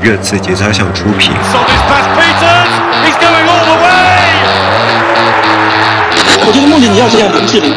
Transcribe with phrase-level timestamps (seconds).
[0.00, 1.32] 热刺节操项出品。
[6.48, 7.74] 我觉得梦姐你要这样不智力。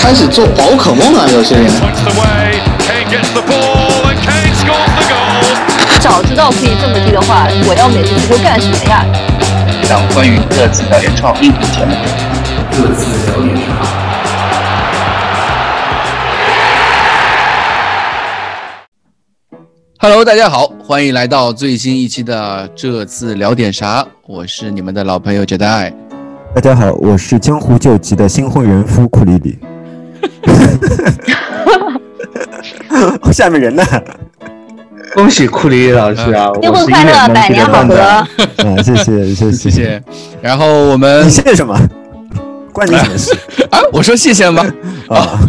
[0.00, 1.66] 开始做宝可梦啊，有些人。
[6.00, 9.04] 早知道可以这么低的话，我要每次足球干什么呀？
[9.82, 11.96] 一档关于热刺的原创音频节目。
[12.70, 14.07] 热刺聊点啥
[20.28, 24.06] 大家好，欢迎来到最新一期的这次聊点啥？
[24.26, 25.90] 我是你们的老朋友杰代。
[26.54, 29.58] 大家好，我是江湖救急的新婚人夫库里里。
[33.32, 33.82] 下面人呢？
[35.14, 36.50] 恭喜库里老师啊！
[36.60, 37.96] 新婚快乐，百年好合。
[37.96, 38.28] 啊，
[38.84, 40.02] 谢谢谢谢谢谢。
[40.42, 41.74] 然后我们你谢谢什么？
[42.78, 43.32] 关你什么事
[43.70, 43.80] 啊？
[43.92, 44.64] 我说谢谢吗？
[45.10, 45.40] 啊。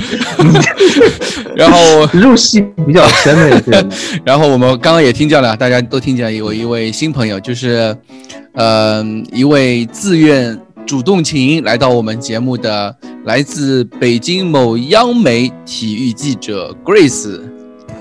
[1.55, 1.77] 然后
[2.13, 3.85] 入戏比较深的一些。
[4.23, 7.95] 然后我们刚刚也听见了，大家都听见有一位新朋友，就是
[8.54, 12.95] 呃一位自愿主动请来到我们节目的
[13.26, 17.39] 来自北京某央媒体育记者 Grace。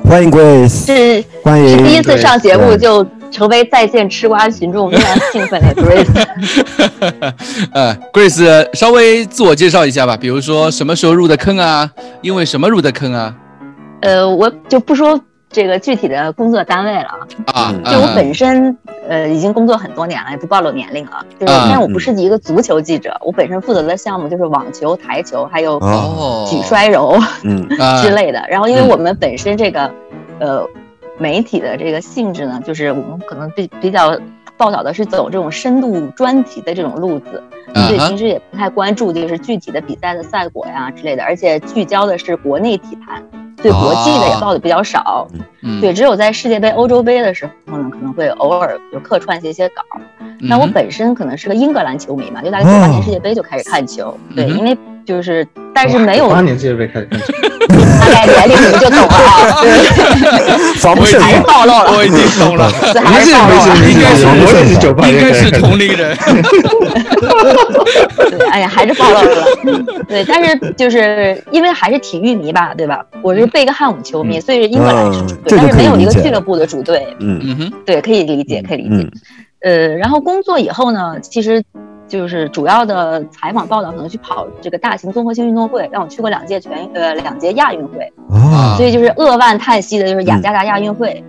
[0.05, 7.33] 欢迎 Grace，是欢迎，是第一次上节目就成为在线吃瓜群众，非常兴奋的 Grace。
[7.73, 11.91] 呃，Grace 稍微自我介绍一下吧，比如说什么时候入的坑啊？
[12.21, 13.35] 因为什么入的坑啊？
[14.03, 15.21] 呃，我就不说。
[15.51, 17.09] 这个具体的工作单位了
[17.55, 18.77] 啊，就我本身
[19.09, 21.25] 呃已经工作很多年了，也不暴露年龄了。
[21.41, 25.81] 就是，但我不是一个足球记者，我本身负责的项目就是网球、台球，还有
[26.51, 27.19] 举摔柔
[28.03, 28.45] 之类的。
[28.51, 29.91] 然后，因为我们本身这个
[30.39, 30.63] 呃
[31.19, 34.17] 媒体的这个性质呢，就是我们可能比比较
[34.57, 37.43] 报道的是走这种深度专题的这种路子，
[37.75, 43.23] 所以平时也不太关注就是具体的比赛的赛果呀之类的，而且聚焦的是国内体坛。
[43.61, 45.27] 对国际的也报的比较少，
[45.81, 49.83] 对，只有在世界杯、欧洲杯的时候呢，可能会偶尔就客串写写稿。
[50.39, 56.29] 那我本身可能是个英格兰球迷嘛，就大概九八年世界杯就开始看球，对，因为就是，但是没有。
[56.29, 57.17] 开始看球。
[58.01, 59.57] 大概年龄你们就懂了啊，
[60.79, 62.69] 防不胜还是暴露了，我已经懂了，
[63.05, 66.17] 还是暴露了，应该是我也是九八年，应该是同龄人。
[68.31, 69.45] 对，哎呀，还是暴露了。
[70.09, 73.05] 对，但是就是因为还是体育迷吧，对吧？
[73.23, 77.07] 我是贝克汉姆球迷，所以是英格兰是主队，但是没有一个俱乐部的主队。
[77.21, 79.09] 嗯嗯哼，对，可以理解，可以理解。
[79.63, 81.63] 呃，然后工作以后呢，其实。
[82.09, 88.11] 就是主要的采访报道，可能去跑这个大型综合性运动会，让我去过两届全呃两届亚运会，
[88.77, 91.23] 所以就是扼腕叹息的，就是雅加达亚运会，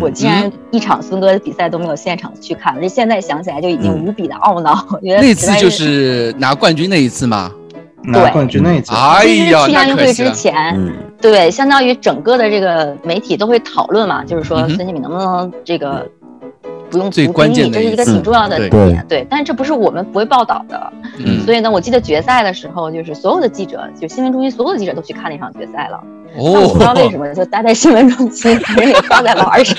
[0.00, 4.86] 我竟然一场孙哥的比赛都没有现场去看，这现在想起来就已经无比的懊恼。
[5.02, 7.52] 那次就是拿冠军那一次吗？
[8.04, 8.92] 拿冠军那一次。
[8.94, 16.08] 哎呀，去亚运会之前，对，相当于整个的这个媒体都会讨论嘛，就是说孙兴敏能不能这个。
[16.92, 19.26] 不用最关键的，这是一个挺重要的点，对。
[19.28, 20.92] 但是这不是我们不会报道的，
[21.46, 25.98] 所以呢，我记得决赛的时候，就是所有的记者，就新闻中心所有的记者都去看那场决赛了。
[26.36, 29.76] 哦，我不知道为什么，就待在新闻中心，人也放在玩上。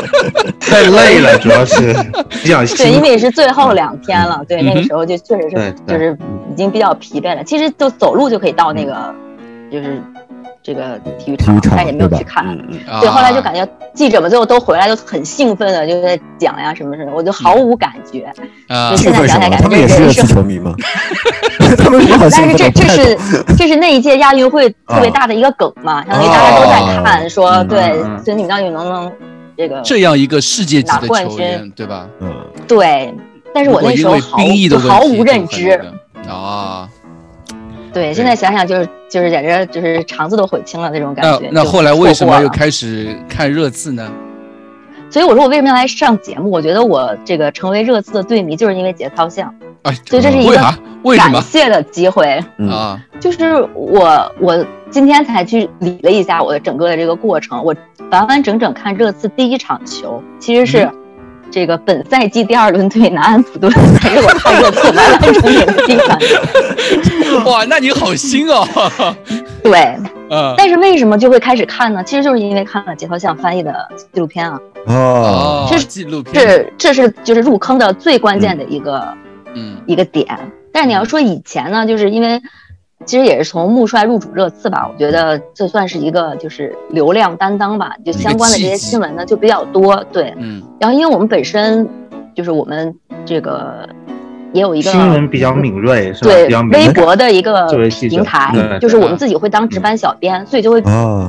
[0.58, 1.92] 太累了，主要是
[2.42, 6.16] 比较对，因为也是最后两天了，对，那个时候就确实是就是
[6.50, 7.44] 已经比较疲惫了。
[7.44, 9.14] 其实就走路就可以到那个，
[9.70, 10.02] 就是。
[10.66, 12.58] 这个体育场，但也没有去看。
[13.00, 18.24] 对，后来就感觉记者们最后都回来，就很兴奋的就在讲呀什么什么，我就毫无感觉。
[18.66, 20.74] 啊，现在想起来感觉也是球迷吗？
[21.60, 23.16] 但是这这是
[23.56, 29.12] 这是那一届亚运会特别大的一个梗嘛，相当于大家都在看，说对，孙女你到底能不能
[29.56, 32.08] 这个这样一个世界级的球员，对吧？
[32.18, 32.34] 嗯，
[32.66, 33.14] 对。
[33.54, 34.38] 但是我那时候毫
[34.90, 35.80] 毫无认知
[36.28, 36.88] 啊。
[37.96, 41.48] 对，现在想想就是就是简直就是肠子都悔青了那种感觉。
[41.50, 44.12] 那那后来为什么又开始看热刺呢？
[45.08, 46.50] 所以我说我为什么要来上节目？
[46.50, 49.50] 我觉得我这个成为热刺的队迷，就是因为节操像。
[49.84, 50.56] 哎，所以这是一个
[51.16, 53.00] 感谢的机会啊！
[53.18, 57.74] 就是我我今天才去理了一下我的整个的这个过程，我
[58.10, 60.86] 完完整整看热刺第一场球，其实是。
[61.48, 66.18] 这个本赛季第二轮对南安普顿，才是我看热刺完完整整的第一场。
[67.44, 68.66] 哇，那你好新哦！
[69.62, 69.98] 对，
[70.30, 70.54] 嗯。
[70.56, 72.02] 但是为什么就会开始看呢？
[72.04, 74.58] 其实就是因为看了杰涛相翻译的纪录片啊。
[74.86, 79.06] 哦，这是纪录片，这这是就是入坑的最关键的一个，
[79.54, 80.26] 嗯，一个点。
[80.72, 82.40] 但是你要说以前呢，就是因为。
[83.04, 90.60] 其实也是从穆帅入主热刺吧，我觉得这算是一个就是流量担当吧，就相关的这些新闻呢就比较多，对，嗯。
[90.80, 91.86] 然后因为我们本身
[92.34, 92.92] 就是我们
[93.24, 93.88] 这个
[94.56, 96.30] 也有一个新闻比较敏锐，是吧？
[96.30, 97.68] 对，微博的一个
[98.08, 100.80] 平台，就是我们自己会当值班小编，所以就会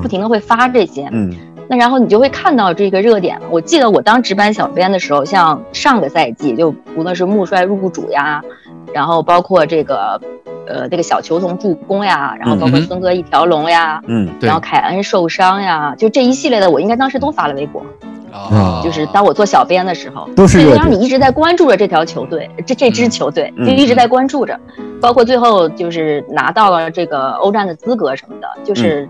[0.01, 1.35] 不停的会发这些，嗯。
[1.69, 3.37] 那然后你就会看到这个热点。
[3.49, 8.41] 我记得我当值班小编的时候，像上个赛季，就无论是穆帅入主呀，
[8.93, 10.19] 然后包括这个，
[10.67, 17.83] 呃，这个小球童助攻呀，然后包括孙哥一条龙呀，嗯，然后凯恩受伤呀，就这一系列的，我应该当时都发了微博。
[18.29, 20.69] 啊，就是当我做小编的时候，都是。
[20.69, 24.59] 让你一直在关注着这条球队，这这支球队就一直在关注着，
[25.01, 29.09] 包括最后就是拿到了这个欧战的资格什么的，就是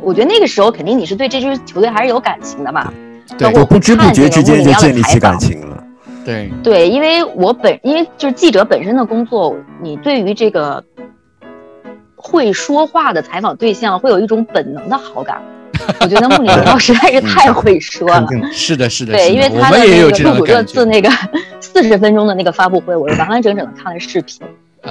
[0.00, 2.90] 我觉得那个时候肯定你是对这支球队还是有感情的嘛。
[3.36, 5.84] 对，我不知不觉之间就建立起感情了。
[6.28, 6.50] 对。
[6.62, 10.84] 对，因为我本因为就是记者本身的工作，你对于这个
[12.16, 15.40] 会说话的采访对象会有一种本能的好感。
[16.00, 21.08] 我觉得穆里尼奥实在是太会说了，是的，是的，对，因为他的那个入主热刺那个
[21.60, 24.42] 四十分钟的那个发布会，我是完完整整的看了视频，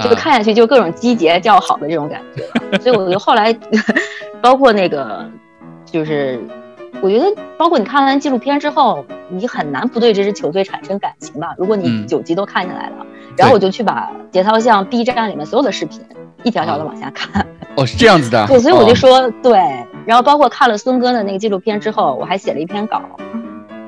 [0.02, 3.54] 这个看下去就各种击节叫好的这种感觉，所以我就后来，
[4.40, 5.24] 包括那个，
[5.84, 6.40] 就是
[7.00, 11.54] 我觉得，包括你看完纪录片之后，你很难不对这支球队产生感情吧？
[11.56, 13.06] 如果你九集都看下来了，
[13.36, 16.00] 然后我就去把节操像 B 站里面所有的视频
[16.42, 17.46] 一条条的往下看。
[17.76, 18.46] 哦，是这样子的。
[18.46, 19.58] 对，所以我就说对。
[20.06, 23.02] 然后包括看了孙哥的那个纪录片之后，我还写了一篇稿，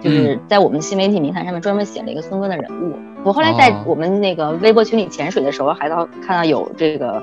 [0.00, 2.94] 就是在我们新媒体名坛上面专门写了一个孙哥的人物。
[3.24, 7.22] 我后来在我们那个微博群里潜水的时候，还到看到有这个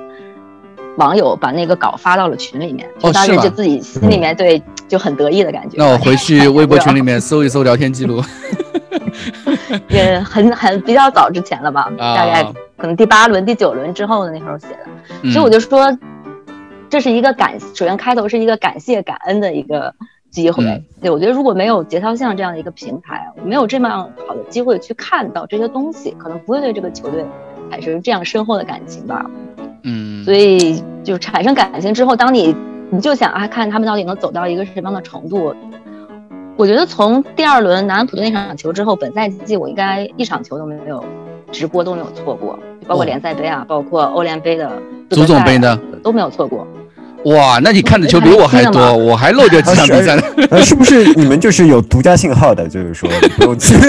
[0.97, 5.77] 网友把那个稿发到了群里面，就当时就自己心里面对就很得意的感觉。
[5.77, 8.21] 那我回去微博群里面搜一搜聊天记录，
[9.89, 12.43] 也很很比较早之前了吧， 大概
[12.77, 14.67] 可能第八轮、第九轮之后的那时候写
[15.23, 15.97] 的，所以我就说。
[16.89, 19.93] 这是一个感，首先开头是一个感谢感恩的一个
[20.29, 20.63] 机会。
[21.01, 27.25] 对我觉得如果没有节操像这样的一个平台，没有这么样好的机会去看到这些东西，可能不会对这个球队
[27.69, 29.25] 产生这样深厚的感情吧。
[29.87, 32.53] 嗯，所以就产生感情之后，当你
[32.89, 35.55] 你就想啊，看他们到底能走到一个什么样的程度。
[36.57, 41.03] 我觉得从第二轮南安普顿那场球之后，本赛季我应该一场球都没有
[41.51, 44.71] 直播都没有错过，包括联赛杯啊，包括欧联杯的
[45.09, 46.67] 足总杯的都没有错过。
[47.25, 50.21] 哇，那你看的球比我还多，我还漏掉几场比赛呢。
[50.49, 52.67] 呃， 是不是你们就是有独家信号的？
[52.69, 53.75] 就是说不用去，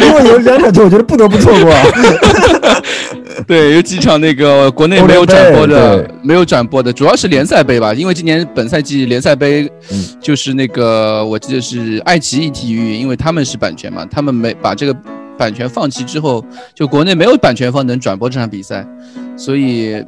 [0.00, 1.72] 因为有两场球，我觉得不得不错过。
[3.46, 7.94] 对，有几场那个国内没有转播的，没有转播的，主要是联赛杯吧。
[7.94, 9.70] 因为今年本赛季联赛杯，
[10.20, 14.94] 就是那个我记得是爱奇艺体育，因为他们是版权嘛，他们没把这个
[15.36, 16.44] 版权放弃之后，
[16.74, 18.86] 就国内没有版权方能转播这场比赛，
[19.36, 20.04] 所以。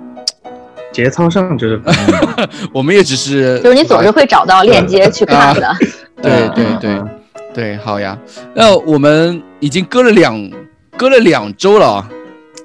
[0.93, 1.81] 节操上就是，
[2.75, 5.73] 我们也只是，就是你总是会找到链接去看的。
[6.21, 7.01] 对对对
[7.55, 8.19] 对，好呀。
[8.55, 10.51] 那我们已经隔了两
[10.97, 12.11] 隔了两周了啊，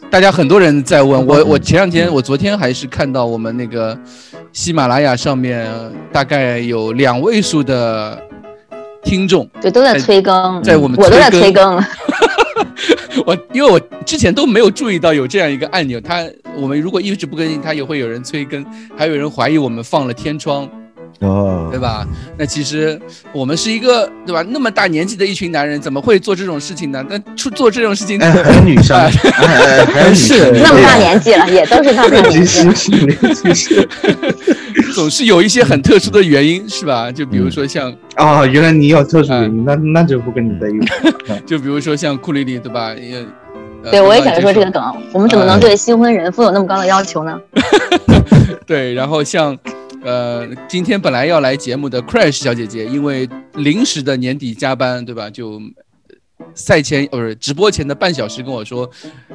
[0.10, 3.98] 大家很多人在问我，我前两天我昨天还是看到我们那个
[4.54, 5.70] 喜马拉雅上面
[6.12, 8.18] 大概有两位数的
[9.04, 11.84] 听众，对，都在催更，在我们我都在催更。
[13.26, 16.24] 我因为我之前都没有注意到有这样一个按钮，它
[16.56, 18.66] 我们如果一直不更新，它也会有人催更，
[18.96, 20.70] 还有人怀疑我们放了天窗，
[21.20, 22.06] 哦，对吧？
[22.38, 23.00] 那其实
[23.32, 24.44] 我们是一个对吧？
[24.50, 27.04] 那么大年纪的一群男人，怎么会做这种事情呢？
[27.10, 28.98] 那出做这种事情，还有女生，
[29.94, 33.88] 还是那么大年纪了，也都是那么大年纪，
[34.94, 37.12] 总是有一些很特殊的原因，是吧？
[37.12, 40.88] 就比如说像啊，原来你有特殊原因，那那就不跟你在一起。
[41.46, 42.94] 就比如说像库里里，对吧？
[42.94, 43.26] 也，
[43.90, 47.40] 对我也想说这个梗，我们怎么能对新婚人妇有那么高的要求呢？
[48.66, 49.58] 对，然后像，
[50.06, 55.30] 呃，今天本来要来节目的 Crash 小姐姐，因为临时的年底加班，对吧？
[55.30, 55.60] 就。
[56.54, 58.90] 赛前不是直播前的半小时跟我说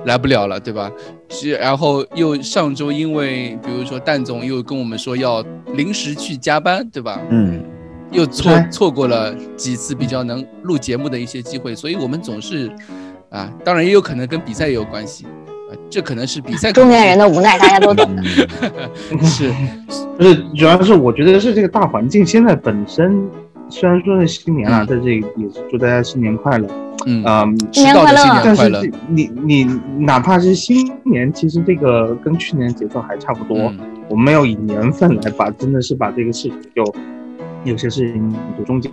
[0.05, 0.91] 来不了了，对吧？
[1.31, 7.21] 是，然后又上周因为比如说蛋总又跟我们说要临时去加班，对吧？
[7.31, 7.63] 嗯，
[8.13, 12.71] 又错错过了几次比较能录节目的一些机会，所以我们总是
[13.31, 15.50] 啊，当然也有可能跟比赛也有关系啊，
[15.89, 18.23] 这可能是比赛中年人的无奈，大家都懂的。
[19.23, 19.53] 是，
[20.17, 23.29] 不是主要是我觉得是这个大环境现在本身。
[23.73, 26.67] 虽然说是新年了，在这里也是祝大家新年快乐。
[27.07, 27.25] 嗯，
[27.71, 28.43] 新年快乐。
[28.45, 29.65] 但是你你
[29.97, 33.73] 哪怕是新年，其实这个跟去年节奏还差不多。
[34.09, 36.85] 我们没有以年份来把，真的是把这个事情就
[37.63, 38.91] 有些事情就终结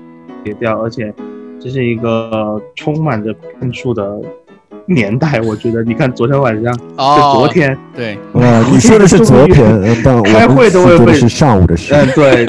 [0.59, 1.11] 掉，而且
[1.59, 4.21] 这是一个充满着变数的。
[4.87, 12.45] 年代，我觉得你看昨天晚上，就昨天，对，呃，你说的是昨天， 但开会都会被是上午的事，嗯，对，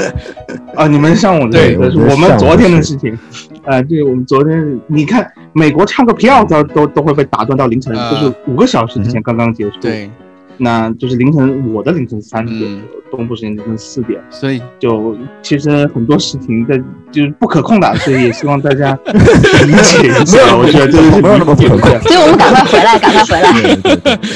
[0.74, 2.96] 啊，你们上午的，对，我们昨天的事。
[2.96, 3.16] 情，
[3.64, 10.10] 啊，对，我们昨天，你看美国唱个票都都都会被打断到凌晨，就是五个小时之前刚刚结束，对，
[10.58, 16.76] 那就是凌晨，我的凌晨三点，东部时间凌晨四点，所以就其实很多事情在
[17.10, 20.56] 就是不可控的，所以也希望大家理 解一下。
[20.56, 23.52] 我觉得真的是没有那么不可控， 所以我们赶快回来，赶快回来，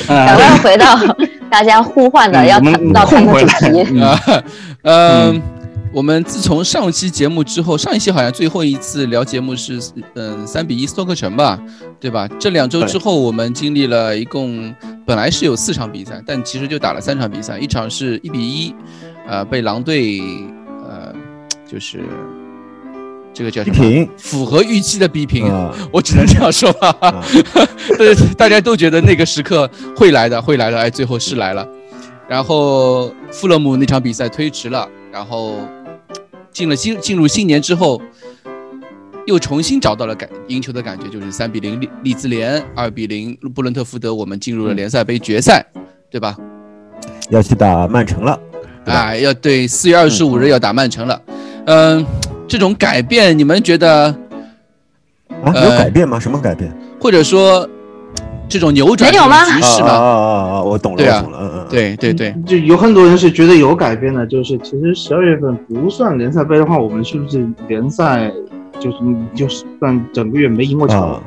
[0.27, 0.97] 赶快回到
[1.51, 4.03] 大家呼唤的要谈到谈的主题。
[4.83, 5.43] 嗯。
[5.93, 9.81] 我们自从上期节目之后，上一期好像最后一次聊节目是，
[10.15, 11.59] 嗯，三比一斯托克城吧，
[11.99, 12.29] 对吧？
[12.39, 14.73] 这两周之后，我们经历了一共
[15.05, 18.73] 本来是有四场比赛，但其实就打了三场比赛，一场是一比一，
[19.27, 20.21] 呃，被狼队，
[20.89, 21.13] 呃，
[21.69, 22.05] 就是
[23.35, 24.09] 这个叫什么？
[24.17, 25.53] 符合预期的逼平，
[25.93, 26.95] 我只能这样说吧。
[27.99, 31.67] 对，大家都觉得那个时刻会来的，会来的，哎，最后是来了。
[32.29, 35.57] 然后富勒姆那场比赛推迟了，然后。
[36.53, 38.01] 进了新进入新年之后，
[39.27, 45.65] 又重新找到了感赢球的感觉，就是三比零利利兹联，二比零布伦特福德，我们进入了联赛杯决赛，
[46.11, 46.37] 对吧？
[47.31, 48.39] 要去打曼城了，
[48.87, 51.23] 啊，要对四月二十五日要打曼城了，
[51.67, 52.05] 嗯，
[52.49, 54.07] 这种改变你们觉得
[55.43, 56.19] 啊有改变吗？
[56.19, 56.73] 什么改变？
[57.01, 57.69] 或者说？
[58.51, 59.17] 这种扭转局
[59.63, 60.63] 势吧，啊啊啊！
[60.63, 68.31] 我懂了，我懂了，嗯嗯，对对对，就有很多人是觉得有改变的，就是其实十二月份不算联赛杯的话，我们是不是联赛
[68.81, 68.97] 就是
[69.35, 71.21] 就是算整个月没赢过球？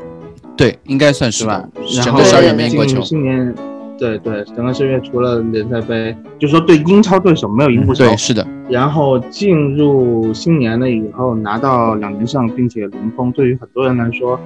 [0.58, 1.63] 对，应该算是吧。
[1.96, 3.00] 然后十二月没赢过球。
[3.00, 3.56] 今年，
[3.98, 8.06] 对对，整个十二月除了联赛杯，就说对英超对手没有赢过球。
[8.06, 8.46] 对，是的。
[8.70, 14.38] 然后进入新年了以后拿到两连胜，并且零封，对于很多人来说，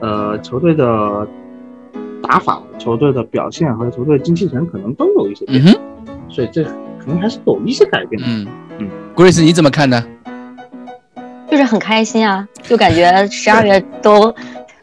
[0.00, 1.26] 呃，球队的。
[2.28, 5.72] 打法、球队的表现和球队精气神可能都有一些变化，
[6.28, 8.28] 所以这可能还是有一些改变的。
[8.28, 8.46] 嗯
[8.80, 10.04] 嗯，Grace 你怎么看呢？
[11.50, 14.32] 就是很开心啊，就感觉十二月都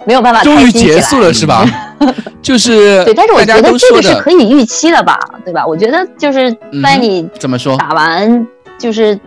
[0.06, 1.64] 没有办法 终于结束了是吧？
[2.42, 5.64] 就是对，但是我觉得这个是可以预期的吧，对吧？
[5.68, 6.52] 我觉得就是
[6.84, 8.48] 在你怎么说打完，
[8.80, 9.20] 就是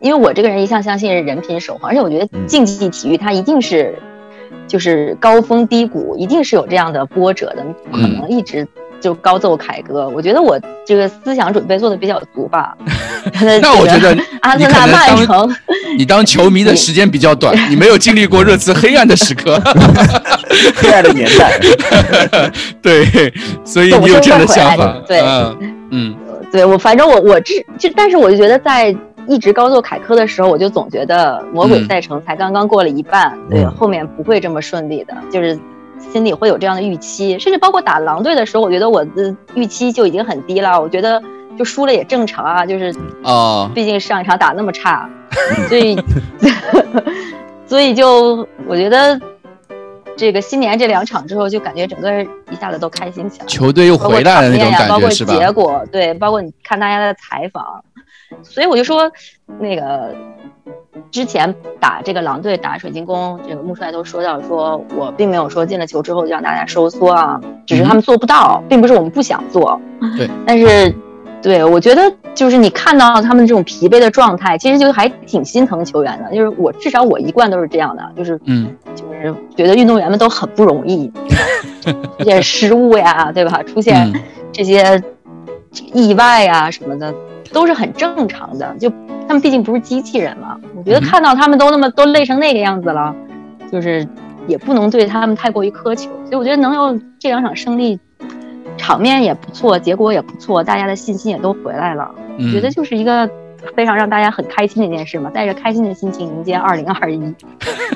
[0.00, 3.98] 因为我这个人一向相信人品守恒，而且我觉得竞技体育它一定是。
[4.66, 8.66] 就是高峰低谷，一定是有这样的波折的，不可能一直
[9.00, 10.08] 就高奏凯歌。
[10.08, 12.76] 我觉得我这个思想准备做的比较足吧。
[13.60, 15.56] 那我觉得 阿森纳曼城，
[15.96, 19.60] 你当球迷的时间比较短， 你没有经历过热刺黑暗的时刻，
[20.76, 21.60] 黑暗的年代。
[22.80, 23.32] 对，
[23.64, 24.96] 所以你有这样的想法。
[25.06, 25.20] 对，
[25.90, 26.14] 嗯，
[26.52, 28.94] 对我反正我我这就，但是我就觉得在。
[29.26, 35.58] 一直高奏凯科的时候，我就总觉得魔鬼赛程才刚刚过了一半，对，后面不会这么顺利的，就是
[35.98, 37.38] 心里会有这样的预期。
[37.38, 40.80] 甚至包括打狼队的时候，我觉得我的预期就已经很低了。
[40.80, 41.22] 我觉得
[41.58, 45.08] 就输了也正常啊，就是啊，毕竟上一场打那么差，
[45.68, 45.98] 所以
[47.66, 49.20] 所以就我觉得
[50.16, 55.32] 这个新年这两场之后，就感觉整个一下子都开心起来，球队又回来了那种感觉是吧？
[55.34, 57.82] 包括结果，对，包括你看大家的采访。
[58.42, 59.10] 所以我就说，
[59.58, 60.14] 那个
[61.10, 69.80] 之前打这个狼队打水晶宫，这个穆帅都说到，说我并没有说进了球之后就让大家收缩啊，只是他们做不到，并不是我们不想做。
[70.16, 70.94] 对，但是，
[71.42, 76.34] 对我觉得就是你看到他们这种疲惫的状态，其实就还挺心疼球员的。
[76.34, 81.10] 就是我至少我一贯都是这样的，就是嗯，就是觉得运动员们都很不容易，
[81.82, 83.62] 出现失误呀，对吧？
[83.62, 84.12] 出现
[84.52, 85.02] 这些
[85.92, 87.14] 意外啊什么的。
[87.52, 88.90] 都是很正常的，就
[89.28, 90.58] 他们毕竟不是机器人嘛。
[90.76, 93.14] 我觉得看到他们都那么都累成那个样子了，
[93.70, 94.06] 就是
[94.48, 96.10] 也不能对他们太过于苛求。
[96.24, 98.00] 所以我觉得能有这两场胜利，
[98.76, 102.10] 场面也不错，结果也不错，大家的信心也都回来了。
[102.36, 103.30] 我觉得就是一个
[103.76, 107.34] 非常让大家很开心的一件事嘛，带着开心的心情迎接二零二一。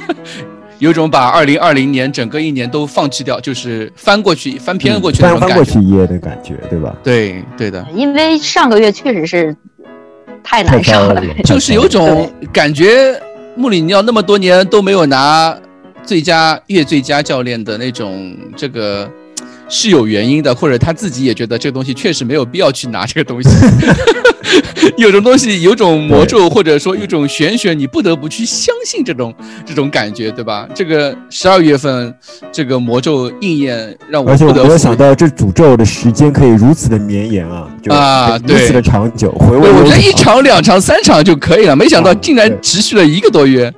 [0.80, 6.96] 有种把二零二零年整个一年都放弃掉，就是翻过去、翻篇过去那种感觉，翻过去一页的感觉，对吧？
[7.04, 7.86] 对，对的。
[7.94, 9.56] 因为上个月确实是
[10.42, 13.14] 太难受了，就是有种感觉，
[13.54, 15.56] 穆里尼奥那么多年都没有拿
[16.02, 19.08] 最佳月最佳教练的那种这个。
[19.70, 23.48] 是有原因的，或者他自己也觉得这个东西确实没有必要去拿这个东西。
[24.96, 29.32] 有种东西有种魔咒，或者说有种玄学，你不得不去相信这种
[29.64, 30.68] 这种感觉，对吧？
[30.74, 32.12] 这个十二月份
[32.50, 39.30] 这个魔咒应验，让我而且我没有想到这诅咒的时间可以如此的绵延啊，啊，如此的长久。
[39.32, 43.72] 回味我觉得一场、两场、三场就可以了，没想到竟然持续了一个多月。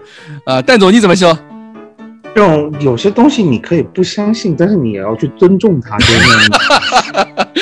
[0.45, 1.37] 啊，蛋总你怎么说？
[2.35, 6.05] 这种有些东西你可以不相信，但是你也要去尊重它，就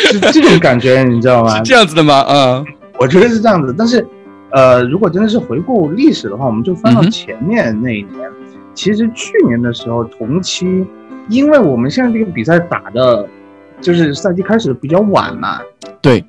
[0.14, 1.56] 是这种感觉，你知道吗？
[1.56, 2.24] 是这样子的吗？
[2.28, 2.64] 嗯，
[2.98, 3.74] 我觉得是这样子。
[3.76, 4.06] 但是，
[4.50, 8.30] 呃，如果真的是回顾历史的话，我们就翻到前面那一年。
[8.72, 10.86] 其实去年的时候同期，
[11.28, 13.28] 因为我们现在这个比赛打的
[13.80, 15.60] 就是赛季开始的比较晚嘛。
[16.00, 16.24] 对，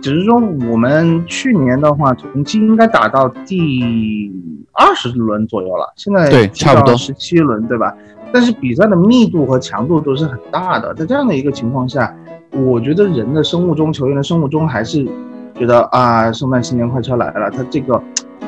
[0.00, 0.34] 只是说
[0.70, 4.32] 我们去年的话，同期应该打到第
[4.72, 7.94] 二十轮左右了，现在对差不多十七轮，对吧？
[8.32, 12.12] 但是比赛的密度和强度都是很大的，在这样的一个情况下，
[12.50, 15.06] 我觉得人的生物钟，球员的生物钟还是
[15.54, 18.02] 觉得啊，圣诞新年快车来了，他这个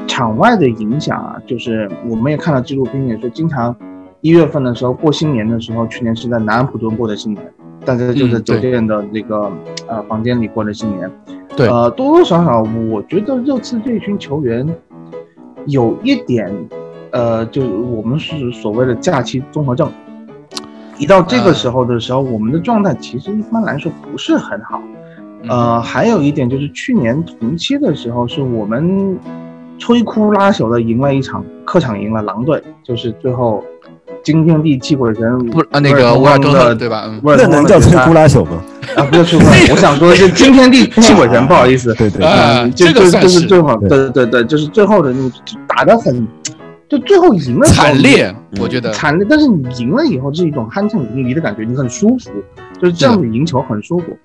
[0.08, 3.74] 场外的影响啊，就是我们也看到纪录片，也说经常
[4.22, 7.52] 一月份的时候过新年的时候，去年是在南安普顿过的新年，
[7.86, 9.50] 大家就在酒店的这个
[9.86, 11.10] 呃房间里过了新年，
[11.56, 14.68] 对，呃，多多少少我觉得热刺这群球员
[15.66, 16.52] 有一点。
[17.12, 19.90] 呃，就是我们是所谓的假期综合症，
[20.98, 24.82] 一到这个时候的时候，我们的状态其实一般来说不是很好。
[25.48, 29.18] 呃，还有一点就是去年同期的时候，是我们
[29.78, 33.64] 摧枯拉朽的赢了一场客场赢了狼队，就是最后
[34.26, 37.08] 惊天地泣鬼神不啊那个沃尔通的对吧？
[37.22, 38.60] 那能叫摧枯拉朽吗？
[38.96, 45.30] 啊，不是摧枯，我想说是惊天地泣鬼神， 不好意思，对对，这个就就是最后，对对对，就是最后的那个
[45.68, 46.26] 打得很。
[46.88, 49.24] 就最后赢了，惨烈，我觉得惨烈。
[49.30, 52.30] 但是你赢了以后是一种酣畅淋漓的感觉，你很舒服，
[52.80, 54.16] 就是这样子赢球很舒服。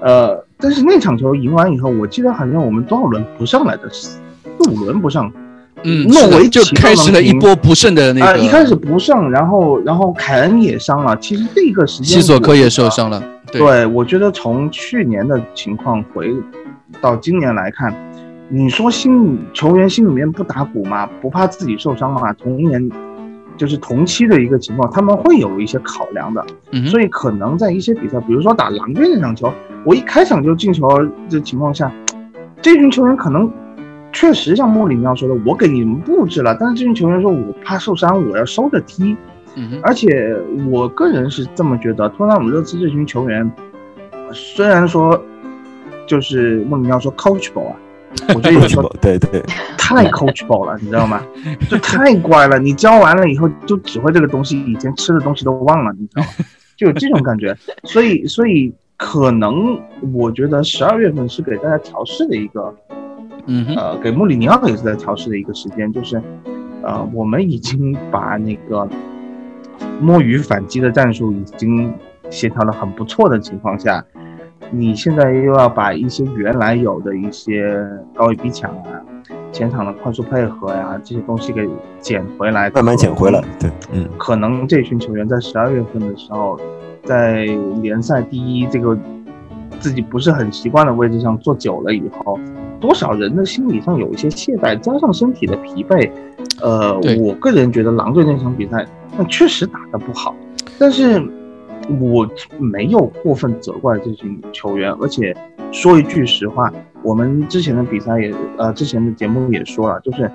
[0.00, 4.18] 呃，但是那场球赢完以后，我记得好像我们多少轮不上来的，四
[4.70, 5.32] 五轮不上。
[5.84, 8.38] 嗯，诺维就开始了一波不胜的那个。
[8.38, 11.16] 一开始不胜，然后然后凯恩也伤了。
[11.18, 13.22] 其实这个时间，西索科也受伤了。
[13.50, 16.34] 对，我觉得从去年的情况回
[17.00, 17.94] 到今年来看。
[18.50, 21.06] 你说心球员心里面不打鼓吗？
[21.20, 22.32] 不怕自己受伤吗？
[22.32, 22.90] 同年
[23.58, 26.42] 就是同期的一个情况，他们会有一些考量的。
[26.86, 29.52] 所以可能在一些比赛，比如说打狼队那场球，
[29.84, 30.88] 我一开场就进球
[31.28, 31.92] 的情况下，
[32.62, 33.52] 这群球员可能
[34.12, 39.16] 确实像莫里尼奥说的，我给你们布置了，但是这群球员说我怕受伤，我要收着踢。
[39.82, 40.36] 而且
[40.70, 43.50] 我个人是这么觉得，托纳姆热刺这群球员，
[44.32, 45.20] 虽然说
[46.06, 47.76] 就是莫里尼奥说 coachable 啊。
[48.34, 49.42] 我觉得有时候 对对，
[49.76, 51.20] 太 coachable 了，你知道吗？
[51.68, 52.58] 就太乖了。
[52.58, 56.28] 你教完了以后就只会这个东西，以前吃的东西都忘了，你知道吗？
[56.76, 57.54] 就有这种感觉。
[57.84, 59.78] 所以，所以可能
[60.14, 62.74] 我觉得十二月份是给大家调试的一个，
[63.48, 66.22] 嗯，呃，给穆里尼奥也是在调试的一个时间，就是，
[66.82, 68.86] 呃，我们已经把那个
[70.00, 71.92] 摸鱼反击的战术已经
[72.28, 74.04] 协调的很不错的情况下。
[74.70, 77.74] 你现在又要把一些原来有的一些
[78.14, 79.00] 高位逼抢啊、
[79.50, 81.66] 前场的快速配合呀这些东西给
[82.00, 83.42] 捡回来，慢慢捡回来。
[83.58, 86.60] 对，嗯，可能这群球员在十二月份的时候，
[87.02, 87.46] 在
[87.80, 88.94] 联赛第一这个
[89.78, 92.38] 自己不是很习惯的位置上坐久了以后，
[92.80, 96.10] 多少人的心理上有一些懈怠，加上身体的疲惫，
[96.60, 98.86] 呃，我个人觉得狼队那场比赛
[99.16, 100.34] 那确实打得不好，
[100.78, 101.22] 但是。
[102.02, 105.34] 我没有过分责怪这群球员，而且
[105.72, 106.70] 说一句实话，
[107.02, 110.30] 我们之前的比赛也呃，之前的节目也说了，就是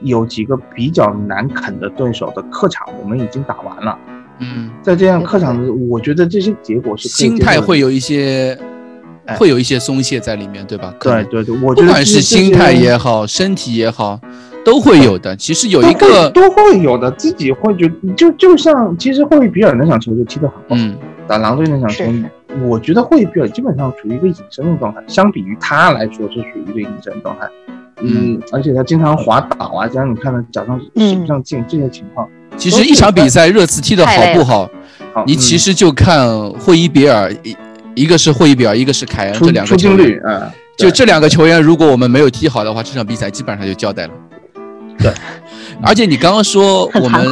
[0.00, 3.98] 有几个比较难啃的对手的客场，我们已经打完了。
[4.38, 8.58] 嗯，在这样客场的，我觉得这些结果是心态会有一些，
[9.38, 10.94] 会有一些松懈在里面，对吧？
[11.00, 14.20] 对对对，我不管是心态也好，身体也好。
[14.64, 20.96] 都会有的，其实有一个都会有的，自己会觉就就像其实霍伊比尔那场球就踢得很好，嗯，
[21.28, 22.04] 打狼队那场球，
[22.66, 27.48] 我觉得霍伊比尔基本上处于一个隐身的状态，相比于他来说是属于一个隐身状态，
[28.02, 34.68] 嗯，而且他经常滑倒啊，加上你看他脚上使不上劲这些情况，其实一场比赛热刺踢得好不好，
[35.28, 37.32] 你其实就看霍伊比尔
[37.96, 44.12] 一一个是霍伊比尔，一个是凯恩这两个球员，啊，就这两个球员，如果我们没有踢好的话，这场比赛基本上就交代了。
[44.98, 45.12] 对，
[45.82, 47.26] 而且你刚刚说我们，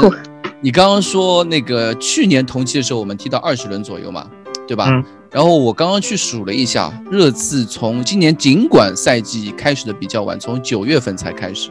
[0.61, 4.27] 你刚刚说那个去年同期的时候，我们踢到二十轮左右嘛，
[4.67, 4.87] 对吧？
[4.89, 5.05] 嗯。
[5.31, 11.71] 然后我刚刚去数了一下，热刺从今年尽管赛季开始的比较晚，从九月份才开始，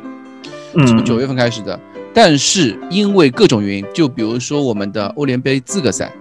[0.73, 1.79] 从九月份开始的，
[2.13, 6.11] 但是因为各种原因，就比如说我们的欧联杯资格赛，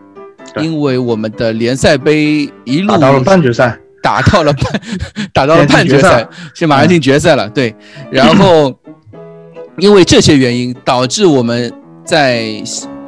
[0.61, 4.81] 因为我们的联赛杯一路打到了半决赛，打到了半，
[5.33, 7.75] 打到了半决赛，现在马上进决赛了，对，
[8.11, 8.75] 然后。
[9.79, 11.73] 因为这些原因，导致我们
[12.05, 12.63] 在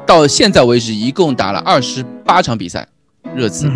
[0.07, 2.89] 到现在为止一共打了二十八场比赛，
[3.37, 3.71] 热刺。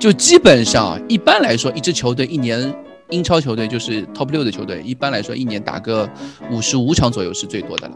[0.00, 2.74] 就基本上一般来说，一支球队一年
[3.10, 6.10] 英超球队就是 top 六的球队，一般来说一年打个
[6.50, 7.94] 五十五场左右是最多的了。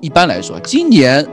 [0.00, 1.24] 一般来说，今年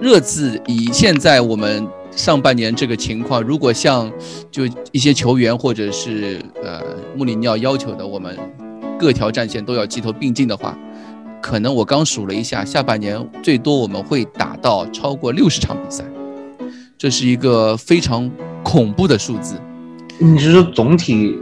[0.00, 4.10] 热刺以现在我们上半年这个情况，如果像
[4.50, 6.80] 就一些球员或者是呃
[7.16, 8.38] 穆里尼奥要求的，我们
[8.98, 10.76] 各条战线都要齐头并进的话。
[11.42, 16.02] 可能我刚数了一下，下半年最多我们会打到超过六十场比赛，
[16.96, 18.30] 这是一个非常
[18.62, 19.56] 恐怖的数字。
[20.18, 21.38] 你是说总体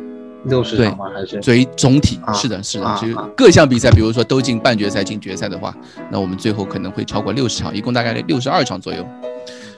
[0.47, 1.05] 六十场吗？
[1.15, 1.41] 还是？
[1.41, 5.73] 所以总体是的，是的，就各项比赛，比如说都进半决赛、进决赛的话，
[6.11, 9.07] 那我们最后可能会超过六十场，一共大概六十二场左右。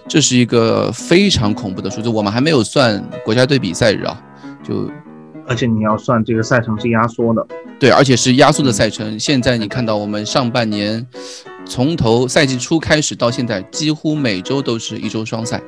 [0.06, 4.22] 这是一个非常恐怖的数字，我们还没有算国家队比赛日啊，
[4.62, 4.90] 就，
[5.48, 7.46] 而且你要算这个赛程是压缩的，
[7.80, 9.18] 对，而且是压缩的赛程。
[9.18, 11.04] 现在你看到我们上半年
[11.64, 15.60] 从头赛季初开始到现在，几乎每周都是一周双赛，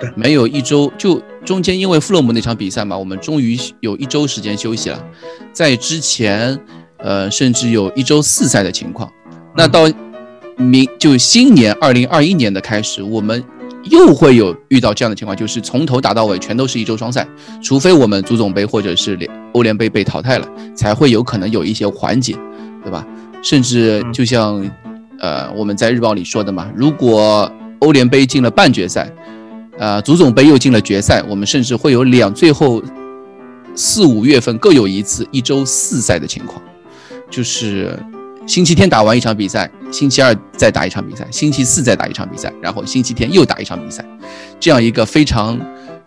[0.00, 5.00] 对，没有一周就中间因为富勒姆那场比赛嘛，我们终于有一周时间休息了，
[5.52, 6.58] 在之前，
[6.98, 9.10] 呃，甚至有一周四赛的情况。
[9.56, 9.88] 那到
[10.56, 13.42] 明就新年二零二一年的开始，我们。
[13.90, 17.26] 又会有遇到这样的情况，就是从头打到尾全都是一周双赛，
[17.62, 22.36] 除非我们足总杯或者是联欧联杯被淘汰了，才会有可能有一些缓解，
[22.82, 23.06] 对吧？
[23.42, 24.64] 甚至就像，
[25.18, 29.12] 呃，我们在日报里说的嘛，如果欧联杯进了半决赛，
[29.78, 32.82] 呃，足总杯又进了决赛，我们甚至会有两最后
[33.74, 36.60] 四五月份各有一次一周四赛的情况，
[37.30, 37.98] 就是。
[38.46, 44.04] 星期天打完一场比赛，星期二再打一场比赛，星期四再打一场比赛，然后星期天又打一场比赛，
[44.60, 45.58] 这样一个非常，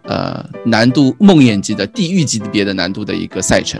[0.03, 3.79] 呃，难度梦魇级的地狱级别的难度的一个赛程，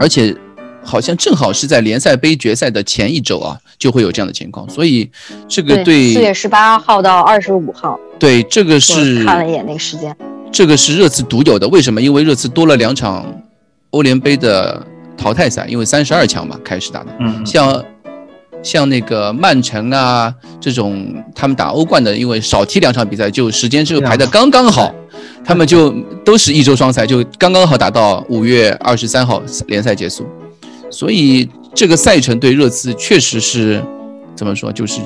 [0.00, 0.34] 而且
[0.82, 5.10] 好像正好是在联赛杯决赛的前一周啊，就会有这样的情况，所以
[5.46, 10.16] 这个对四月十八号到二十五号，对这个是看了一眼那个时间，
[10.50, 12.00] 这个是热刺独有的，为什么？
[12.00, 13.26] 因为热刺多了两场
[13.90, 14.82] 欧联杯的。
[15.16, 17.06] 淘汰赛，因为三十二强嘛，开始打的。
[17.20, 17.84] 嗯，像
[18.62, 24.94] 像那个曼城啊这种，他们打欧冠的，因为少踢两场比赛，就时间就排的刚刚好，
[25.44, 25.90] 他们就
[26.24, 30.26] 都是一周双赛，就刚刚好打到五月二十三号联赛结束。
[30.90, 33.82] 所以这个赛程对热刺确实是
[34.34, 35.00] 怎么说，就是。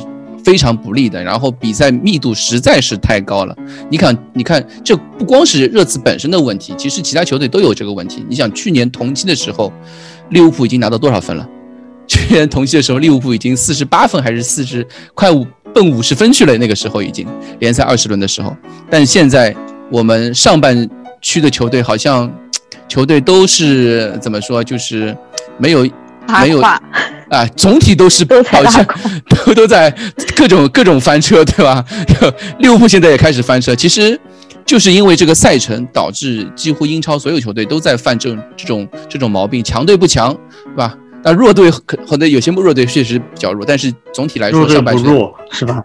[0.44, 3.56] 非常不利的，然后比赛密度实在是太高了。
[3.88, 8.24] 你看，你看，这不光是热刺本身的问题，其实其他球队都有这个问题。
[8.28, 9.72] 你想，去年同期的时候，
[10.30, 11.48] 利物浦已经拿到多少分了？
[12.06, 16.56] 去年同期的时候，利物浦已经四十八分，还是四十快五奔五十分去了。
[16.58, 17.26] 那个时候已经
[17.58, 18.56] 联赛二十轮的时候，
[18.90, 19.54] 但现在
[19.90, 20.88] 我们上半
[21.20, 22.30] 区的球队好像
[22.88, 25.16] 球队都是怎么说，就是
[25.58, 25.88] 没有。
[26.42, 26.62] 没有
[27.30, 28.84] 啊，总体都是好像
[29.46, 29.90] 都都在
[30.36, 31.84] 各种各种翻车，对吧？
[32.58, 34.18] 利物浦现在也开始翻车，其实
[34.66, 40.94] 就是因为这个赛程导致几乎英超所有球队都在犯这种这种这种毛病，强队不强，是吧？
[41.22, 45.82] 那弱队可可能有些弱队确实比较弱，但是总体来说上半场弱是吧？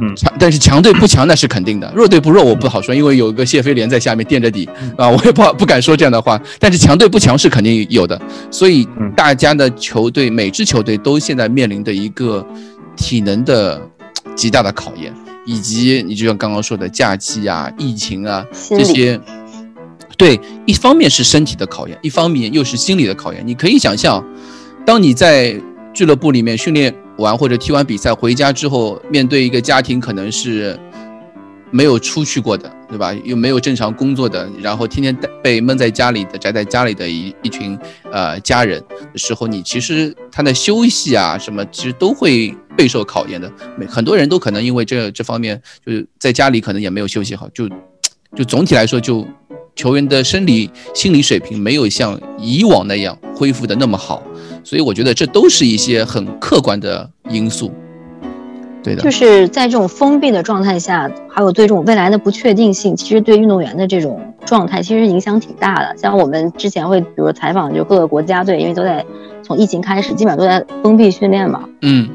[0.00, 6.40] 嗯，强，但是强队不强那是肯定的， 弱队不弱我不好说，因为有一个谢菲联在下面垫着底啊，我也不不敢说这样的话。
[6.58, 12.44] 但是强队不强是肯定有的，所以大家的球队每支球队都现在面临的一个
[12.96, 13.80] 体能的
[14.34, 15.12] 极大的考验，
[15.46, 19.20] 以及你就像刚刚说的假期啊、疫情啊这些，
[20.16, 23.42] 对，一方面是身体的考验，一方面又是心理的考验。
[23.46, 24.24] 你可以想象，
[24.84, 25.54] 当你在
[25.94, 26.94] 俱乐部里面训练。
[27.16, 30.76] 完或者踢完比赛回家之后，面对一个家庭可能是
[31.70, 33.14] 没有出去过的，对吧？
[33.22, 37.78] 又没有正常工作的，然后天天被闷在家里的、宅在家里的一一群
[38.10, 43.48] 呃家人的时候，你其实他的休息啊什么，其实都会备受考验的。
[43.88, 47.68] 很多人都可能因为这这方面，就是在家里可能也没有休息好，就
[48.34, 49.24] 就总体来说，就
[49.76, 54.20] 球员的生理心理水平没有像以往那样恢复的那么好。
[54.64, 57.70] 所以我觉得这都是一些很客观的因素，
[58.82, 59.02] 对的。
[59.02, 65.94] 就是在这种封闭的状态下，还有对这种未来的不确定性，其实对运动员的这种状态其实影响挺大的。
[65.98, 69.04] 像我们之前会，比如采访就各个国家队，因为都在
[69.42, 71.68] 从疫情开始，基本上都在封闭训练嘛。
[71.82, 72.08] 嗯。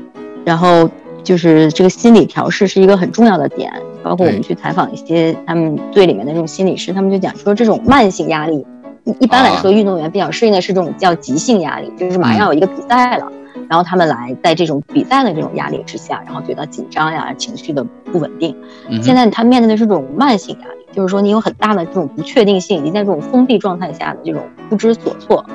[0.44, 0.90] 然后
[1.24, 8.66] 就是这个心理调试是一个很重要的点，包括我们去采访一些他们队里面的这种心理师，他们就讲说这种慢性压力。
[9.19, 13.32] 一般来说，运动员比较适应的是这种叫急性压力，就是马上要有一个比赛了，
[13.69, 18.56] 然后他们来在这种比赛的这种压力之下，然后觉得紧张呀，情绪的不稳定。
[19.02, 25.45] 现在他面对的是这种慢性压力，就是说你有很大的这种不确定性，以及在这种封闭状态下的这种不知所措，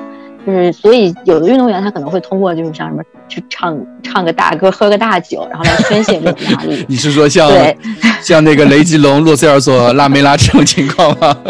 [0.45, 6.85] 就是所以有的运动员他可能会通过就是像什么去唱唱个大歌，喝个大酒，然后来宣泄这种压力。
[6.87, 7.49] 你是说像
[8.21, 11.35] 像那个雷吉隆、洛塞尔索、拉梅拉这种情况吗？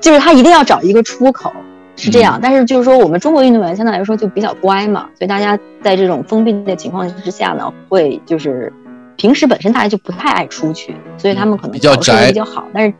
[0.00, 1.52] 就是他一定要找一个出口，
[1.96, 2.38] 是这样。
[2.42, 8.72] 但是就是说，我们中国运动员相对来说就比较乖嘛，所以大家在这种封闭的情况之下呢，会就是
[9.16, 12.66] 平时本身大家就不太爱出去，所以他们可能比较宅比较好。
[12.72, 12.94] 但是，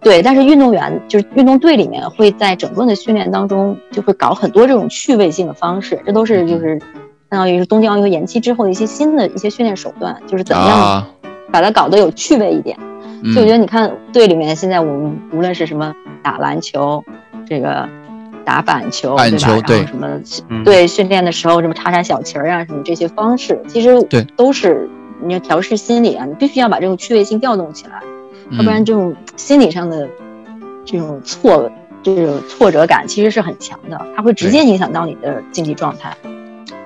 [0.00, 6.78] 对，但是运动员就是运动队里面会在整个的训练当中就会搞很多这种趣味性的方式，这都是就是
[7.30, 11.06] 相当于是东京奥运会延期之后的一些新的一些训练手段，就是怎么样
[11.50, 12.76] 把它搞得有趣味一点。
[13.32, 17.02] 所以我觉得你看队里面现在我们无论是什么打篮球，
[17.48, 17.88] 这个
[18.44, 19.82] 打板球，板球对。
[19.82, 19.90] 吧？
[20.00, 24.22] 然后什么对训练的时候什么插插小旗儿啊，什么这些方式，其实对。
[24.36, 24.88] 都是
[25.22, 28.02] 你要调试心理啊，你必须要把这种趣味性调动起来，
[28.58, 30.06] 要不然这种心理上的
[30.84, 31.70] 这种挫
[32.02, 36.14] 这种挫折感其实是很强的，它会直接影响到你的竞技状态。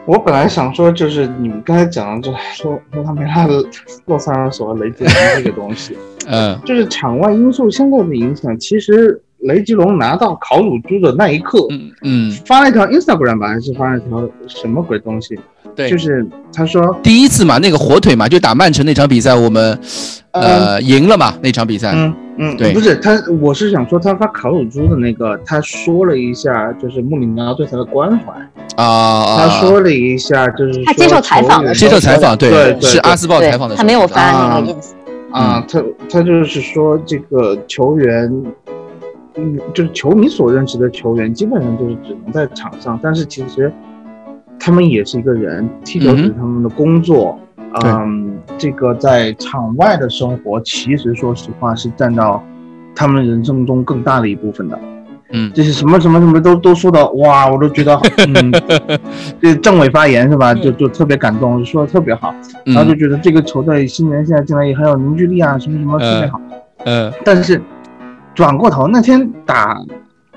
[0.07, 3.63] 我本来想说，就是你们刚才讲的，就说说他没拉的
[4.07, 5.99] 洛萨尔索和雷吉隆这个东西，
[6.29, 8.59] 嗯，就是场外因素相对的影响。
[8.59, 15.39] 其实雷吉隆拿到烤乳猪的那一刻，嗯嗯，发了一条 Instagram 吧，还是发了一条什么鬼东西？
[15.75, 19.79] 对，就是他说第一次嘛，那个火腿嘛，就打曼城那场比赛，我们
[20.33, 21.93] 呃赢了嘛，那场比赛。
[21.95, 28.33] 嗯嗯，对，不是他，我是想说他发烤乳猪的那个，他说了一下，就是穆里尼奥对他的关怀
[28.77, 34.91] 啊，他说了一下，就是他接受采访的，接受采访，对对，是阿斯报采访的，他没有发那个 ins
[35.31, 38.45] 啊，他他就是说这个球员，
[39.35, 43.73] 嗯，就是球迷所认识的球员，基本上就是只能在场上，但是其实
[44.59, 47.39] 他们也是一个人，踢球只是他们的工作。
[47.85, 52.43] 嗯，这个在场外的生活，其实说实话是占到
[52.95, 54.81] 他们人生中更大的一部分的。
[55.31, 57.95] 嗯，这是什么什么什么都都说的，哇，我都觉得，
[58.27, 58.53] 嗯，
[59.41, 60.55] 这政委发言是吧？
[60.55, 66.41] 就就特别感动，说的特别好，然后就觉得这个球队新人现在进来也很有凝聚力啊，什么什么特别好。
[66.85, 67.61] 嗯，但是
[68.35, 69.79] 转过头那天打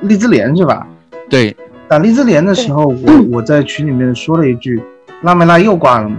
[0.01, 0.85] 利兹联是吧？
[1.29, 1.55] 对，
[1.87, 4.81] 打利兹联的时候，我我在群里面说了一句，
[5.21, 6.17] 拉梅拉又挂了吗？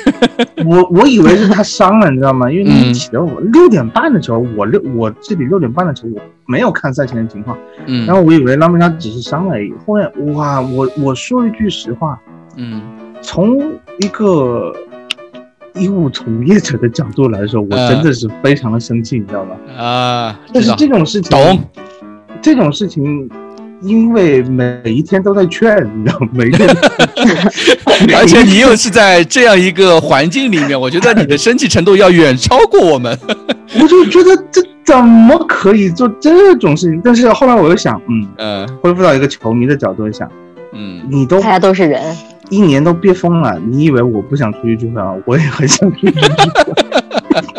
[0.66, 2.50] 我我以为是他伤了，你知道吗？
[2.50, 9.72] 因为你起的我六点半的球，我六我这里六点半的球，我没有看赛前的情况，嗯，然后我以为拉梅拉只是伤了而已。
[9.86, 12.18] 后面哇，我我说一句实话，
[12.56, 12.80] 嗯，
[13.20, 13.58] 从
[13.98, 14.74] 一个
[15.74, 19.56] 医务从业者的角度来说，我真的是非常的生气，你知道吗？
[19.76, 21.60] 啊，但是这种事情，懂，
[22.40, 23.30] 这种事情。
[23.82, 26.68] 因为每一天都在劝，你知道，每天，
[28.16, 33.18] 而且你又是在这样一个环境里面，我觉得你的生气程度要远超过我们。
[33.80, 37.00] 我就觉得这怎么可以做这种事情？
[37.02, 40.30] 但是后来我又想，嗯嗯，恢复到一个球迷的角度想，
[40.72, 42.00] 嗯，你都大家都是人，
[42.50, 45.12] 一年都憋疯了，你以为我不想出去聚会啊？
[45.26, 46.34] 我也很想出去聚会。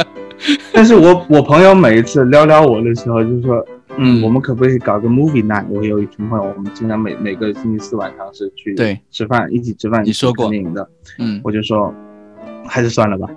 [0.72, 3.66] 但是我我朋友每一次撩撩我的时候，就说。
[3.97, 5.65] 嗯，我们可不可以搞个 movie night？
[5.69, 11.93] 我有一群朋友，我们经常每每个星期四晚上是去对吃饭，一起吃饭，你说过电影的，嗯，我就说
[12.65, 13.29] 还是算了吧，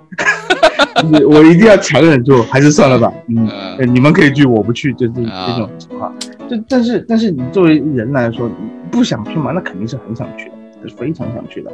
[1.29, 6.13] 我一定要强忍住，还是算了吧，嗯，你们可以去，我不去，就是这种情况。
[6.49, 8.49] 就但是但是你作为人来说，
[8.89, 10.49] 不想去嘛，那肯定是很想去
[10.81, 11.71] 的，是非常想去的。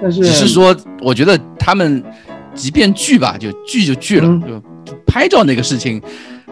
[0.00, 2.02] 但是只是说，我觉得他们
[2.54, 4.40] 即便聚吧，就聚就聚了，
[4.84, 6.00] 就拍照那个事情。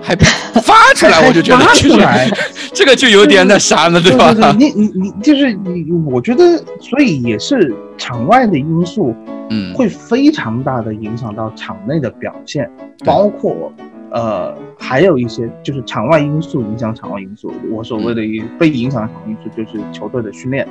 [0.01, 2.29] 还发出来，我就觉得发出来，
[2.73, 4.33] 这个 就有点那啥了，对吧？
[4.59, 9.15] 你你你就是你，我觉得，所以也是场外的因素，
[9.51, 12.71] 嗯，会非常大的影响到场内的表现，
[13.05, 13.73] 包括
[14.11, 17.53] 呃，还有一些就是场外因素影响场外因素。
[17.71, 18.23] 我所谓的
[18.59, 20.67] 被影响的场外因素就是球队的训练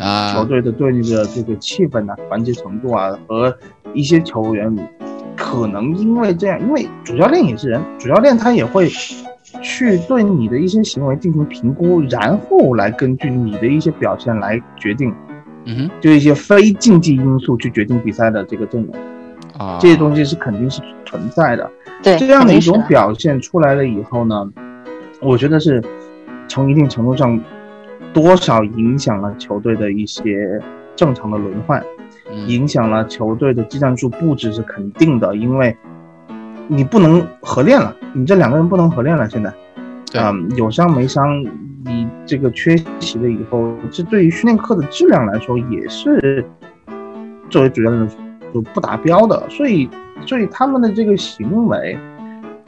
[0.00, 3.56] 啊，球队的对那个这个气氛啊、团结程度啊，和
[3.94, 4.76] 一些球员。
[5.36, 8.88] 可能因为这样，因为主教练也是人，主教练他也会
[9.62, 15.14] 去对你的一些行为进行评估，然后来根据你的一些表现来决定，
[15.64, 18.94] 嗯哼，就一些非竞技因素去决定比赛的这个阵容
[19.58, 21.70] 啊，这些东西是肯定是存在的。
[22.02, 24.48] 对，这样的一种表现出来了以后呢，
[25.20, 25.82] 我觉得是
[26.48, 27.40] 从一定程度上
[28.12, 30.60] 多少影响了球队的一些
[30.94, 31.82] 正常的轮换。
[32.46, 35.76] 影响了球队的技战术布置是肯定的，因为
[36.68, 39.28] 你不能合练了，你这两个人不能合练了。
[39.28, 39.52] 现在，
[40.14, 41.42] 嗯，有伤没伤，
[41.84, 46.44] 你这个缺席了以后，这对于训练课的质量来说也是
[47.50, 48.08] 作为主教练
[48.52, 49.42] 就不达标的。
[49.50, 49.88] 所以，
[50.26, 51.98] 所以他们的这个行为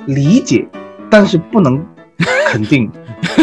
[0.07, 0.67] 理解，
[1.11, 1.85] 但是不能
[2.47, 2.91] 肯定。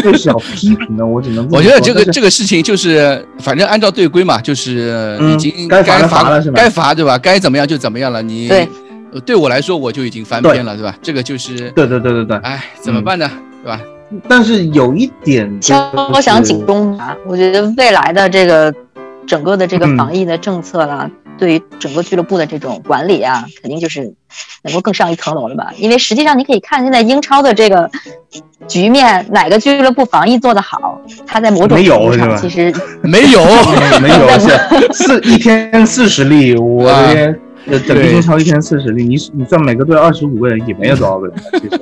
[0.02, 1.46] 就是要批评的，我只能。
[1.50, 6.54] 我觉得这个这个事情就是，反正按照队规嘛，就是已经该罚了是吧？
[6.56, 7.18] 该罚对吧？
[7.18, 8.22] 该怎么样就怎么样了。
[8.22, 8.68] 你对，
[9.26, 10.96] 对我来说我就已经翻篇了，对吧？
[11.02, 12.36] 这个就是对对对对对。
[12.38, 13.28] 哎，怎么办呢？
[13.62, 13.80] 对吧？
[14.28, 18.72] 但是有一点敲响警钟啊，我觉得未来的这个
[19.26, 24.14] 整个的这个防疫的政策啦，对于整个俱乐部的这种管理啊，肯定就是
[24.62, 25.72] 能够更上一层楼了吧？
[25.76, 27.90] 因为实际上你可以看现在英超的这个。
[28.66, 30.98] 局面哪个俱乐部防疫做得好？
[31.26, 33.44] 他在某种程度上其实 没有
[34.00, 34.26] 没有
[34.90, 37.40] 四四一天四十例，我的天！
[37.66, 41.80] 呃，整个英超一天四十例，你你算每个队二十五个人也没有多少个人，其实，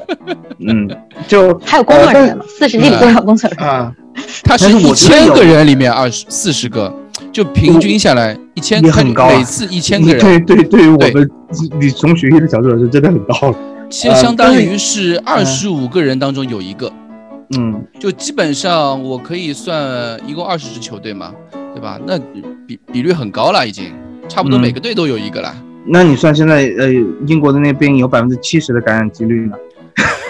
[0.59, 0.91] 嗯，
[1.29, 3.93] 就还有工作人员嘛，四十例里多少工作人员啊？
[4.43, 6.93] 他是一千个人里面二十四十个，
[7.33, 11.31] 就平均下来一千，很高，每次一千个人，对对，对于我们
[11.81, 13.59] 你从学习的角度来说，真的很高了。
[13.89, 16.93] 其实相当于是二十五个人当中有一个，
[17.57, 21.33] 嗯，就基本上我可以算一共二十支球队嘛，
[21.75, 21.99] 对吧？
[22.07, 22.19] 那
[22.67, 23.93] 比比率很高了，已经
[24.29, 25.55] 差不多每个队都有一个了。
[25.87, 26.93] 那你算现在呃
[27.27, 29.57] 英国的那边有百分之七十的感染几率呢？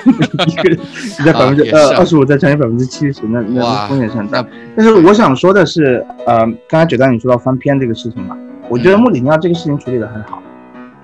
[0.46, 0.78] 一个人
[1.18, 4.44] 你在百分之呃二十五再乘以百分之七十，那那风险是很大。
[4.76, 6.38] 但是我想说的是，呃，
[6.68, 8.36] 刚才九蛋你说到翻篇这个事情嘛，
[8.68, 10.42] 我觉得穆里尼奥这个事情处理的很好。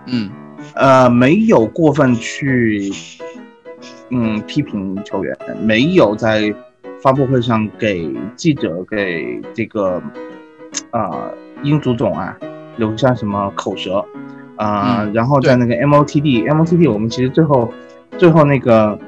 [0.07, 0.31] 嗯。
[0.75, 2.93] 呃，没有过分去，
[4.11, 6.53] 嗯，批评球员，没有在
[7.01, 10.03] 发布会上给记者给这个，
[10.91, 11.33] 呃，
[11.63, 12.37] 英足总啊
[12.77, 14.05] 留下什么口舌，
[14.57, 17.73] 啊，然后在那个 MOTD，MOTD，我们其实最后
[18.19, 18.99] 最后那个，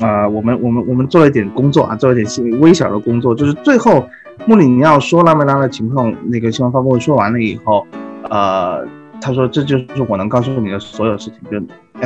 [0.00, 4.06] 啊，我们我们我们做了一点工作啊，做了一点微小的工作，就是最后
[4.44, 7.86] 穆里尼奥说拉梅拉的情况，那个新闻发布会说完了以后，
[8.30, 8.86] 呃。
[9.18, 11.56] 他说：“这就是我能告诉你的所有事情，就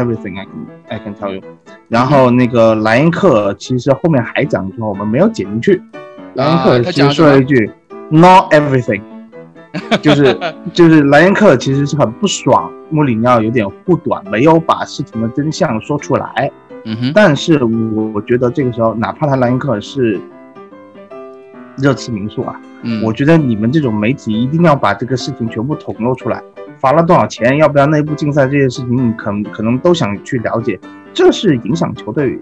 [0.00, 1.42] everything I can I can tell you。”
[1.88, 5.83] 然后那个莱因克其实后面还讲一句话，我们没有剪进去。
[6.35, 7.68] 莱因克其实说了一句
[8.11, 9.03] ：“Not everything。”
[10.02, 10.38] 就是
[10.72, 16.50] 就是莱因克其实是很不爽穆里尼奥有点护短，没有把事情的真相说出来。
[16.85, 17.12] 嗯哼。
[17.14, 20.18] 但是我觉得这个时候，哪怕他莱因克是
[21.76, 26.42] 热刺名宿啊，嗯，我觉得你们这种媒体一定要把这个事情全部捅露出来。
[26.78, 27.59] 罚了多少钱？
[27.59, 30.80] 要不要内部竞赛这些事情，你可可能都想去了解。
[31.12, 32.40] 这是影响球队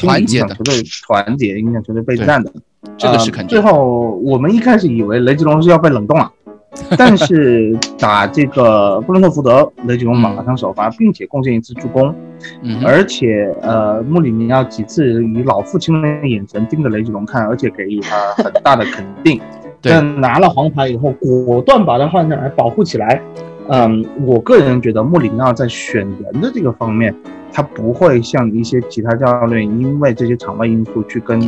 [0.00, 0.74] 团结的，球队
[1.06, 2.52] 团结，影响球队备战的。
[2.98, 3.48] 这个是肯定。
[3.48, 6.30] 最后我们一开始以为雷吉隆是要被冷冻了，
[6.98, 12.14] 但是打这个布伦特福德，雷吉隆马上首发，并且贡献一次助攻。
[12.62, 12.82] 嗯。
[12.84, 19.40] 而且呃，穆里尼奥几次以老父亲的眼神盯着雷吉隆看，而且给予他很大的肯定。
[19.86, 23.20] 但拿了黄牌以后，果断把他换下来保护起来。
[23.68, 27.14] 嗯，我个人觉得穆里尼奥在选人的这个方面，
[27.52, 31.40] 他不会像一些其他教练，因为这些场外因素去跟，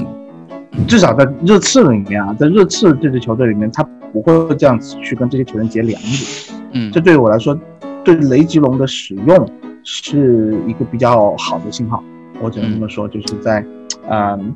[0.86, 6.52] 至少在热刺里面啊，在热刺这支球队里面，他不会这样子去跟这些球员结梁子。
[6.72, 7.58] 嗯，这对于我来说，
[8.04, 9.48] 对雷吉隆的使用
[9.82, 12.02] 是一个比较好的信号。
[12.40, 13.64] 我只能这么说，就是在，
[14.10, 14.54] 嗯，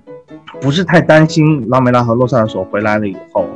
[0.61, 3.47] 不是太担心拉梅拉和洛萨尔索回来了以后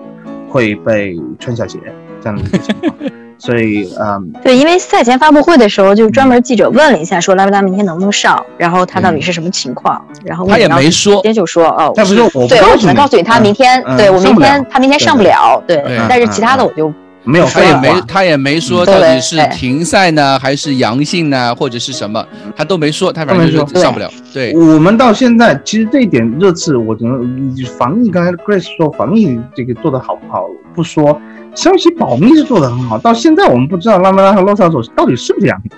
[0.48, 1.78] 会被穿小鞋
[2.20, 2.94] 这样的一个情况。
[3.38, 16.92] 所以，嗯，对，因为赛前发布会的时候，就专门记者问了一下，说拉维拉明天能不能上，然后他到底是什么情况，然后他也没说，直接就说，哦，不是我，对我只能告诉你他明天，对我明天他明天上不了，对，但是其他的我就
[17.24, 22.24] 没有，他也没他也没说到底是停赛呢，还是阳性呢，或者是什么，
[22.56, 24.10] 他都没说，他反正就是上不了。
[24.32, 31.20] 对，我们到现在其实这一点热刺，我只能防疫，刚才 Grace 说防疫这个做的好不好不说。
[31.54, 35.70] 消息保密是做的很好，到现在我们不知道拉梅拉和洛萨索到底是不是阳性，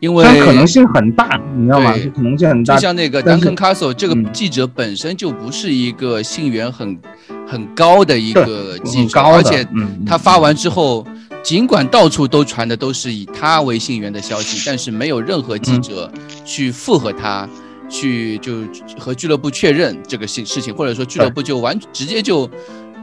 [0.00, 1.94] 因为可能性很大，你知道吗？
[2.14, 2.74] 可能性很大。
[2.74, 6.98] 就像那个 Duncan Castle 这个记者本身就不是一个信源很
[7.46, 9.66] 很高的一个记者，而且
[10.06, 11.06] 他发完之后，
[11.42, 16.10] 尽管到处都传的都是以他为信源的消息，但是没有任何记者
[16.44, 17.46] 去附和他，
[17.88, 18.54] 去就
[18.98, 22.48] 和俱乐部确认这个事事情，或者说俱乐部就完直接就。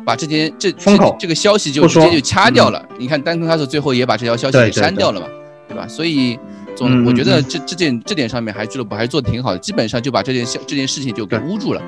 [0.05, 0.71] 把这件这
[1.19, 2.83] 这个消息就直接就掐掉了。
[2.97, 5.27] 你看，丹克卡索最后也把这条消息给删掉了嘛，
[5.67, 5.88] 对吧？
[5.88, 6.38] 所以
[6.75, 11.81] 总我觉得这这件这点上面还俱乐部还是做的挺好的，基本上就把这件消这件事情就给捂住了，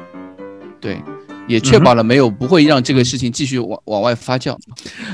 [0.80, 1.02] 对，
[1.48, 4.56] 也确保了没有不会让这个事情继续往往外发酵。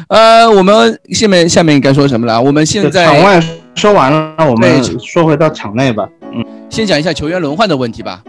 [0.09, 2.41] 呃，我们下面下面该说什么了？
[2.41, 3.41] 我们现在场外
[3.75, 6.07] 说完了，我们说回到场内吧。
[6.33, 8.23] 嗯，先讲一下球员轮换的问题吧。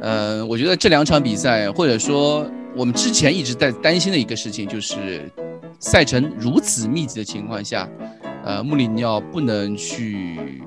[0.00, 2.46] 呃，我觉得这两场比赛或者说。
[2.76, 5.28] 我们之前一直在担心的一个事情，就是
[5.78, 7.88] 赛程如此密集的情况下，
[8.44, 10.62] 呃，穆里尼奥不能去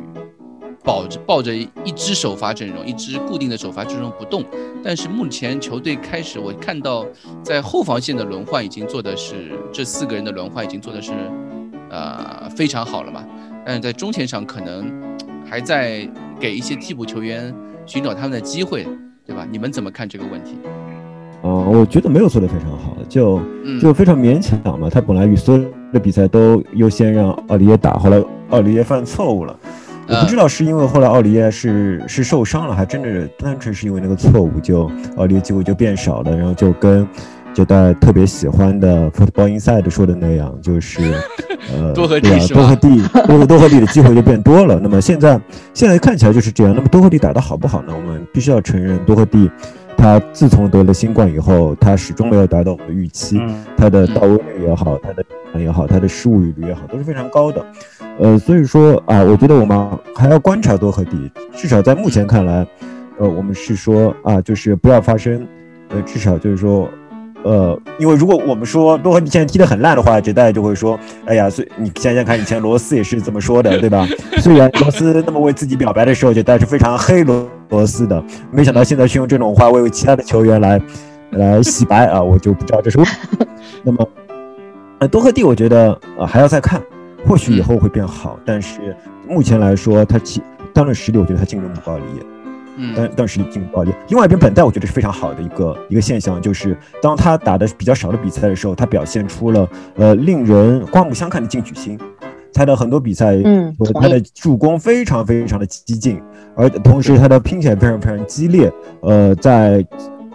[0.83, 4.43] 保着抱着一支首发阵容，一支固定的首发阵容不动。
[4.83, 7.05] 但是目前球队开始，我看到
[7.41, 11.13] 在后防线的轮换已经做的是这四个人的轮换已经做的是
[11.89, 13.25] 呃非常好了嘛。
[13.65, 14.91] 但是在中前场可能
[15.49, 16.07] 还在
[16.37, 17.55] 给一些替补球员
[17.85, 18.85] 寻找他们的机会，
[19.25, 19.47] 对吧？
[19.49, 20.57] 你们怎么看这个问题？
[21.43, 23.39] 哦，我觉得没有做得非常好，就
[23.81, 24.89] 就非常勉强嘛。
[24.89, 29.55] 他本来与所有的比赛都优先让奥利耶打，后来奥利耶犯错误了。
[30.07, 37.07] 我不知道是因为后来奥利耶是是受伤了，还真的单纯是因为那个错误，就奥利耶机会就变少了，然后就跟
[37.53, 41.13] 就在特别喜欢的 Football Inside 说的那样，就是
[41.73, 42.47] 呃， 多和地？
[42.47, 44.79] 多和地，多多和地的机会就变多了。
[44.81, 45.39] 那么现在
[45.73, 46.73] 现在看起来就是这样。
[46.75, 47.93] 那么多和地打得好不好呢？
[47.95, 49.49] 我们必须要承认，多和地
[50.03, 53.39] 他自从得了新冠以后，他始终没有达到我们的预期。
[53.77, 55.23] 他的到位率也好，他的
[55.57, 57.65] 也好，他的失误率也好，都是非常高的。
[58.19, 62.67] 呃，所以说啊，我觉得我们还要观察多和地，至少在目前看来，
[63.17, 65.47] 呃，我们是说啊，就是不要发生，
[65.87, 66.89] 呃，至少就是说。
[67.45, 74.07] 呃，因为如果我们说多和地现在踢得很烂的话，这大家就会说，哎呀，所以你想想看，以前罗斯也是这么说的，对吧？
[74.39, 77.45] 虽然罗斯那么为自己表白的时候，就大家是非常黑罗
[77.77, 80.81] 罗斯的，没想到现在是用这种话为其他的球员来
[81.31, 83.45] 来洗白啊，我就不知道这是为什么。
[83.83, 84.09] 那么，
[84.99, 86.81] 呃，多赫蒂我觉得呃还要再看，
[87.27, 88.95] 或许以后会变好，但是
[89.27, 90.41] 目前来说，他其
[90.73, 92.01] 当论实力，我觉得他竞争不高一
[92.75, 93.93] 嗯，但但是已经暴力。
[94.09, 101.99] 另外一边本代，我觉得是非常好的一个一个现象，就是当他打的比较少的比赛的时候，他表现出了呃令人刮目相看的进取心。
[102.53, 106.21] 他的很多比赛，嗯，他的助攻非常非常的激进，
[106.55, 108.71] 而同时他的拼起来非常非常激烈。
[109.01, 109.85] 呃，在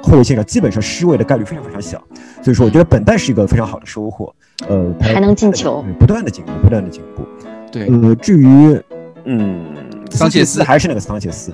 [0.02, 2.02] 后卫线上基本上失位的概率非常非常小。
[2.42, 4.34] 所以说，我觉得本代是一个非常好的收获。
[4.68, 7.22] 呃，还能进球，不断的进步，不断的进步。
[7.70, 8.80] 对，呃，至于
[9.24, 9.64] 嗯，
[10.10, 11.52] 桑切斯还是那个桑切斯。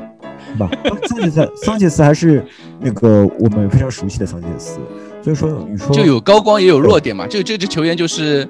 [0.59, 0.71] 吧，
[1.09, 2.45] 桑切斯，桑切斯还是
[2.79, 4.79] 那个我们非常熟悉的桑切斯，
[5.21, 8.49] 所以说你说就有高光也有弱点嘛，就这支球员就是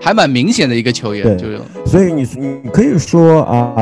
[0.00, 1.46] 还蛮明显的一个球员，就
[1.84, 3.76] 所以你你可以说啊，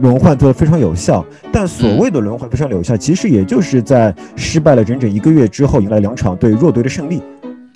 [0.00, 7.20] 轮换做的非常有效，但所谓的轮换非常有效，其实也就是在失败了整整一个月之后，迎来两场对弱队的胜利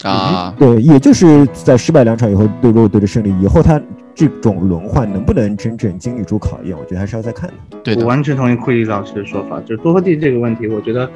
[0.02, 3.80] 啊，对，也就是在失败两场以后对弱队的胜利以后，他。
[4.12, 6.76] 这种轮换能不能真正经历住考验？
[6.76, 7.54] 我觉得还是要再看的。
[7.82, 11.08] 对，我完全同意库里老师的说法，就是多特蒂这个问题，我觉得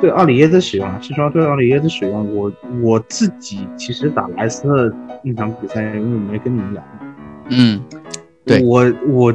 [0.00, 6.82] 对奥里耶的使用，是说对奥里耶的使用，我我自己其实打莱斯特那场比赛，因为没跟你们聊。
[7.50, 7.82] 嗯，
[8.44, 9.34] 对我我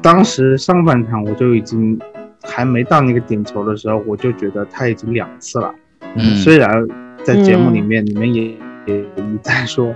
[0.00, 1.98] 当时上半场我就已经
[2.42, 5.74] 还没到那个点球的时候，我就觉得他已经两次了。
[6.14, 6.86] 嗯，虽然
[7.22, 8.54] 在节目里面你们也
[8.86, 9.04] 也
[9.42, 9.94] 在说。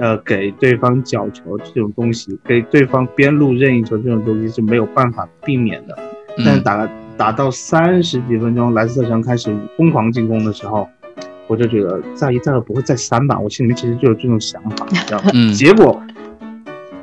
[0.00, 5.98] 呃，给对方角球这种东西，给对方边路任意球这种东西是没有办法避免的。
[6.36, 6.88] 但是打
[7.18, 10.88] 打到三十几分钟，莱斯特城开始疯狂进攻的时候，
[11.48, 13.36] 我就觉得再一再二不会再三吧。
[13.38, 15.30] 我心里面其实就有这种想法，你知道吗？
[15.52, 16.00] 结果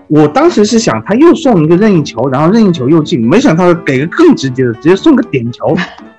[0.07, 5.75] 我当时是想，他又送一个任意球，然后任意球又进，没想到给个更直接的，直接送个点球。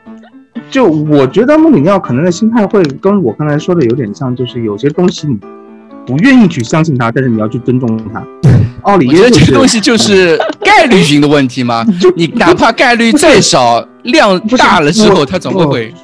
[0.70, 5.38] 就我觉得穆里尼奥可能的心态会跟我刚才说的有点像，就是有些东西你。
[6.07, 8.24] 不愿意去相信他，但是你要去尊重他。
[8.83, 11.85] 奥里耶这个东西就是 概率型的问题吗？
[12.14, 15.95] 你哪怕概率再少，量大了之后，他总归会。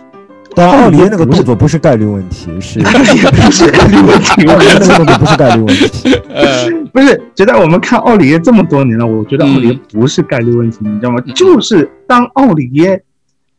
[0.54, 2.84] 但奥里耶那个动作不是概率问题，是不
[3.50, 4.46] 是概率问题？
[4.46, 6.14] 奥里耶那个动作不是概率问题。
[6.28, 11.20] 呃，不是，觉得我们看奥里耶这么多年了，我觉得奥里耶不是概率问题，你知道吗？
[11.34, 13.02] 就是当奥里耶，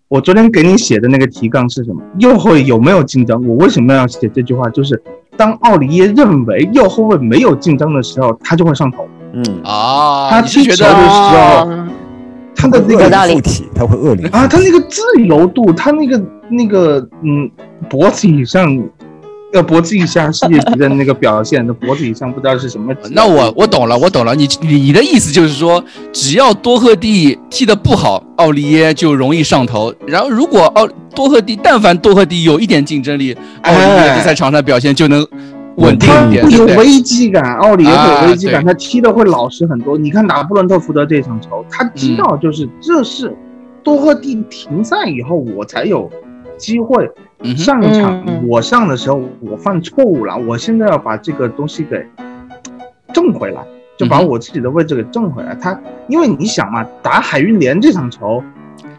[0.07, 2.01] 我昨天给你写的那个提纲是什么？
[2.20, 3.43] 又会有没有竞争？
[3.47, 4.70] 我为什么要写这句话？
[4.70, 5.01] 就是。
[5.43, 9.05] 当奥里耶认为右后卫没有竞争的时候，他就会上头。
[9.33, 11.67] 嗯啊，他踢球的时候，
[12.55, 17.51] 他的那个附体，他会恶灵啊，他那个自由度，他那个那个嗯，
[17.89, 18.81] 脖子以上。
[19.54, 22.93] 要脖子以下世界级的那个表现，那脖子以上不知道是什么。
[23.12, 24.34] 那我我懂了，我懂了。
[24.34, 29.93] 你你的意思就是说，只要多赫蒂踢得不好，奥利耶就容易上头。
[30.08, 35.26] 然后如果奥多赫蒂，但凡多赫蒂有一点竞争力，奥利耶在场上表现就能
[35.76, 36.49] 稳定一点。
[36.49, 39.95] 有危机感，奥利耶有危机感，他踢的会老实很多。
[39.95, 43.36] 你看拿布伦特福德这场球，他知道就是这是
[43.84, 46.10] 多赫蒂停赛以后，我才有
[46.58, 47.08] 机会。
[47.57, 52.05] 上一场我上的时候，我犯错误了，我现在要把这个东西给
[53.13, 53.61] 挣回来，
[53.97, 55.53] 就把我自己的位置给挣回来。
[55.55, 55.77] 他，
[56.07, 58.41] 因为你想嘛，打海运联这场球，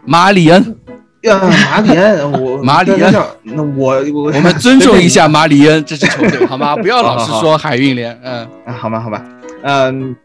[0.05, 0.75] 马里恩，
[1.21, 6.75] 呀，马里恩，我 马里恩，那我我我们尊重一下马里恩这支球队好吗？
[6.81, 9.23] 不要老是说海运联，嗯，好吧，好吧，
[9.63, 10.15] 嗯，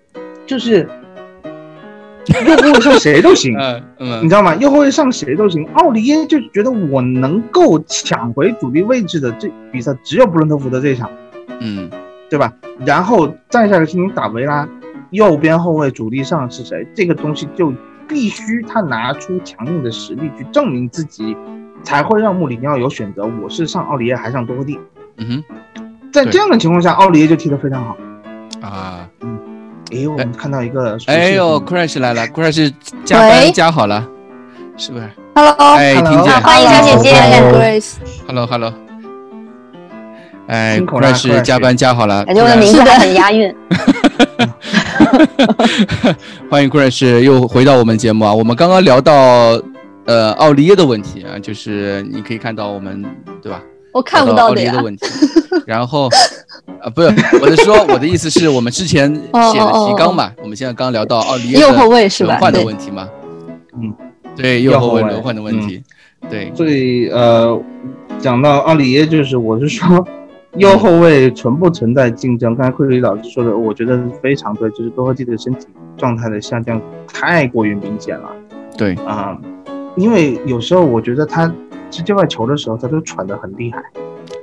[0.47, 0.89] 就是。
[2.31, 3.57] 右后卫上谁都行，
[4.23, 4.55] 你知道吗？
[4.57, 5.67] 右后卫上谁都行。
[5.75, 11.11] 奥利耶就觉得我能够抢回主力位置的这比赛只有布伦特福德这一场，
[11.61, 11.91] 嗯，
[12.29, 12.53] 对吧？
[12.87, 14.69] 然后再下个星期打维拉，
[15.11, 16.87] 右边后卫主力上是谁？
[16.95, 17.73] 这个东西就
[18.07, 21.37] 必须他拿出强硬的实力去证明自己，
[21.83, 23.29] 才会让穆里尼奥有选择。
[23.43, 24.79] 我是上奥利耶还上多赫蒂？
[25.17, 27.97] 嗯哼，在这样的情况下，奥利耶就踢得非常好
[28.63, 29.50] 啊，嗯。
[29.93, 32.73] 哎，我们看到一个，哎呦，Crash 来了，Crash
[33.05, 34.07] 加班加好了，
[34.77, 37.13] 是不是？Hello，哎，听见，欢迎小姐姐
[37.53, 37.95] ，Grace。
[38.27, 38.73] Hello，Hello。
[40.47, 43.55] 哎，，Crash 加班加好了，感觉我的名字很押韵。
[46.49, 48.33] 欢迎 Crash 又回到我们节目啊！
[48.33, 49.61] 我们刚刚聊到
[50.07, 53.05] 呃奥利耶的问题啊，就是你可以看到我们
[53.43, 53.61] 对吧？
[53.93, 55.07] 我看不到奥利耶的问题。
[55.67, 56.09] 然后
[56.81, 57.09] 啊，不是
[57.41, 62.31] 我是说我的意思是我们之前写的提纲嘛，我们现在刚聊到奥利耶右后卫是吧？
[62.31, 63.09] 轮换的问题嘛，
[63.75, 63.93] 嗯，
[64.37, 65.83] 对，右后卫轮换的问题，
[66.31, 66.53] 对。
[66.55, 67.61] 所以呃，
[68.19, 70.07] 讲到奥利耶，就是我是说。
[70.57, 72.57] 右后卫存不存在竞争？
[72.57, 78.29] 刚才库里老师说的，我觉得非常对，就是多赫蒂的身体状态的下降太过于明显了。
[78.77, 79.39] 对啊，
[79.97, 81.47] 因为有时候我觉得他
[81.91, 83.83] 接外球的时候，他都喘得很厉害。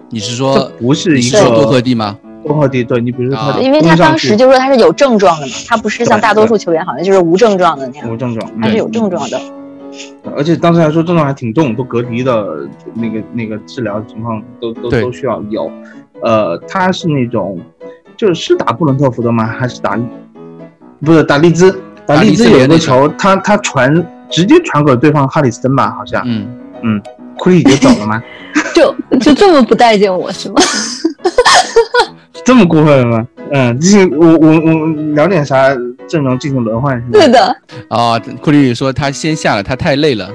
[0.09, 2.17] 你是说不是一个多赫蒂吗？
[2.43, 9.39] 多赫蒂，对你比如说他，因为他当时就说他是有症状的嘛，他不是像大多数球员好像就是无症状的那样，无症状，他是有症状的。
[10.35, 15.69] 而且当时还说症状还挺重，都隔离的那个那个治疗情况都都都需要有。
[16.21, 17.59] 呃，他是那种，
[18.15, 19.45] 就是打布伦特福德吗？
[19.45, 19.99] 还是打，
[21.03, 21.77] 不是打利兹？
[22.05, 23.93] 打利兹有一个球，他他传
[24.29, 25.93] 直接传给对方哈里森吧？
[25.97, 26.23] 好像。
[26.25, 26.47] 嗯
[26.83, 27.01] 嗯，
[27.37, 28.21] 库里就走了吗？
[28.73, 30.55] 就就这么不待见我是吗？
[32.45, 33.27] 这么过分吗？
[33.51, 35.69] 嗯，就是我我我聊点啥
[36.07, 37.09] 阵容进行轮换是吗？
[37.13, 37.57] 对的。
[37.89, 40.29] 啊，库里里说他先下了，他太累了。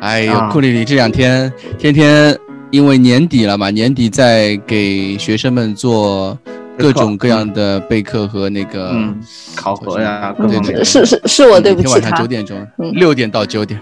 [0.00, 2.36] 哎呦，库里里这两天天天。
[2.72, 6.36] 因为年底了嘛，年底在给学生们做
[6.76, 8.92] 各种各样的备课和那个
[9.54, 11.92] 考核呀，对对，是是是我对不起他。
[11.92, 13.80] 晚上九点钟，六点到九点。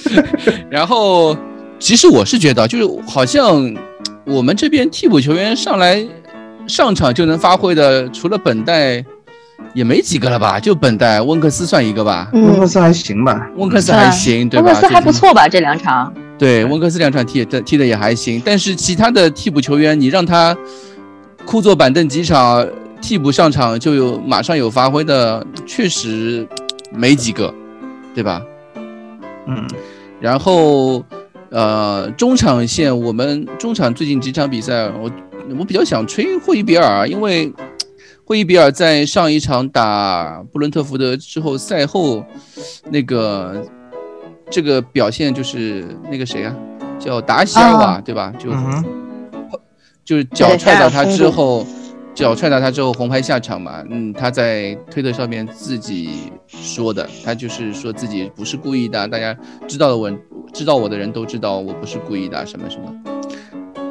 [0.70, 1.36] 然后，
[1.78, 3.74] 其实我是觉得，就是好像
[4.24, 6.04] 我们这边替补球员上来
[6.66, 9.04] 上场就能发挥的，除了本代
[9.72, 10.58] 也没几个了吧？
[10.58, 12.30] 就本代温克斯算一个吧。
[12.32, 13.48] 温克斯还行吧？
[13.56, 14.66] 温克斯还行，对吧？
[14.66, 15.48] 温克斯还不错吧？
[15.48, 16.12] 这两场。
[16.36, 20.56] 对，温克斯两场踢的踢的也还行，但是其他的替补球员，你让他
[21.44, 22.66] 枯坐板凳几场，
[23.00, 26.46] 替补上场就有马上有发挥的，确实
[26.90, 27.52] 没几个，
[28.14, 28.42] 对吧？
[29.46, 29.66] 嗯，
[30.20, 31.04] 然后
[31.50, 35.10] 呃，中场线我们中场最近几场比赛，我
[35.58, 37.52] 我比较想吹霍伊比尔，因为
[38.26, 42.24] 霍伊比尔在上一场打布伦特福德之后赛后
[42.90, 43.64] 那个。
[44.50, 46.54] 这个表现就是那个谁啊，
[46.98, 48.30] 叫达西尔瓦，对吧？
[48.38, 48.50] 就
[50.04, 51.66] 就是脚踹到他之后，
[52.14, 53.84] 脚踹到他之后红牌下场嘛。
[53.90, 59.06] 嗯，他在推特上面自己说的，他就是说自己不是故意的。
[59.08, 59.36] 大家
[59.66, 60.10] 知道的我，
[60.52, 62.94] 知道我的人都知道我不是故意的，什么什么。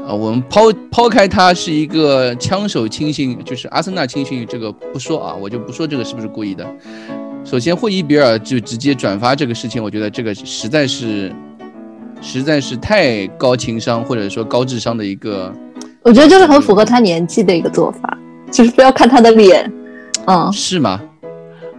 [0.07, 6.65] 啊，我们抛抛开他是一个枪手轻信，就是阿森纳轻信这个不说啊，我就不说这个是不是故意的。
[7.45, 11.33] 首先，霍伊比尔就直接转发这个事情，我觉得这个实在是，
[12.21, 15.53] 实在是太高情商或者说高智商的一个。
[16.03, 18.17] 我觉得就是很符合他年纪的一个做法，
[18.51, 19.71] 就是不要看他的脸，
[20.27, 20.99] 嗯，是吗？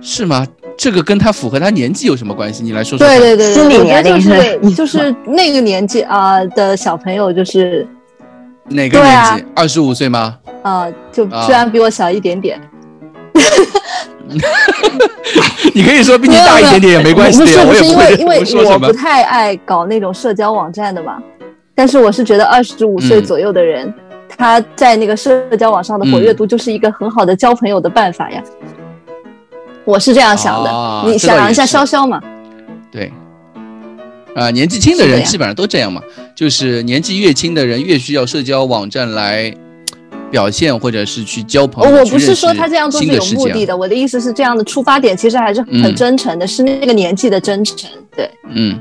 [0.01, 0.47] 是吗？
[0.77, 2.63] 这个跟他符合他年纪有什么关系？
[2.63, 3.07] 你来说说。
[3.07, 7.87] 对对对，心理年龄是就是那个年纪啊的小朋友，就是
[8.69, 9.45] 哪个年纪？
[9.55, 10.37] 二十五岁吗？
[10.63, 12.61] 啊，就虽然比我小一点点。
[15.75, 21.23] 你可以说比你大一点点也没关系的，我也不会 因为我不太爱搞那种社交网站的嘛。
[21.75, 23.93] 但是我是觉得二十五岁左右的人，
[24.37, 28.43] 他在那个社交网上的活跃度就是一个很好的交朋友的办法呀。
[29.85, 32.21] 我是这样想的，你想一下潇潇嘛？
[32.91, 33.13] 对，
[34.35, 36.01] 啊，年纪轻的人基本上都这样嘛，
[36.35, 39.55] 就是年纪越轻的人越需要社交网站来。
[40.31, 43.77] 表现或者是去交朋友，我不是说他这样做是有目的的。
[43.77, 47.89] 我的意思是，这样的出发点其实还是很真诚的，是那个年纪的真诚。
[48.17, 48.77] 对，嗯，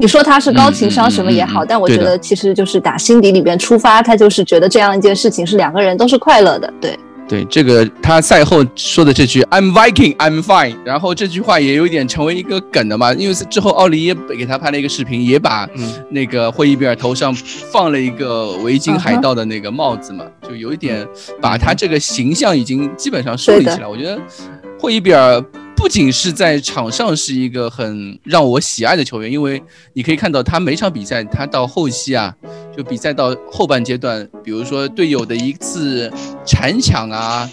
[0.00, 6.72] 你说他是高情商什么也好，但我觉得其实就是打心底里边出发，他就是觉得这样一件事情是两个人都是快乐的。
[6.80, 6.98] 对。
[7.28, 15.68] 对这个，他赛后说的这句 "I'm Viking, I'm fine"，然后这句话也有点成为一个梗的嘛，因为之后奥利耶给他拍了一个视频，也把
[16.10, 17.32] 那个霍伊比尔头上
[17.70, 21.06] 放了一个维京海盗的那个帽子嘛，就有一点
[21.40, 23.86] 把他这个形象已经基本上树立起来。
[23.86, 24.18] 我觉得
[24.80, 25.44] 霍伊比尔。
[25.80, 29.60] 不仅是在场上是一个很让我喜爱的球员，因为
[29.94, 32.34] 你可以看到他每场比赛，他到后期啊，
[32.76, 36.12] 就比赛到后半阶段，比如说队友的一次
[36.44, 37.48] 铲抢啊，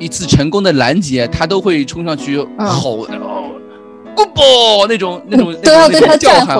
[0.00, 3.06] 一次成功的拦截，他都会冲上去吼
[4.16, 6.58] ，Good ball 那种那种那种叫喊，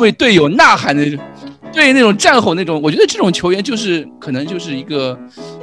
[0.00, 1.24] 为队友呐喊的那种。
[1.70, 5.16] 对那种战吼那种，我觉得这种球员就是可能就是一个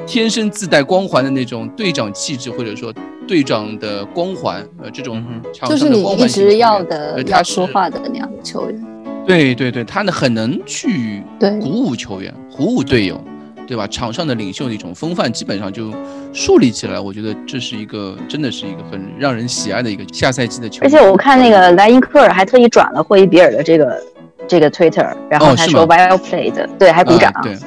[0.06, 2.94] 天生自带光环的那种队长气质，或者说
[3.28, 5.24] 队长的光环，呃，这种
[5.68, 8.86] 就是你一直要的他说话的那样的球员。
[9.26, 11.24] 对对对，他呢很能去
[11.60, 13.20] 鼓舞球员，鼓舞队友，
[13.68, 13.88] 对吧？
[13.88, 15.92] 场上的领袖的一种风范，基本上就
[16.32, 17.00] 树立起来。
[17.00, 20.84] 我觉得这是一个，真的是一个很让人喜爱的一个下赛季的球员。
[20.84, 24.04] 而且我看那个莱因克尔还特意转了霍伊比尔的这个
[24.48, 27.58] 这个 Twitter，然后他说 Well played，对，还鼓掌，对，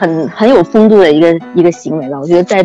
[0.00, 2.18] 很很有风度的一个一个行为吧。
[2.18, 2.64] 我觉得在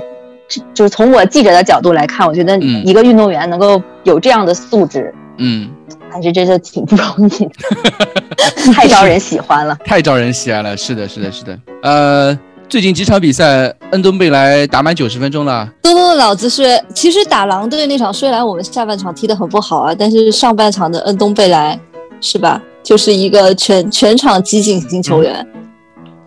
[0.73, 5.69] 就是从我记者的角度来看，我觉得一个运动员能够有这样的素质，嗯。
[6.09, 10.77] 还是真的挺不容易的，太招人喜欢了， 太招人喜爱了。
[10.77, 11.59] 是的，是的，是的。
[11.83, 15.69] 呃，最近几场比赛，恩东贝莱打满九十分钟了。
[15.81, 21.77] 东东的脑子是，其实打狼队那场虽然我们下半场踢得很不好啊，但是上半场的恩东贝莱
[22.21, 25.45] 是吧，就是一个全全场激进型球员。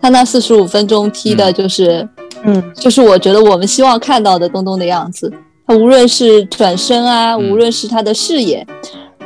[0.01, 2.07] 他那四十五分钟踢的就是，
[2.43, 5.31] 嗯，就是我觉得我们希望看到的东东的样子。
[5.65, 8.65] 他无论是转身啊，无论是他的视野。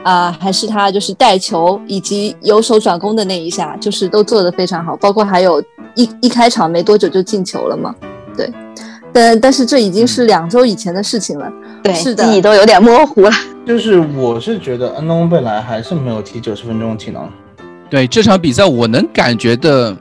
[0.04, 4.98] 啊，还是他就是带球以及由守转攻的那一下，就是都做得非常好。
[4.98, 5.64] 包括还有
[5.96, 7.96] 一一开场没多久就进球了嘛，
[8.36, 8.52] 对。
[9.14, 11.50] 但但是这已经是两周以前的事情了，
[11.82, 13.32] 对，是的，记忆都有点模糊了。
[13.66, 17.26] 就是我是觉得安东贝莱还是没有踢九十分钟体能。
[17.90, 19.96] 对这场比赛，我能感觉的，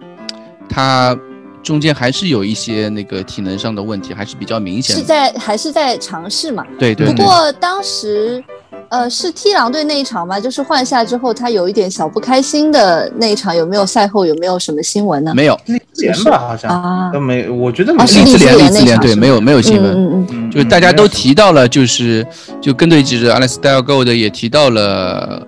[0.73, 1.17] 他
[1.63, 4.97] 中间还是有一些那个体能上的问题，还是比较明显。
[4.97, 6.65] 是在还是在尝试嘛？
[6.79, 7.07] 对对。
[7.07, 8.43] 不过当时。
[8.89, 10.39] 呃，是踢狼队那一场吗？
[10.39, 15.33] 就是换下之后，他有一点小不开心的那一场，有没有赛后有没有什么新闻呢？
[15.35, 22.27] 没有，利兹联吧，好像啊都没，我觉得利兹联，利兹联对，没有没有新闻，嗯嗯，就是大家都提到了，就是
[22.61, 25.43] 就跟队记者 Alex d e l g o 的也提到了，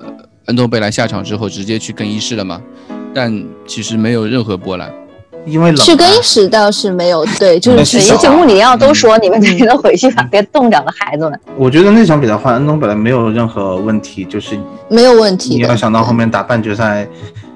[0.46, 2.58] 恩东贝莱下场之后直接去更衣室了嘛，
[3.12, 4.90] 但其实没有任何波澜。
[5.44, 11.38] 因为冷，去更衣室倒是没有，对，就是水井木里奥都说你们赶紧回去吧，别冻着了孩子们。
[11.56, 15.56] 我觉得那场比赛换恩东本来没有任何问题，就是没有问题。
[15.56, 17.06] 你要想到后面打半决赛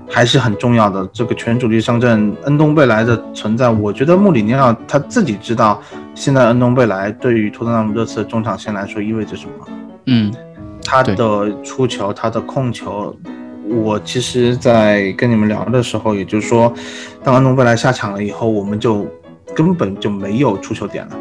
[0.09, 5.81] 还是很重要的，这个全主力上阵，恩东贝莱的存在，我觉得穆里尼奥他自己知道，
[6.15, 9.67] 现在恩东贝莱对于托特纳姆热刺的中场线来说意味着什么。
[10.07, 10.33] 嗯，
[10.85, 11.15] 他的
[11.63, 13.15] 出球，他的控球。
[13.71, 16.73] 我其实，在跟你们聊的时候，也就是说，
[17.23, 19.07] 当安东贝莱下场了以后，我们就
[19.55, 21.17] 根本就没有出球点了，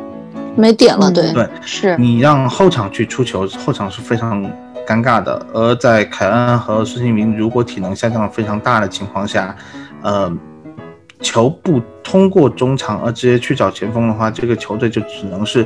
[0.55, 4.43] 没点了，对对，是你让后场去出球，后场是非常
[4.87, 5.45] 尴尬的。
[5.53, 9.55] 而在凯恩和孙兴民如果体能下降非常大的情况下，
[10.01, 10.31] 呃，
[11.19, 15.65] 球不通过中场而直接去找前锋的话，这个球队就只能是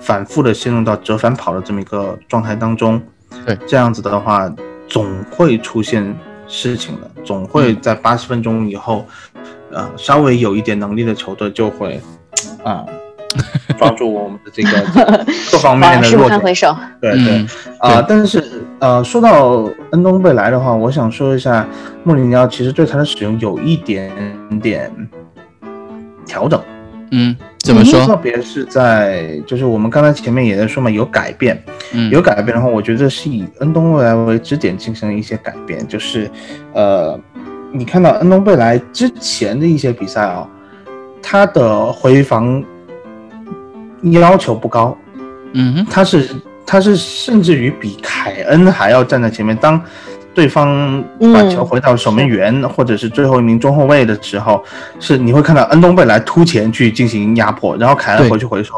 [0.00, 3.00] 反复的陷入到折返跑的这么一个状态当中。
[3.44, 4.50] 对，这样子的话。
[4.92, 6.14] 总会出现
[6.46, 9.06] 事情的，总会在八十分钟以后，
[9.72, 11.98] 呃，稍微有一点能力的球队就会，
[12.62, 12.84] 啊，
[13.78, 14.70] 抓住我们的这个
[15.50, 16.38] 各方面的弱点。
[17.00, 17.46] 对对
[17.80, 21.66] 啊，但是呃，说到恩东贝莱的话，我想说一下，
[22.04, 24.12] 穆里尼奥其实对他的使用有一点
[24.60, 24.92] 点
[26.26, 26.60] 调整。
[27.12, 27.34] 嗯。
[27.62, 28.04] 怎么说？
[28.04, 36.28] 特别是在就是我们刚才前面也在说嘛，有改变，嗯，有改变的话，我觉得是以恩东未来为支点进行了一些改变，就是，
[36.72, 37.18] 呃，
[37.72, 40.48] 你看到恩东未来之前的一些比赛啊，
[41.22, 42.62] 他的回防
[44.02, 44.96] 要求不高，
[45.52, 46.30] 嗯，他是
[46.66, 49.80] 他是甚至于比凯恩还要站在前面当。
[50.34, 51.04] 对方
[51.34, 54.64] 把球回到守门员或者是最后一名中后卫的时候，
[54.98, 58.72] 是你会看到恩东贝莱突前去进行压迫，然后凯恩回去回收，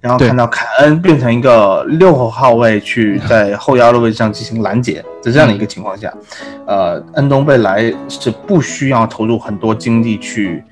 [0.00, 6.14] 然后看到凯恩变成一个六号位去在后腰的位置上进行拦截，在这样的一个情况下，
[6.64, 10.62] 呃，恩东贝莱是不需要投入很多精力去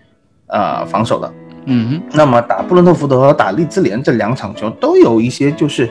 [0.47, 1.35] 呃防守的。
[1.65, 5.91] 嗯，那么打布伦特福德和打利兹联这两场球都有一些就是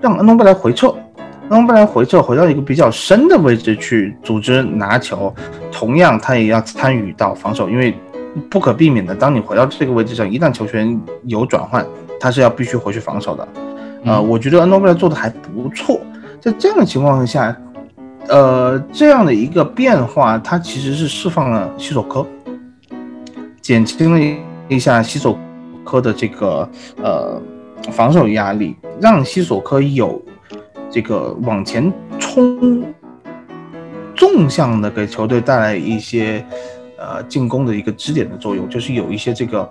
[0.00, 0.88] 让恩东贝莱回撤。
[1.50, 5.34] 恩东贝莱回撤回到一个比较深的位置去组织拿球，
[5.72, 7.94] 同样他也要参与到防守，因为
[8.50, 11.86] 不可避免的，当你回到这个位置上，一旦球权有转换，
[12.20, 13.48] 他是要必须回去防守的。
[14.04, 15.98] 呃，我觉得恩东贝莱做的还不错，
[16.38, 17.56] 在这样的情况下，
[18.28, 22.24] 呃，这样的一个变化，它其实是释放了西索科，
[23.62, 24.36] 减轻了
[24.68, 25.36] 一下西索
[25.82, 26.68] 科的这个
[27.02, 27.40] 呃
[27.92, 30.20] 防守压力，让西索科有。
[30.90, 32.82] 这个往前冲，
[34.14, 36.42] 纵向的给球队带来一些
[36.96, 39.70] 呃进攻的一个支点的作用，就是有一些这个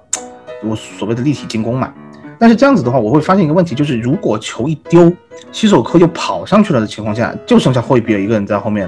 [0.63, 1.91] 我所谓的立体进攻嘛。
[2.37, 5.11] 但是这样子的话，我会发现一个问题，就是如果球一丢，
[5.51, 8.87] 西索科又跑上去了的情况下，就剩下霍伊比尔一个人在后面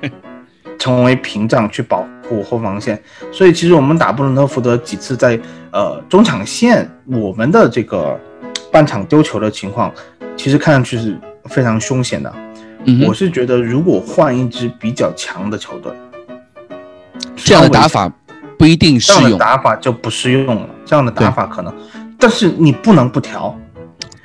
[0.80, 2.98] 成为屏障去保护后防线。
[3.30, 5.38] 所以其实我们打布伦特福德几次在
[5.72, 8.18] 呃中场线，我们的这个
[8.70, 9.92] 半场丢球的情况，
[10.36, 11.18] 其实看上去是。
[11.46, 12.32] 非常凶险的，
[13.08, 15.90] 我是觉得如果换一支比较强的球队，
[17.34, 18.12] 这样的打法
[18.58, 19.22] 不一定适用。
[19.22, 21.74] 这样的打法就不适用了，这样的打法可能，
[22.18, 23.58] 但是你不能不调。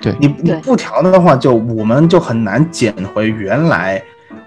[0.02, 4.00] 对你你不调的话，就我们就很难捡回原来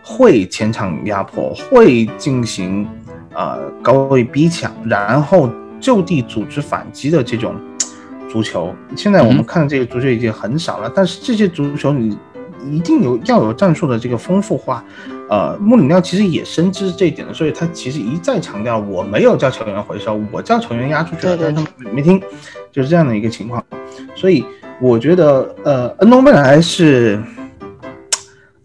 [0.02, 2.86] 会前场压迫，会进行
[3.34, 7.56] 呃高位逼抢，然后就地组织反击的这种
[8.30, 8.74] 足球。
[8.96, 12.16] 现在我们看的这个足球已经很少了，但是这些足球你
[12.70, 14.84] 一定有要有战术的这个丰富化。
[15.30, 22.20] 呃，穆里尼奥其实也深知这一点的，所以他其实一再强调，我没有叫球员回收，我叫球员压出去了，但是他们没听，
[22.72, 23.62] 就是这样的一个情况。
[24.14, 24.44] 所以
[24.80, 27.22] 我觉得，呃，恩东贝莱是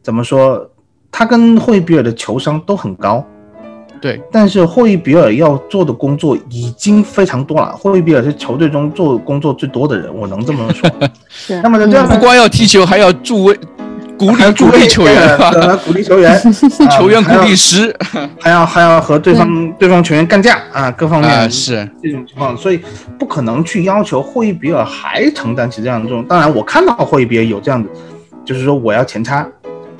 [0.01, 0.70] 怎么说？
[1.16, 3.24] 他跟霍伊比尔的球商都很高，
[4.04, 4.22] 对。
[4.30, 10.89] 但是霍伊比尔要做的工作已经非常多了，霍伊比尔是球队中做工作最多的人，我能这么说。
[11.30, 11.62] 是。
[11.62, 13.58] 那么这样不光要踢球，还要助威。
[14.16, 15.38] 鼓励鼓励球员，
[15.84, 16.39] 鼓励球员，
[16.95, 17.93] 球员鼓励师，
[18.39, 22.80] 还要还要和对方对方球员干架啊，各方面是这种情况，所以
[23.18, 26.24] 不可能去要求霍伊比尔还承担起这样的这种。
[26.26, 27.89] 当然，我看到霍伊比尔有这样的，
[28.45, 29.45] 就是说我要前插，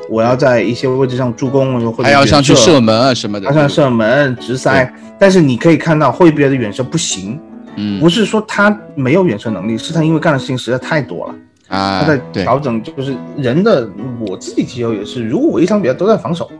[0.10, 4.94] 我要在一些位置上助攻，或者还要上去射门啊什么的，还上射门直塞。
[5.20, 7.40] 但是你可以看到霍伊比尔的远射不行，
[7.76, 11.36] 嗯，不是说他没有远射能力，是他因为干的事情实在太多了。
[11.70, 13.90] 啊，他在调整，就是人的
[14.20, 16.52] 我自己踢球也是，如果我一场比赛都在防守，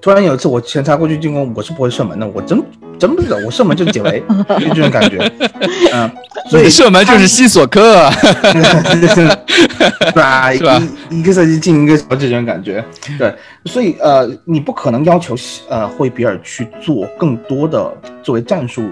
[0.00, 2.62] 突然有一次我前插过去进攻，我是不会射门的，我真
[2.98, 4.22] 真不知道，我射门就是解围，
[4.58, 5.30] 就这种感觉，
[5.92, 6.10] 嗯，
[6.48, 8.08] 所以射门就是西索科，
[8.52, 10.52] 对吧？
[10.52, 12.84] 一一个赛季进一个球，这种感觉，
[13.18, 13.34] 对，
[13.64, 15.34] 所以呃，你不可能要求
[15.68, 17.92] 呃惠比尔去做更多的
[18.22, 18.88] 作为战术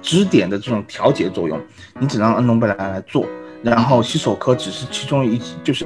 [0.00, 1.60] 支点的这种调节作用，
[1.98, 3.26] 你只让恩东贝莱来做。
[3.62, 5.84] 然后西索科只是其中一，就是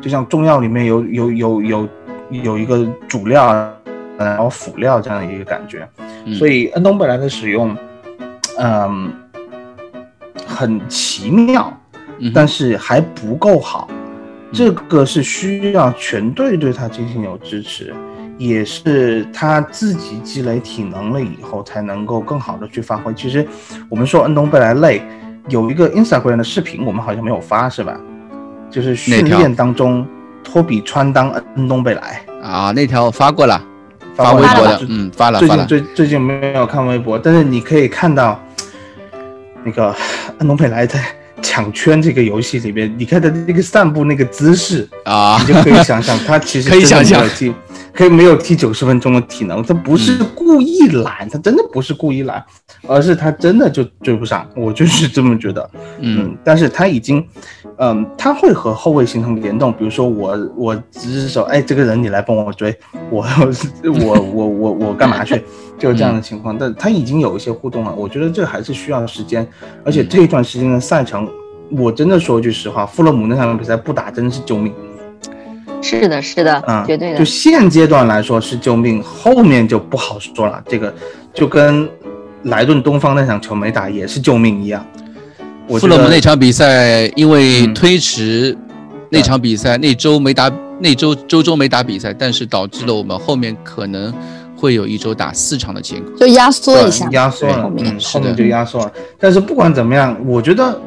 [0.00, 1.88] 就像中药里面有有有有
[2.30, 3.72] 有一个主料，
[4.24, 5.88] 然后辅料这样的一个感觉，
[6.38, 7.76] 所以恩东贝莱的使用，
[8.58, 9.12] 嗯，
[10.46, 11.72] 很奇妙，
[12.34, 13.88] 但是还不够好，
[14.52, 17.94] 这个是需要全队对他进行有支持，
[18.36, 23.12] 也是他自己积累体能了以后才能够更好的去发挥。
[23.14, 23.46] 其实
[23.88, 25.02] 我们说恩东贝莱累。
[25.48, 27.98] 有一个 Instagram 的视频，我们好像没有发，是吧？
[28.70, 30.06] 就是训练当中，
[30.44, 33.60] 托比穿裆恩东贝莱啊，那条我发过了，
[34.22, 38.40] 发微博的，嗯，发了，最近最最近没有看微博，但是你可以看到
[39.64, 39.94] 那个
[40.38, 41.02] 安东佩莱在
[41.42, 47.22] 抢圈这个游戏里边，你看他那个散步那个姿势啊，你就可以想象他其实 可以想象。
[47.92, 52.42] 可以没有踢九十分钟的体能，他不是故意懒，他真的不是故意懒，
[52.86, 54.48] 而是他真的就追不上。
[54.56, 55.70] 我就是这么觉得，
[56.00, 57.24] 嗯，但是他已经，
[57.78, 59.72] 嗯，他会和后卫形成联动。
[59.72, 62.74] 比如说我我只是说，哎，这个人你来帮我追，
[63.10, 63.24] 我
[63.84, 65.42] 我我我我干嘛去？
[65.78, 66.56] 就是这样的情况。
[66.58, 69.46] 但他已经有一些互动了，我觉得这还是需要时间。
[69.84, 71.28] 而且这一段时间的赛程，
[71.70, 74.72] 我真的说句实话，富勒姆那场比赛不打真的是救命。
[75.82, 77.18] 是的，是的，嗯，绝对的。
[77.18, 80.62] 就现阶段来说是救命，后面就不好说了。
[80.68, 80.94] 这个
[81.32, 81.88] 就跟
[82.44, 84.84] 莱顿东方那场球没打也是救命一样。
[85.68, 88.56] 富勒姆那场比赛因为推迟，
[89.08, 90.50] 那场比赛那周没打，
[90.80, 94.12] 那周周周没打比赛，但是导致了我们后面可能
[94.56, 98.92] 会有一周打四场的结果，就压缩一下，压缩了，嗯，后面就压缩了。
[99.18, 100.78] 但是不管怎么样，我觉得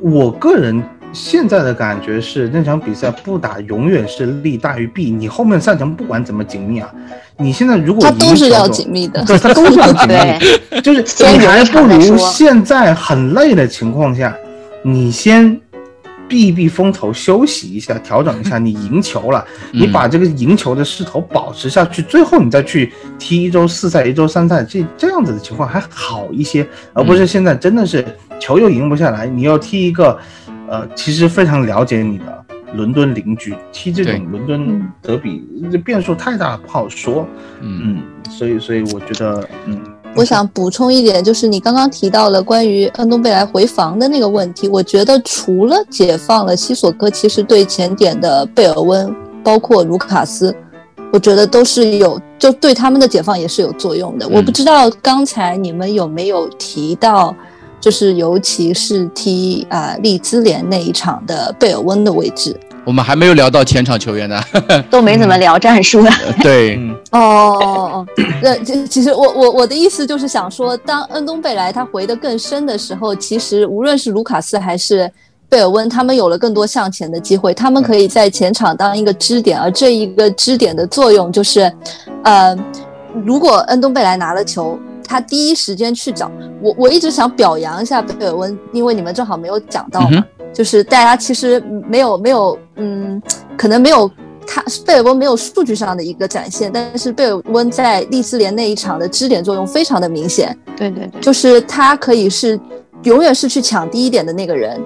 [0.00, 0.82] 我个人。
[1.12, 5.10] 现在的感觉是那场比赛不打永远是利大于弊。
[5.10, 6.88] 你后面赛程不管怎么紧密啊，
[7.36, 10.14] 你现在如果他都是要紧密的，对，他都是要紧密
[10.70, 10.80] 的。
[10.80, 11.02] 就是
[11.36, 14.32] 你还不如现在很累的情况下，
[14.82, 15.60] 你先
[16.28, 18.56] 避避风头，休息一下，调整一下。
[18.58, 28.04] 你赢球了，你把这个赢球的势头保持下去，最后你再去踢一周四赛、一周三赛，这这样子的情况还好一些，而不是现在真的是
[28.38, 30.16] 球又赢不下来，你要踢一个。
[30.70, 32.44] 呃，其实非常了解你的
[32.74, 37.26] 伦敦邻居，踢这种伦敦德比，这变数太大，不好说。
[37.60, 38.00] 嗯，
[38.30, 39.76] 所以，所以我觉得，嗯，
[40.14, 49.12] 我想补充一点，就是你刚刚提到了关于恩东贝莱回防的那个问题，我觉得除了解放了西索科，其实对前点的贝尔温，
[49.42, 50.54] 包括卢卡斯，
[51.12, 54.28] 我觉得都是有，就对他们的解放也是有作用的。
[54.28, 57.34] 我不知道刚才你们有没有提到。
[57.80, 62.54] 就是尤其是踢啊利兹联那一场的贝尔温的位置，
[62.84, 64.38] 我们还没有聊到前场球员呢，
[64.90, 66.10] 都没怎么聊战术呢。
[66.42, 66.76] 对，
[67.10, 68.06] 哦哦哦，
[68.42, 75.10] 那其其实我我我的意思就是想说，当恩东贝莱他回的更深的时候，其实无论是卢卡斯还是
[75.48, 81.72] 贝尔温，他们有了更多向前的机会，他们可以在前场当一个支点，而这一个支点的作用就是，
[82.24, 82.54] 呃，
[83.24, 84.78] 如果恩东贝莱拿了球。
[85.10, 86.30] 他第一时间去找
[86.62, 86.72] 我。
[86.78, 91.58] 我一直想表扬一下贝尔温，因为你们正好没有讲到嘛，就是大家其实
[91.88, 93.20] 没有没有，嗯，
[93.58, 94.08] 可能没有
[94.46, 100.56] 他贝尔温没有数据上的一个展现，但是贝尔温在利兹联那一场的支点作用非常的明显。
[100.76, 102.56] 对对对，就是他可以是
[103.04, 104.80] 永远是去抢第一点的那个人。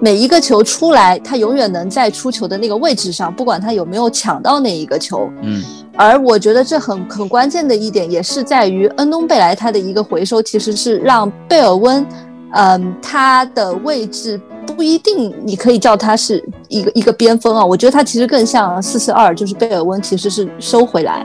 [0.00, 5.30] 每一个球出来，他永远能在出球的那个位置上，不管他有没有抢到那一个球。
[5.42, 5.62] 嗯，
[5.94, 12.04] 而我觉得这很很关键的一点，也是在于恩东贝莱他的一个回收，其实是让贝尔温，
[12.52, 21.24] 嗯，他的位置不一定你可以叫他是一个一个边锋啊，我觉得他其实更像四四二，就是贝尔温其实是收回来，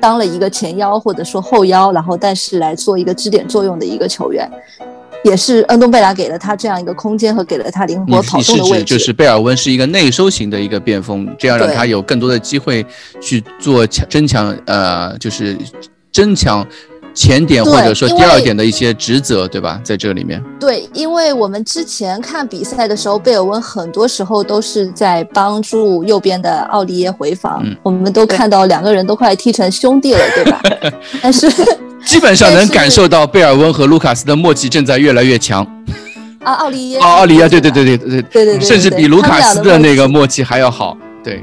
[0.00, 4.48] 当了一个前腰或者说后腰，然后但是来做一个支点作用的一个球员。
[5.24, 8.84] 也是恩东贝拉给了他这样一个空间和给了他灵活跑动的位置。
[8.84, 12.84] 就是贝尔温是一个内收型的一个边锋，这样让他有更多的机会
[13.20, 15.56] 去做强争抢，呃，就是
[16.12, 16.66] 争抢
[17.12, 19.80] 前点或者说第二点的一些职责，对吧？
[19.82, 20.42] 在这里面。
[20.60, 30.62] 对，因为我们之前看比赛的时候，贝尔温很多时候都是在帮助右边的奥利耶回防，我们都看到两个人都快踢成兄弟了，对吧？
[31.20, 31.50] 但是。
[32.06, 35.66] 基本上能感受到贝尔温和卢卡斯的默契正在越来越强。
[36.44, 36.98] 啊，奥利耶！
[37.00, 40.96] 哦，奥利耶，对对对对对对对，甚至比卢卡斯的那个默契还要好。
[41.24, 41.42] 对，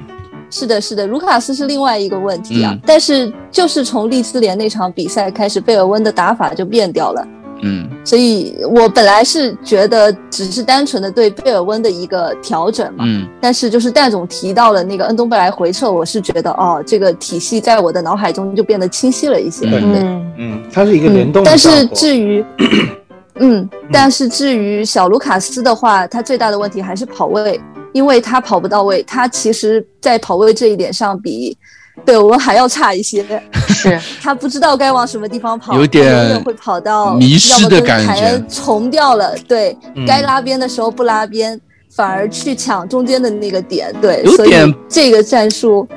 [0.49, 2.74] 是的，是的，卢卡斯是另外一个问题啊。
[2.86, 7.28] 但是就是从利兹联那场比赛开始，贝尔温的打法就变掉了。
[7.64, 21.43] 嗯，所以我本来是觉得只是单纯的对贝尔温的一个调整嘛，嗯，但是就是戴总提到了那个恩东贝莱回撤，我是觉得哦，这个体系在我的脑海中就变得清晰了一些，嗯嗯，它是一个联动。
[21.43, 22.45] 但是至于，
[23.39, 27.59] 嗯，但是至于小卢卡斯的话，他最大的问题还是跑位，
[27.93, 31.57] 因为他跑不到位，他其实在跑位这一点上比。
[32.06, 33.24] 对我们还要差一些，
[33.70, 39.36] 是 他不知道该往什么地方跑，有点会跑到迷失的感觉，重掉了。
[39.48, 39.78] 对
[40.08, 41.60] 该拉边的时候不拉边，
[41.96, 43.94] 反而去抢中间的那个点。
[44.02, 45.88] 对，有点这个战术。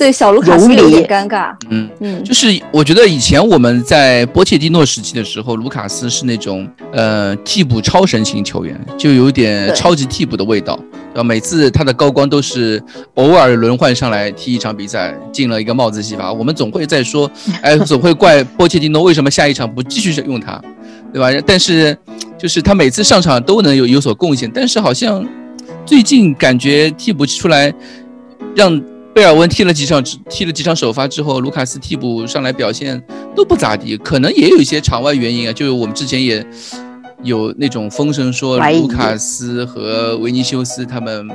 [0.00, 10.80] 对小卢卡斯有点尴尬，嗯嗯，就是我觉得以前我们在波切蒂诺时期的时候，卢卡斯是那种呃替补超神型球员，就有点超级替补的味道，
[11.12, 11.22] 然后？
[11.22, 12.82] 每次他的高光都是
[13.16, 17.30] 偶尔轮换上来踢一场比赛，进了一个帽子戏法，我们总会在说，
[17.60, 20.58] 哎，总会怪波切蒂诺为什么下一场不继续用他，
[21.12, 21.30] 对吧？
[21.46, 21.94] 但是
[22.38, 25.22] 就是他每次上场都能有有所贡献，但是好像
[25.84, 27.70] 最近感觉替补出来
[28.56, 28.82] 让。
[29.12, 33.02] 贝尔温踢了几场，踢了几场首发之后，卢卡斯替补上来表现
[33.34, 35.52] 都不咋地，可能也有一些场外原因啊。
[35.52, 36.46] 就是我们之前也
[37.22, 41.28] 有那种风声说，卢卡斯和维尼修斯他们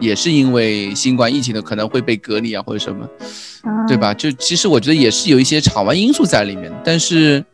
[0.00, 3.06] 也是因为新冠疫情的可能会被隔离啊，或者什么，
[3.86, 4.14] 对吧？
[4.14, 7.44] 就其实我觉得也是有一些场外因素在里面，但是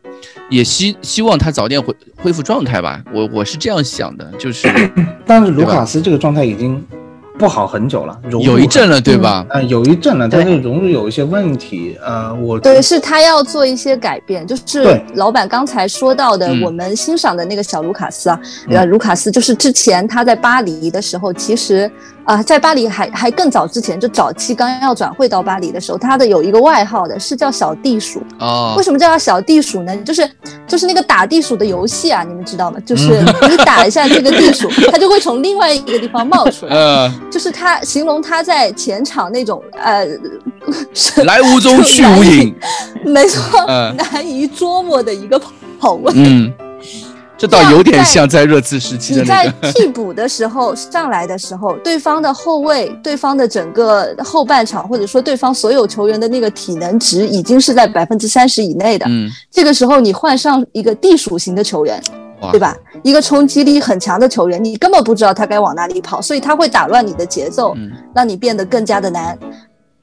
[0.49, 3.03] 也希希望他早点恢恢复状态吧。
[3.13, 4.67] 我我是这样想的，就是，
[5.25, 6.81] 但是卢卡斯这个状态已经。
[7.41, 9.43] 不好很久了，有一阵了，对吧？
[9.49, 11.97] 嗯，有一阵了，但是融入有一些问题。
[12.05, 18.39] 呃，我对是他要做一些改变，就是老板刚才说到的，我们欣赏的那个小卢卡斯啊，
[18.69, 21.91] 呃，卢卡斯就是之前他在巴黎的时候，其实。
[22.25, 28.75] 啊，在巴黎还还更早之前，就早期刚要转会到巴黎的时候，他的有一个外号的是叫小地鼠哦。
[28.77, 29.95] 为什么叫他小地鼠呢？
[29.97, 30.29] 就是
[30.67, 32.79] 就是那个打地鼠的游戏啊，你们知道吗？
[32.85, 36.75] 就是 你打一下这个地鼠，它就会从另外一个地方冒出来。
[36.75, 40.05] 嗯，就是他形容他在前场那种呃，
[41.25, 42.55] 来无踪去无影，
[43.05, 45.41] 没错，难以捉摸的一个
[45.79, 46.11] 跑位。
[46.15, 46.53] 嗯。
[47.41, 59.07] 这倒有点像在热刺时期的你在替补的时候上来的时候，对方的后卫、对方的整个后半场，或者说对方所有球员的那个体能值已经是在百分之三十以内的。
[59.09, 61.99] 嗯，这个时候你换上一个地属型的球员，
[62.51, 62.77] 对吧？
[63.01, 67.75] 一个冲击力很强的球员，你根本不知道他该往哪里跑，所以他会打乱你的节奏，
[68.13, 69.35] 让你变得更加的难。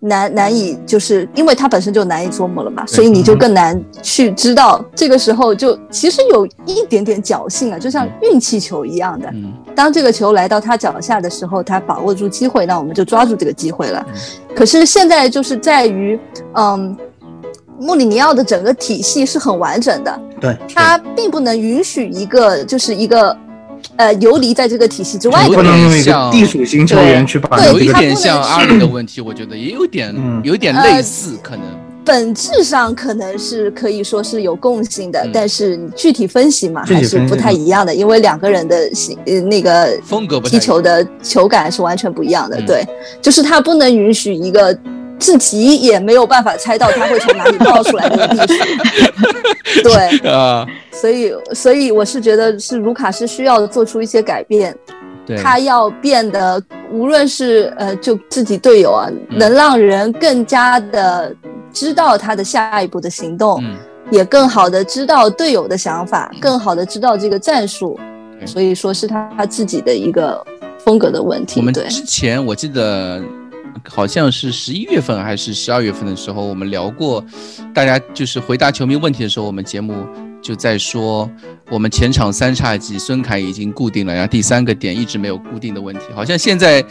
[0.00, 4.84] 难难以就是因为它本身就难以琢磨了嘛，所以你就更难去知道。
[4.94, 9.28] 这个时候就其实有一点点侥幸啊，就像运气球一样的。
[9.74, 14.06] 当这个球来到他脚下的时候，他把握住机会，那我们就抓住这个机会了。
[14.54, 16.18] 可是现在就是在于，
[16.54, 16.96] 嗯，
[17.78, 23.36] 穆里尼奥的整个体系是很完整的，对，他并不能允许一个就是一个。
[23.96, 30.14] 呃，游离在这个体系之外，不能用一个地属型球员去把有一点像阿里的问题，我觉得也有点，
[30.44, 31.62] 有点类似，可能。
[32.04, 42.58] 本质上可能是可以说是有共性的，但是具体分析嘛，还是不太一样的，因为两个人的性呃那个风格踢球的球感是完全不一样的。
[42.62, 42.82] 对，
[43.20, 44.74] 就是他不能允许一个
[45.18, 49.82] 自己也没有办法猜到他会从哪里冒出来的历史。
[49.82, 54.76] 对啊，所以所以我是觉得是卢卡斯需要做出一些改变，
[55.42, 61.34] 他要变得无论是呃就自己队友啊，能让人更加的
[61.72, 63.62] 知道他的下一步的行动，
[64.10, 67.98] 也更好的知道队友的想法，更好的知道这个战术。
[68.46, 70.44] 所以说是他他自己的一个
[70.78, 71.60] 风格的问题。
[71.60, 73.20] 我们之前我记得。
[73.86, 77.24] 好像是十一月份还是十二月份的时候，我们聊过，
[77.74, 80.06] 大家就是回答球迷问题的时候，我们节目
[80.42, 81.30] 就在说，
[81.70, 86.02] 我们前场三叉戟孙凯已经固定了，然后第三个点一直没有固定的问题。
[86.14, 86.84] 好像现在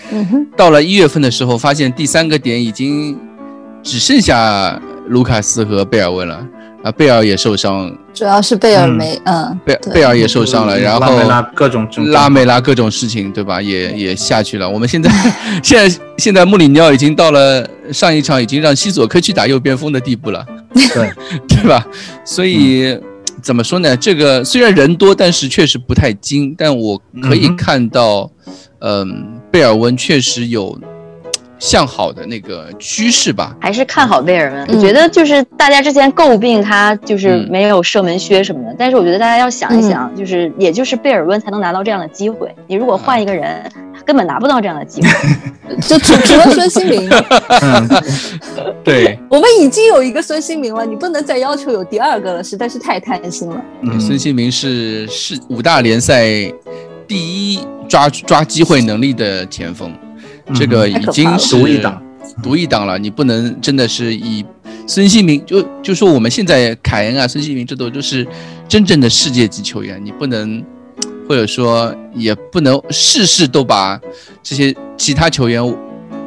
[0.55, 3.17] 到了一月份的时候，发现第三个点已经
[3.81, 6.47] 只剩下卢卡斯和贝尔温了。
[6.83, 13.61] 啊，贝尔也受伤，主要是贝尔没，嗯，贝贝尔也受伤了，然后拉梅拉各种拉梅拉各种事情，对吧？
[13.61, 14.69] 也也下去了。
[14.69, 15.09] 我们现在
[15.63, 20.45] 现在现在穆里尼奥已经到了上一场已经让西索科去打右边锋的地步了，
[20.93, 21.11] 对
[21.49, 21.85] 对吧？
[22.23, 22.97] 所以
[23.41, 23.97] 怎么说呢？
[23.97, 26.53] 这个虽然人多，但是确实不太精。
[26.57, 28.29] 但我可以看到，
[28.79, 30.77] 嗯，贝尔温确实有。
[31.59, 34.67] 向好的那个趋势吧，还是看好贝尔温。
[34.67, 42.53] 我觉得就是大家之前诟病他就是没有射门靴什么的，但是我觉得大家要想一想，就是也就是贝尔温才能拿到这样的机会。
[42.67, 43.63] 你如果换一个人，
[44.05, 45.09] 根本拿不到这样的机会。
[45.81, 47.09] 就除除了孙兴民，
[48.85, 53.61] 对，我们已经有一个孙兴民了，你不能再要求有第二个了，实在是太贪心了。
[53.81, 56.25] 嗯，孙兴民是是五大联赛
[57.05, 57.17] 第
[57.53, 59.93] 一抓抓机会能力的前锋。
[60.55, 62.01] 这个已经是独一档，
[62.41, 62.97] 独一档了。
[62.97, 64.45] 你不能真的是以
[64.87, 68.25] 孙兴民就就说我们现在凯恩啊、孙兴民这都就是
[68.67, 70.63] 真正的世界级球员，你不能
[71.27, 73.99] 或者说也不能事事都把
[74.41, 75.61] 这些其他球员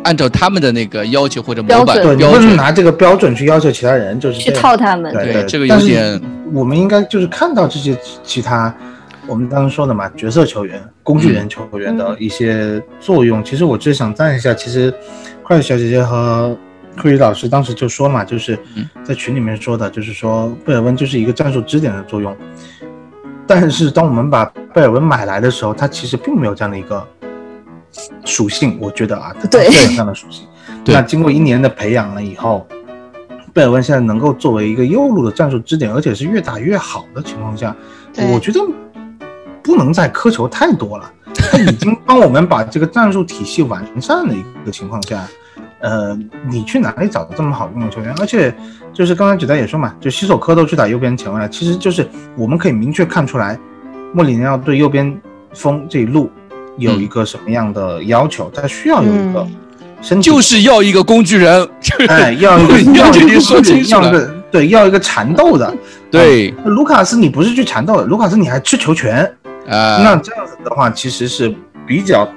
[0.02, 5.12] 按照他们的那个要求或者模板标准拿这个标准去要求其他人，就是去套他们。
[5.14, 6.20] 对，这个有点。
[6.52, 8.74] 我们应该就是看到这些其他。
[9.31, 14.53] 我们刚刚说的嘛，角色球员、工具人球员的一些作用，其实我只是想赞一下。
[14.53, 14.93] 其实，
[15.41, 16.57] 快乐小姐姐和
[17.01, 18.59] 库里老师当时就说嘛，就是
[19.05, 22.37] 在群里面说的，就是说贝尔温就是一个战术支点的作用。
[23.47, 27.07] 但是，当我们把贝尔温买来的时候，他其实并没有这样的一个
[28.24, 28.78] 属性。
[28.81, 30.45] 我觉得啊，他没有这样的属性。
[30.87, 32.66] 那经过一年的培养了以后，
[33.53, 37.76] 贝尔温现在能够作为一个右路的战术支点，而且是越打越好的情况下，
[38.33, 38.59] 我觉得。
[39.62, 45.26] 不能再苛求太多了， 他已经帮我们把这个战术体系完善的一个情况下，
[45.80, 48.14] 呃，你去哪里找这么好用的球员？
[48.18, 48.54] 而且
[48.92, 53.58] 就是刚才举代也说嘛，就西索科都去打右边前卫了，其实就是我们可以明确看出来，
[54.12, 55.20] 莫里尼奥对右边
[55.54, 56.30] 锋这一路
[56.76, 59.46] 有一个什么样的要求，他需要有一个
[60.02, 61.68] 身就是要一个工具人，
[62.08, 65.72] 哎，要一个 要一个说清楚的，对，要一个缠斗的，
[66.11, 69.30] 对，卢卡斯你不是去缠斗的，卢卡斯你还吃球权。
[69.66, 71.54] 那这样子的话，其实是
[71.86, 72.28] 比较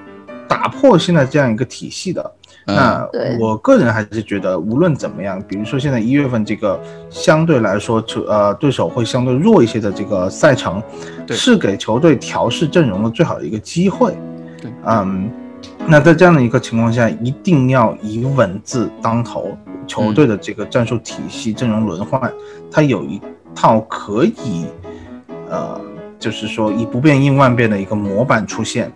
[0.48, 2.32] 打破现在这样一个体系的。
[2.66, 3.06] 那
[3.40, 10.82] 我个人还是觉得，无论怎么样，比如说现在一月份这个相对来说，呃，对手会相对弱一些的这个赛程，
[11.30, 14.16] 是给球队调试阵容的最好的一个机会。
[14.86, 15.30] 嗯，
[15.88, 22.32] 那在这样的一个情况下，一定要以稳字当头，球队的这个战术体系、阵容轮换，
[22.72, 23.20] 它有一
[23.54, 24.66] 套可以，
[25.50, 25.82] 呃。
[26.24, 28.90] 就是说，以不变应万变的一个模板出现，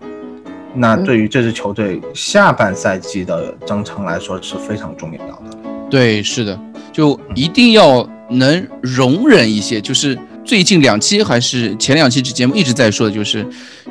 [0.74, 5.58] 那对于这支球队下半赛季的征程来说是非常重要的。
[5.90, 6.58] 对，是的，
[6.94, 9.82] 就一定要能容忍一些。
[9.82, 13.46] 就是最近两期还是前两期节目一直在说的，就是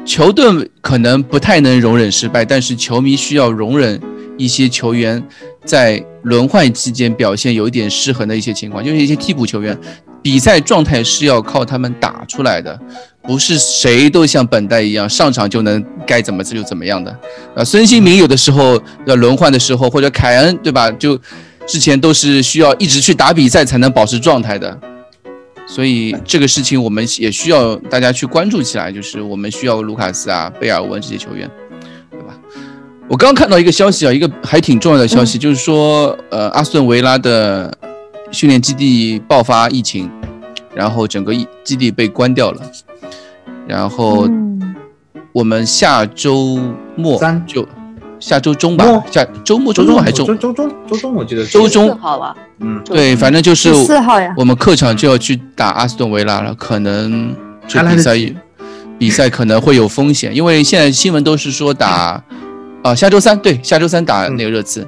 [0.06, 0.46] 球队
[0.80, 4.00] 可能不太能容忍失败，但是球迷需要容忍
[4.38, 5.22] 一些球员
[5.62, 9.78] 在轮换期间表现有一点失衡的一些情况，就是一些替补球员
[10.22, 12.78] 比赛状态是要靠他们打出来的。
[13.22, 17.18] 不是谁都像本代一样上场就能该怎么就怎么样的，
[17.56, 20.88] 呃，孙兴民有的时候要轮换的时候，或者凯恩对吧？
[20.92, 21.18] 就
[21.66, 24.78] 之前都是需要一直去打比赛才能保持状态的，
[25.66, 31.50] 所以这个事情我们也需要大家去关注起来，就是我们需要卢卡斯啊、贝尔温这些球员，
[32.12, 32.32] 对吧？
[33.08, 37.76] 我刚刚看到一个消息啊，一个还挺重要的消息，就是说，呃，阿斯顿维拉的
[38.30, 40.10] 训练基地爆发疫情，
[40.74, 41.32] 然后整个
[41.64, 42.60] 基地被关掉了。
[43.66, 44.28] 然后
[45.32, 46.58] 我们下周
[46.94, 47.66] 末就
[48.20, 50.34] 下周中吧，下周末周中还中周？
[50.34, 51.96] 周中周中我记得周中。
[51.98, 54.32] 好吧，嗯，对，反正就是四号呀。
[54.36, 57.34] 我们客场就要去打阿斯顿维拉了，可能
[57.66, 58.16] 这比赛
[58.98, 62.22] 比赛可能会有风险，因为现在新闻都是说打
[62.82, 64.86] 啊下周三对下周三打那个热刺，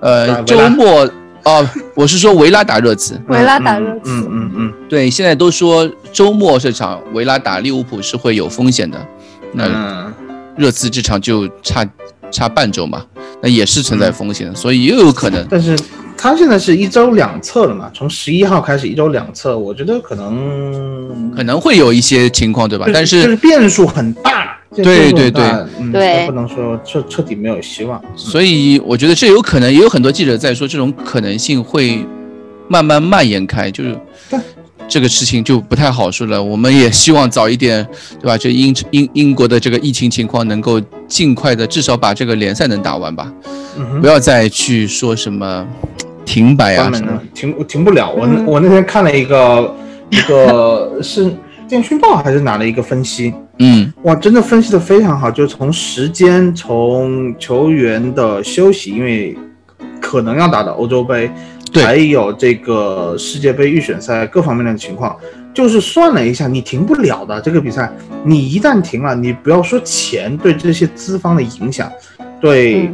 [0.00, 1.10] 呃，周末
[1.46, 9.06] 哦，我是说维拉打热刺，维拉打热刺，嗯嗯嗯，对，现在都说周末这场维拉打利物浦是会有风险的，
[9.52, 10.12] 那
[10.56, 11.88] 热刺这场就差
[12.32, 13.04] 差半周嘛，
[13.40, 15.46] 那也是存在风险的，所以又有可能。
[15.48, 15.78] 但是
[16.18, 22.86] 他现在是一周两测了嘛，从十一号开始一周两测，我觉得可能可能会有一些情况，对吧？
[22.92, 24.55] 但是就是变数很大。
[24.74, 25.44] 对对对，
[25.92, 28.02] 对，不能说彻彻底没有希望。
[28.16, 32.04] 所以我觉得这有可能，也有很多记者在说，这种可能性会
[32.68, 33.98] 慢慢蔓延开，就是
[34.88, 36.42] 这个事情就不太好说了。
[36.42, 37.86] 我们也希望早一点，
[38.20, 38.36] 对吧？
[38.36, 43.32] 这英英英国的这个疫情情况能够尽快的，至少把这个联赛能打完吧，
[44.00, 45.66] 不要再去说什么
[46.24, 48.10] 停摆啊什么，停停不了。
[48.10, 49.74] 我我那天看了一个
[50.10, 51.32] 一个是。
[51.68, 53.34] 电讯报还是哪的一个分析？
[53.58, 59.34] 嗯，哇，真的分析的非常好，就是从时间、从球员的休息，因为
[59.98, 61.30] 可能要打的欧洲杯，
[61.72, 65.16] 还有这个世界杯预选赛各方面的情况，
[65.54, 67.90] 就是算了一下，你停不了的这个比赛，
[68.22, 71.90] 你一旦停了，你不要说钱对这些资方的影响，
[72.38, 72.90] 对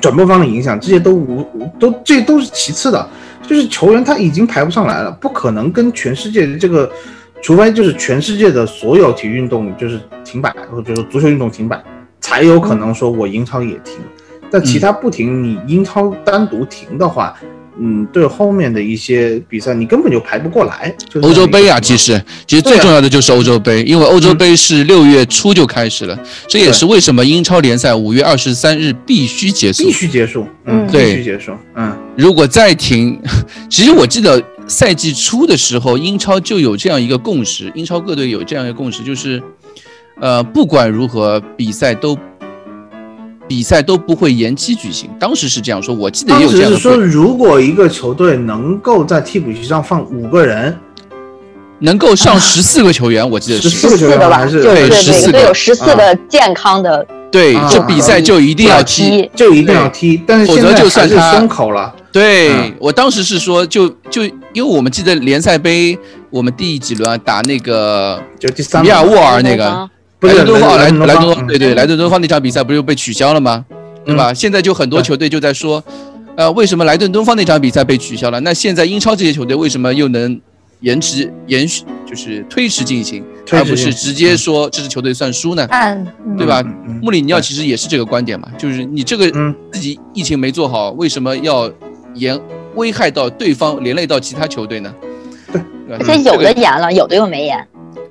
[0.00, 1.44] 转播方的影响，这些都无
[1.80, 3.08] 都这都是其次的，
[3.42, 6.88] 就是球员他已经排不上来了，不可能跟全世界的这个。
[7.42, 11.82] 除非就是全世界的所有体育运动就是停摆，或者说足球运动停摆，
[12.20, 13.96] 才有可能说我英超也停。
[14.50, 17.34] 但其他不停，你英超单独停的话，
[17.78, 20.94] 嗯，对后面的一些比赛你根本就排不过来。
[21.22, 26.18] 欧洲杯啊，其实其实最重要的就是欧洲杯，因为欧洲杯是六月初就开始了，
[26.48, 31.96] 这也是为什么英超联赛五月二十三日必须结束，必须结束，嗯，对，必须结束，嗯。
[32.16, 33.18] 如果再停，
[33.70, 34.42] 其实我记得。
[34.70, 39.42] 赛季初的时候，英超就有这样一个共识，英超各队有这样一个共识，就是，
[40.20, 42.16] 呃，不管如何，比赛都
[43.48, 45.10] 比赛都不会延期举行。
[45.18, 46.78] 当时是这样说，我记得也有这样的。
[46.78, 50.78] 说，如果一个球队能够在替补席上放五个人，
[51.80, 54.46] 能够上十四个球员，我记得是十四个吧？
[54.46, 57.04] 对，十四个有十四个健康的。
[57.32, 61.92] 对，这比赛就一定要踢，就一定要踢，但是否则就算他松口了。
[62.12, 63.99] 对我当时是说，就就
[64.52, 65.96] 因为我们记得联赛杯，
[66.28, 69.88] 我们第几轮啊打那个就第三米尔沃尔那个
[70.22, 73.64] 莱顿东方莱莱顿对对莱顿东方那场比赛不是又被取消了吗？
[74.04, 74.34] 对吧？
[74.34, 75.82] 现在就很多球队就在说，
[76.36, 78.40] 呃，为什么莱顿东方那场比赛被取消了？
[78.40, 80.40] 那现在英超这些球队为什么又能
[80.80, 85.64] 延迟延续，就是推迟进行，而不是直接说这支球队算输呢？
[86.36, 86.60] 对吧？
[87.00, 89.30] 穆里尼奥其实也是这个观点嘛，就是你这个
[89.70, 91.70] 自己疫情没做好，为什么要？
[92.14, 92.36] 延
[92.74, 94.94] 危害到对方，连累到其他球队呢？
[95.52, 97.68] 对，而且有的严了，有的又没严。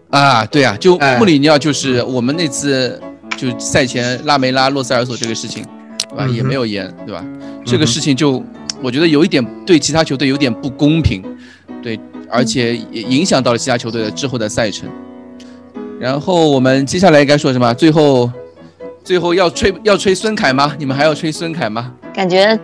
[0.09, 2.99] 啊，对啊，就穆里尼奥就是我们那次
[3.37, 5.63] 就赛前拉梅拉、洛塞尔索这个事情，
[6.09, 6.27] 对吧？
[6.27, 7.23] 也没有严，对吧？
[7.65, 8.43] 这个事情就
[8.81, 11.23] 我觉得有一点对其他球队有点不公平，
[11.83, 11.99] 对，
[12.29, 14.89] 而且也影响到了其他球队的之后的赛程。
[15.99, 17.73] 然后我们接下来该说什么？
[17.75, 18.31] 最后，
[19.03, 20.73] 最后要吹要吹孙凯吗？
[20.79, 21.93] 你们还要吹孙凯吗？
[22.13, 22.59] 感觉。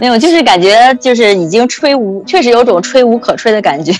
[0.00, 3.92] 没有，就是感觉就是已经吹无，确实有种吹无可吹的感觉。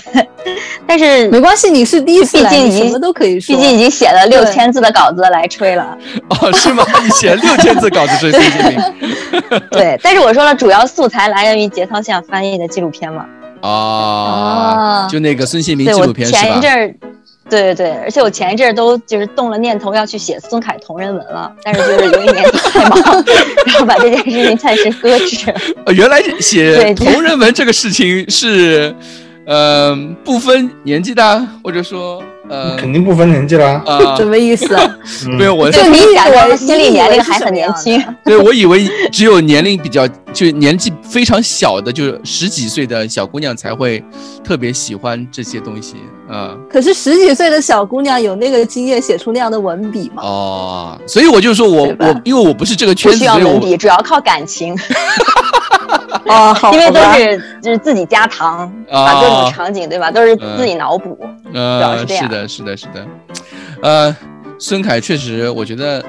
[0.87, 5.95] 但是没关系，你是第一次，毕竟已经什么都可以说，毕竟已经写了六千字的稿子来吹了。
[6.29, 6.83] 哦，是吗？
[7.03, 9.61] 你写六千字稿子吹孙兴民？
[9.69, 13.25] 对，但是我说了，主要素材来源于节操巷翻译的纪录片嘛。
[13.61, 16.39] 啊，就那个孙兴民纪录片是吧？
[16.39, 16.95] 前一阵儿。
[17.51, 23.23] 对对对，而且我前一阵儿都就是动了念头要去写孙凯同人文了，但是就是由于年纪太忙，
[23.67, 25.53] 然后把这件事情暂时搁置。
[25.85, 28.95] 呃，原来写同人文这个事情是，
[29.45, 32.23] 呃，不分年纪的，或者说。
[32.51, 34.13] 呃，肯定不分年纪了啊！
[34.19, 34.67] 什么意思？
[35.37, 38.03] 没有，我就你感觉心理年龄还很年轻。
[38.25, 44.03] 对，我以为只有年龄比较就年纪非常小的，就是十几岁的小姑娘才会
[44.43, 45.95] 特别喜欢这些东西
[46.29, 46.53] 啊。
[46.69, 50.21] 可是十几岁的小姑娘有那个经验写出那样的文笔吗？
[50.21, 54.75] 哦，所以我就说我我因为我不是这个圈子，需要文笔，主要靠感情。
[56.25, 61.17] 哦，好， 因为都是就是自己加糖，把各种场景对吧，都是自己脑补，
[61.51, 62.23] 主要是这样。
[62.25, 63.07] 是的，是的，是的。
[63.81, 64.15] 呃，
[64.59, 66.03] 孙凯确实，我觉得，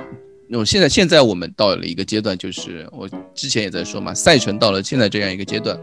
[0.53, 5.77] 我现在现在我们到了一个阶段，就是我之前也在说嘛，赛程到了现在这样一个阶段，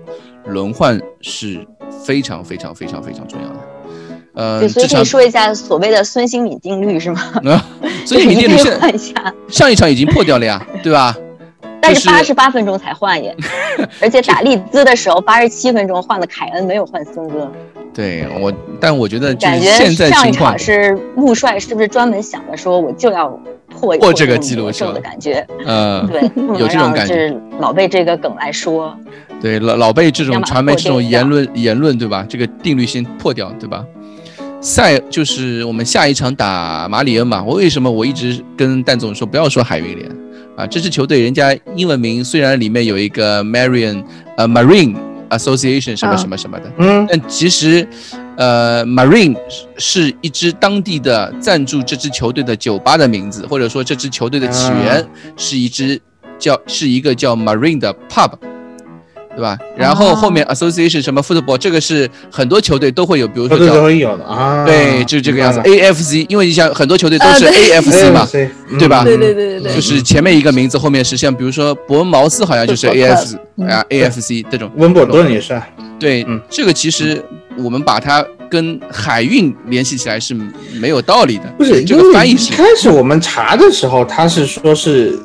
[0.46, 1.66] 轮换是
[2.06, 3.56] 非常非常非常非常重要的。
[4.36, 7.22] 呃，所以可以说一下所谓的孙兴敏定律是吗？
[7.46, 7.66] 啊，
[8.06, 8.58] 孙兴敏定律
[9.50, 11.16] 上一场已经破掉了呀，对吧？
[11.94, 13.36] 但是八十八分钟才换耶，
[14.02, 17.52] 而且打利兹的时候八十七分钟换了凯恩，没有换孙哥。
[17.94, 23.28] 对我，但我觉得感觉上一场是穆帅是不是专门想着说我就要
[23.68, 25.46] 破破这个记录是的感觉。
[25.66, 26.22] 嗯，对，
[26.60, 28.96] 有这种感觉，老被这个梗来说。
[29.42, 32.26] 对，老老被这种传媒这种言论言论，对吧？
[32.30, 33.84] 这个定律先破掉，对吧？
[34.62, 37.42] 赛就是我们下一场打马里恩嘛。
[37.44, 40.10] 我为什么我一直跟蛋总说不要说海运联
[40.60, 40.68] 啊？
[40.68, 44.04] 这支球队人家英文名虽然里面有一个 Marian
[44.36, 44.96] 呃 Marine
[45.30, 47.88] Association 什么什么什么的，嗯，但其实
[48.36, 49.38] 呃 Marine
[49.78, 55.08] 是一支当地的赞助这支球队的酒吧的名字，或者说这支球队的起源
[55.38, 56.02] 是一支
[56.38, 58.32] 叫是一个叫 Marine 的 pub。
[59.40, 59.58] 对吧？
[59.78, 64.66] 然后后面 association 什么 football 这个是很多球队都会有，比如说都会有的啊。
[64.66, 65.62] 对，就是这个样子。
[65.62, 68.28] AFC，因为你想很多球队都是 AFC 嘛，
[68.78, 69.06] 对吧？
[69.06, 69.76] 对对对对对。
[69.76, 73.38] 就是前面一个名字，后面是像比如说伯恩茅斯好像就是 AFC
[73.70, 74.70] 啊，AFC 这种。
[74.76, 75.58] 温布尔顿也是。
[75.98, 77.24] 对，这个其实
[77.58, 80.36] 我们把它跟海运联系起来是
[80.82, 81.44] 没有道理的。
[81.58, 82.52] 不是这个翻译是。
[82.52, 85.18] 开始我们查的时候，他是说是。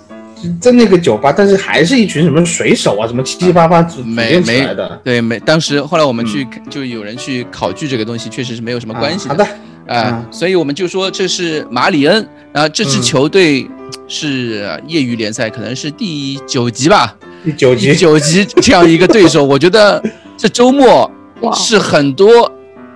[0.61, 5.01] 在那个酒吧，但是还是一群什么水手啊，什么七七八八组没起来的。
[5.05, 5.39] 对，没。
[5.41, 9.35] 当时后来我们去，就有人去考据这个东西，确实是没有什么关系的。
[9.35, 13.69] 好的，啊，所以我们就说这是马里恩然后，这支球队
[14.09, 19.45] 是业余联赛，可能是第九级吧，第九级，九级这样一个对手。
[19.45, 20.03] 我觉得
[20.37, 21.11] 这周末
[21.55, 22.51] 是很多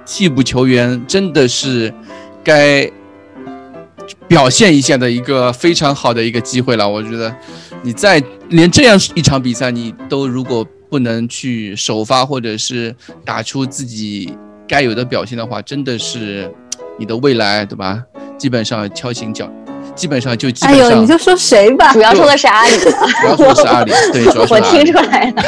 [0.07, 1.93] 替补球员真的是
[2.43, 2.91] 该。
[4.29, 7.35] 表现一下的一个非常好的一个机会了，我觉得，
[7.83, 12.95] 你在连这样一场比赛你都如果不能去首发或者是
[13.25, 14.33] 打出自己
[14.69, 16.51] 该有的表现的话，真的是
[16.99, 18.03] 你的未来，对吧？
[18.37, 19.51] 基本上敲醒脚，
[19.95, 20.89] 基本上就基本上。
[20.89, 25.43] 哎呦，你就说谁吧，主要说的是阿里，主要说的是阿里，对， 主要我听出来了，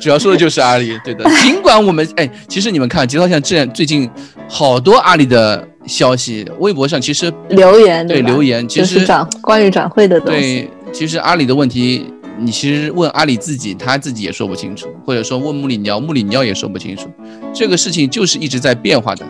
[0.00, 1.24] 主要说的就是阿里，对的。
[1.42, 4.10] 尽管我们哎，其实你们看，节操像这样，最近
[4.48, 5.68] 好多阿里的。
[5.86, 10.40] 消息，微博上其实留言对留言，其实转关于转会的东西。
[10.40, 17.08] 对，其实阿里的问题，你其实问阿里自己，他自己也说不清楚，或者说问穆里尼奥，穆里尼奥也说不清楚。
[17.52, 19.26] 这个事情就是一直在变化的。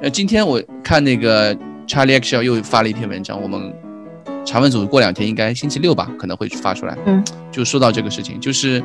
[0.00, 1.54] 呃，今天我看那个
[1.86, 3.72] Charlie X L 又发了一篇文章，我们
[4.44, 6.96] 查问组过两天应该星期六吧可能会发出来。
[7.06, 8.82] 嗯，就说到这个事情，就是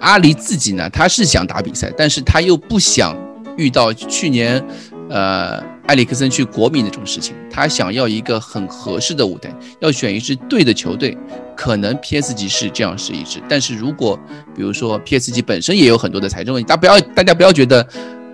[0.00, 3.16] 阿里自己呢，他是想打比赛，但是他又不想
[3.56, 4.60] 遇到去年。
[5.08, 11.16] 呃，埃里克森去国米那种事情，他想要一个很合适的舞台，要选一支对的球队，
[11.56, 13.40] 可能 PSG 是这样是一支。
[13.48, 14.18] 但是如果
[14.54, 17.86] 比如说 PSG 本身也有很多的财政问题，大家不要大家不要觉得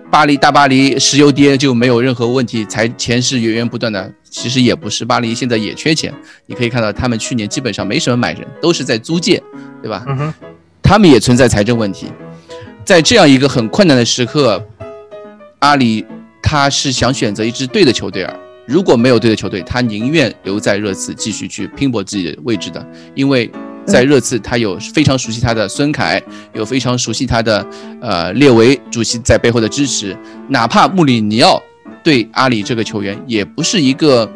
[0.09, 6.11] 巴黎大巴黎石油跌就没有任何问题，财钱是源源不断的，其实也不是，巴黎现在也缺钱。
[6.47, 9.39] 你可以看到他们去年基本上没什么买人，都是在租借，
[9.79, 10.03] 对吧？
[10.81, 12.07] 他们也存在财政问题，
[12.83, 14.65] 在这样一个很困难的时刻，
[15.59, 16.03] 阿里。
[16.43, 18.33] 他是想选择一支对的球队啊，
[18.67, 23.49] 如果没有对的球队，他宁愿留在热刺继续去拼搏自己的位置的，因为
[23.85, 26.21] 在热刺他有非常熟悉他的孙凯，
[26.53, 27.65] 有非常熟悉他的
[28.01, 30.15] 呃列维主席在背后的支持，
[30.49, 31.59] 哪怕穆里尼奥
[32.03, 34.29] 对阿里这个球员也不是一个，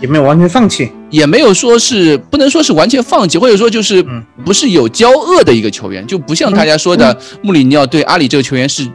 [0.00, 4.04] 也没有完全放弃，也没有说是不能说是完全放弃，或者说就是
[4.44, 8.86] 不是有交恶的一个球员，就不像大家说的穆里尼奥对阿里这个球员是。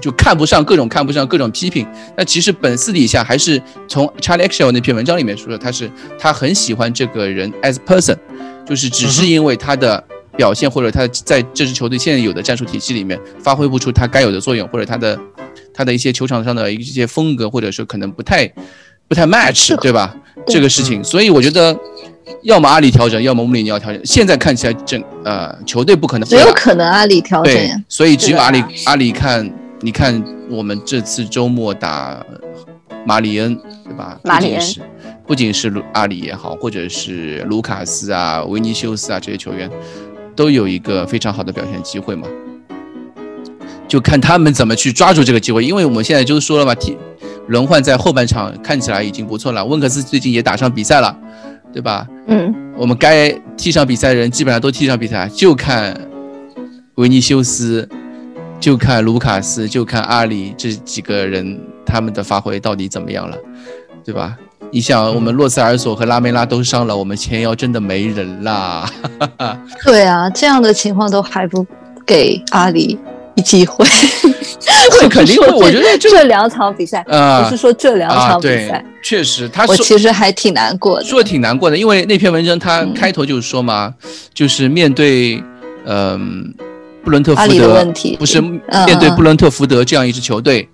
[0.00, 1.86] 就看不上各种看不上各种批评，
[2.16, 8.16] 那其实本私底下还是从 Charlie X L 那篇文章里面说的，他是他很喜欢这个人 as person，
[8.66, 10.02] 就是只是因为他的
[10.36, 15.18] 表现或者他在这支球队现在有的战术体系里面发挥不出他该有的作用，或者他的
[15.72, 18.46] 他的一些球场上的一些风格，或者说可能不太
[19.08, 20.14] 不太 match，对吧？
[20.46, 21.76] 这个事情，所以我觉得
[22.42, 24.00] 要么阿里调整，要么穆里尼奥调整。
[24.04, 29.50] 现在看起来整呃球队不可能，只有可能阿里调整，所以只有阿里阿里看。
[29.86, 32.20] 你看，我们这次周末打
[33.06, 34.18] 马里恩，对吧？
[34.24, 34.60] 马里恩
[35.24, 39.70] 不仅是阿里也好，或者是卢卡斯啊、维尼修斯啊这些球员，
[40.34, 42.26] 都有一个非常好的表现机会嘛。
[43.86, 46.98] 就看他们怎么去抓住这个机会，因为我们现在就说了嘛，替
[47.46, 49.64] 轮换在后半场看起来已经不错了。
[49.64, 51.16] 温克斯最近也打上比赛了，
[51.72, 52.04] 对吧？
[52.26, 52.52] 嗯。
[52.76, 55.96] 我们该踢上比赛的人基本上都踢上比赛，就看
[56.96, 57.88] 维尼修斯。
[58.58, 63.36] 就看卢卡斯，就看阿里这几个人他们的发挥到底怎么样了，
[64.04, 64.36] 对吧？
[64.72, 68.90] 你想，我们洛塞尔索和拉梅拉都伤了，我们前腰真的没人啦。
[69.86, 71.64] 对啊，这样的情况都还不
[72.04, 72.98] 给阿里
[73.36, 73.86] 一机会。
[74.90, 83.94] 会肯定会，我觉得这两场比赛，呃，不是说这两场比赛，确实，他我其实还挺难过的，说挺难过的，因为那篇文章他开头就是说嘛，
[84.34, 85.42] 就是面对，
[85.86, 86.52] 嗯。
[87.06, 87.84] 布伦特福德
[88.18, 90.68] 不是面对布伦特福德这样一支球队，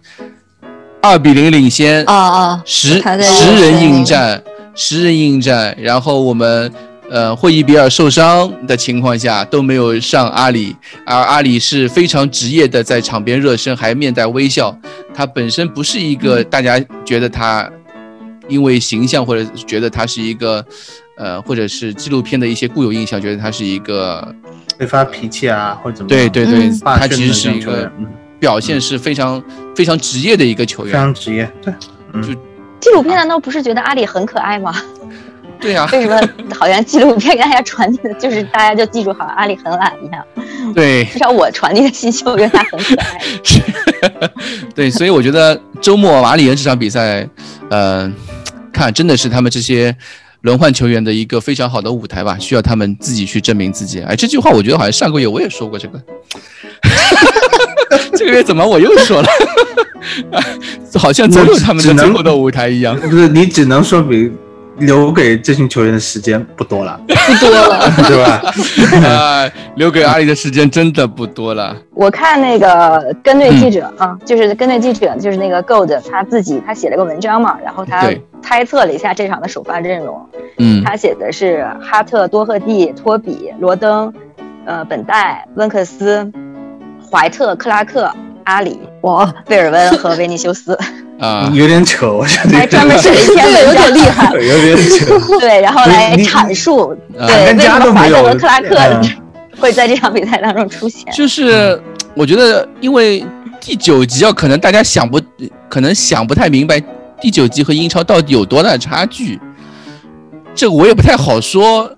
[1.02, 4.42] 二比零领先啊啊，十十人应战，
[4.74, 6.72] 十人应战，然后我们
[7.10, 14.74] 呃霍伊比尔受伤的情况下都没有上阿里，而阿里是非常职业的在场边热身，还面带微笑。
[15.12, 17.70] 他本身不是一个大家觉得他
[18.48, 20.64] 因为形象或者觉得他是一个
[21.16, 24.34] 呃或者是纪录片的一些固有印象，觉得他是一个
[24.78, 27.90] 会发脾气啊或者怎么对对对，他其实是一个。
[28.42, 29.40] 表现是非常
[29.72, 31.48] 非常职业的一个球员，非常职业。
[31.62, 31.72] 对，
[32.20, 32.34] 就
[32.80, 34.74] 纪录片难道不是觉得阿里很可爱吗？
[35.60, 35.88] 对呀。
[35.92, 36.20] 为什么
[36.58, 40.24] 好像纪录片给大家传递的就是大家就记住好像阿里很懒一样？
[40.74, 44.28] 对，至少我传递的信息，我觉得他很可爱。
[44.74, 47.24] 对，所以我觉得周末马里人这场比赛，
[47.70, 48.10] 呃，
[48.72, 49.96] 看真的是他们这些
[50.42, 54.00] 轮换球员的一个非常好的舞台吧，需要他们自己去证明自己。
[54.00, 56.00] 哎，这句话我觉得好像上个月我也说过这个。
[58.14, 59.28] 这个月怎么我又说了？
[60.98, 62.98] 好像总有他们的最后的舞台一样。
[63.00, 64.32] 不是，你只能说明
[64.82, 68.42] 留给这群球员的时间不多了，不多了， 对吧？
[69.08, 71.76] 啊， 留给阿里的时间真的不多了。
[71.94, 78.10] 我看那个跟队记者啊，就是跟队记者，就是那个 Gold，他自己他写了个文章嘛，然后他
[78.42, 80.28] 猜测了一下这场的首发阵容。
[80.58, 84.12] 嗯，他写的是哈特、多赫蒂、托比、罗登、
[84.64, 86.30] 呃，本代、温克斯。
[87.10, 88.10] 怀特、克拉克、
[88.44, 90.76] 阿里、哇，贝尔温和维尼修斯
[91.18, 95.18] 啊，有点扯，我觉得还专门写了一篇文，有点厉害，有点扯。
[95.38, 99.00] 对，然后来阐述对为什么华特和克拉克
[99.60, 101.04] 会在这场比赛当中出现。
[101.12, 101.80] 就是
[102.14, 103.24] 我觉得，因为
[103.60, 105.20] 第九集要，可能大家想不，
[105.68, 106.82] 可能想不太明白
[107.20, 109.38] 第九集和英超到底有多大差距，
[110.54, 111.88] 这个我也不太好说，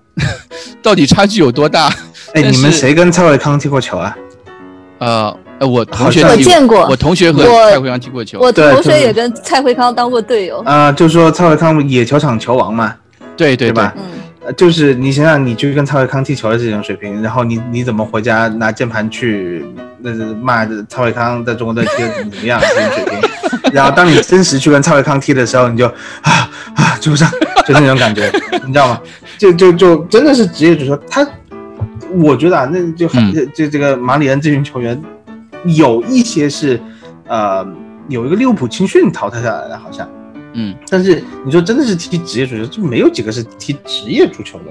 [0.83, 1.91] 到底差距有多大？
[2.35, 4.15] 哎，你们谁跟蔡伟康踢过球啊？
[4.99, 10.59] 呃，我同学我见过，我同学和蔡慧康踢过球，我同学也跟蔡慧康当过队友。
[10.65, 12.93] 啊，就是说蔡慧康野球场球王嘛，
[13.37, 13.93] 对对吧？
[13.95, 19.65] 嗯，就是你想想，你去跟蔡慧康踢球的这种水平，然后你你怎么回家拿键盘去
[20.01, 23.71] 那骂蔡慧康在中国队踢的怎么样这种水平？
[23.71, 27.29] 然后当你真实去跟蔡慧康踢的时候，你就啊啊，追不上，
[27.65, 28.29] 就那种感觉，
[28.65, 28.99] 你知道吗？
[29.37, 31.25] 就就就真的是职业足球，他。
[32.17, 34.97] 我觉得啊，那就很这这个马里恩这群球员，
[35.65, 36.79] 有一些是，
[37.27, 37.65] 呃，
[38.09, 40.09] 有一个利物浦青训淘汰下来的，好像，
[40.53, 44.65] 嗯，但是你说真的是踢职业足球，就没有几个是踢职业足球的，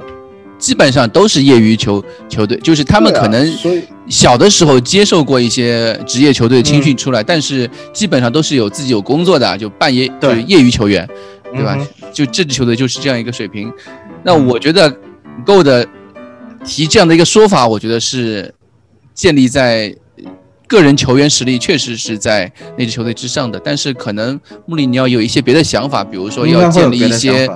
[0.58, 3.46] 基本上都是业余球球队，就是他们可能
[4.08, 10.42] 小的时候接受过一些职业球队青训出来，但是基本上都是有自己有工作的，就半业对。
[10.42, 11.08] 业余球员，
[11.52, 11.76] 对吧？
[12.12, 13.72] 就这支球队就是这样一个水平，
[14.22, 14.94] 那我觉得
[15.44, 15.86] 够的。
[16.66, 18.54] 提这样的一个说法，我觉得是
[19.12, 19.94] 建立在
[20.66, 23.60] 个人球员实力确实是在那支球队之上的。
[23.60, 27.48] 但是可能穆里尼奥有一些别的想法，比如说要建立一些，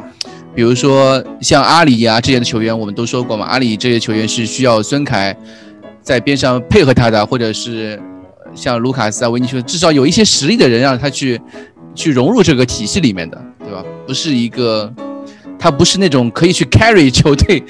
[0.55, 5.37] 比如说像阿里呀这些的球员，我们都说过嘛，阿里这些球员是需要孙凯
[6.03, 8.01] 在边上配合他的，或者是
[8.55, 11.41] 像卢卡斯啊、维尼修斯，至少有一些实力的人让他去
[11.95, 13.85] 去融入这个体系里面的，对吧？
[14.07, 14.93] 不是一个，
[15.59, 17.63] 他不是那种可以去 carry 球队。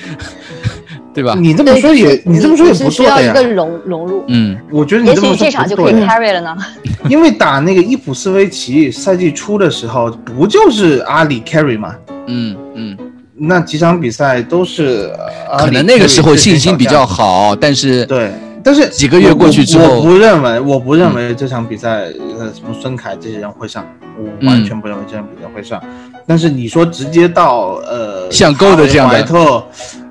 [1.18, 1.34] 对吧？
[1.36, 4.24] 你这么说也，你这么说也不需要一个融融入。
[4.28, 6.56] 嗯，我觉得你这么说这场就可以 carry 了呢。
[7.10, 11.92] 因为打那个伊普斯维奇赛季初的时候，不就是阿里 carry 嘛？
[12.28, 12.96] 嗯嗯，
[13.34, 15.10] 那几场比赛都是
[15.58, 18.30] 可能那个时候信心比较好，但是对，
[18.62, 22.02] 但是几个月过去之后，我不认为，我不认为这场比赛
[22.38, 23.84] 呃什么孙凯这些人会上，
[24.16, 25.82] 我完全不认为这场比赛会上。
[26.28, 29.26] 但是你说直接到呃像够的这样的。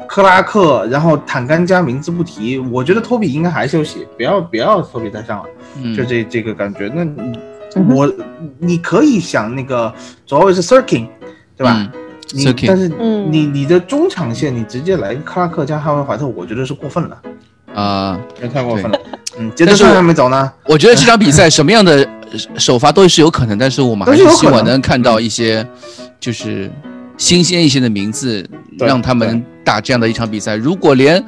[0.08, 5.46] 克拉克，然后坦甘加名字不提，我觉得托比应该还休息，不要不要托比再上了，
[5.96, 6.90] 就这这个感觉。
[6.94, 7.06] 那
[7.94, 8.12] 我
[8.60, 9.94] 你可以想那个
[10.26, 11.08] 主要是 Sirkin，
[11.56, 11.88] 对吧？
[12.34, 17.22] 你但是你你的中场线你直接来个克拉克加哈维怀特，我觉得是过分了
[17.74, 18.20] 啊，
[18.54, 19.00] 太过分了。
[19.40, 20.52] 嗯，杰德森还没走呢。
[20.66, 22.06] 我觉得这场比赛什么样的
[22.58, 25.66] 首发都是有可能，但是我们还是希望能看到一些
[26.20, 26.70] 就是
[27.18, 28.48] 新鲜一些的名字，
[28.80, 29.44] 让他们。
[29.68, 31.22] 打这样的一场比赛，如果连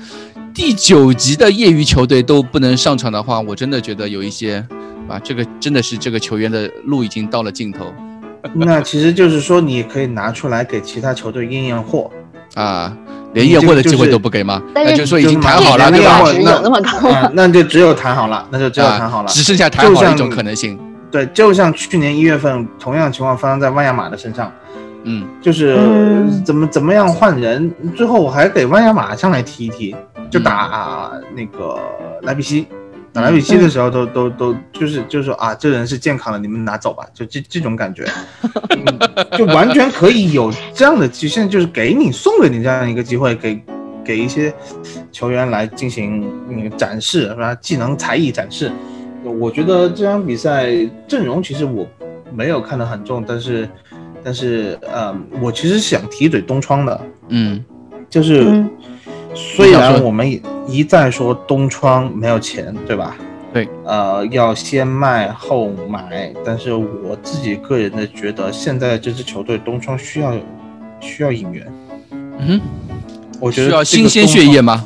[0.54, 4.66] 第九级的业余球队都不能上场的话，我真的觉得有一些，
[5.10, 7.94] 啊，这个真的是这个球员的路已经到了尽头。
[8.56, 12.10] 那其实就是说，你可以拿出来给其他球队验验货
[12.54, 12.96] 啊，
[13.34, 14.64] 连验货的机会都不给吗？
[14.74, 16.24] 那就说已经谈好了，对吧？
[17.34, 20.80] 那那就只有谈好了，那就只有谈好了， 只剩下谈好一种可能性。
[21.12, 24.50] 对，就像去年一月份同样情况发生在万亚马的身上。
[25.04, 25.78] 嗯，就是
[26.46, 29.96] 怎么怎么样换人，最后我还给万亚马上来踢一踢，
[30.30, 31.80] 就打那个
[32.24, 32.68] 莱比锡，
[33.14, 38.06] 打莱比锡的时候都都都就是就是说啊，这人是健康的，你们拿走吧，就这这种感觉，
[39.38, 43.64] 就完全可以有这样的机现在就是给你送给你这样一个机会，给
[44.04, 44.54] 给一些
[45.12, 47.56] 球员来进行那个展示是吧？
[47.56, 48.72] 技能才艺展示。
[49.24, 50.70] 我觉得这场比赛
[51.08, 51.86] 阵容其实我
[52.34, 53.68] 没有看得很重，但是
[54.24, 57.64] 但是呃，我其实想提一嘴东窗的，嗯，
[58.10, 58.66] 就是。
[59.36, 60.28] 虽然我们
[60.68, 63.16] 一再说东窗没有钱，对吧？
[63.54, 70.34] 对，呃，要先卖后买，但是我自己个人的觉得，现在这支球队东窗需要
[71.00, 71.72] 需要引援。
[72.12, 72.60] 嗯，
[73.40, 74.84] 我觉得需要新鲜血液吗？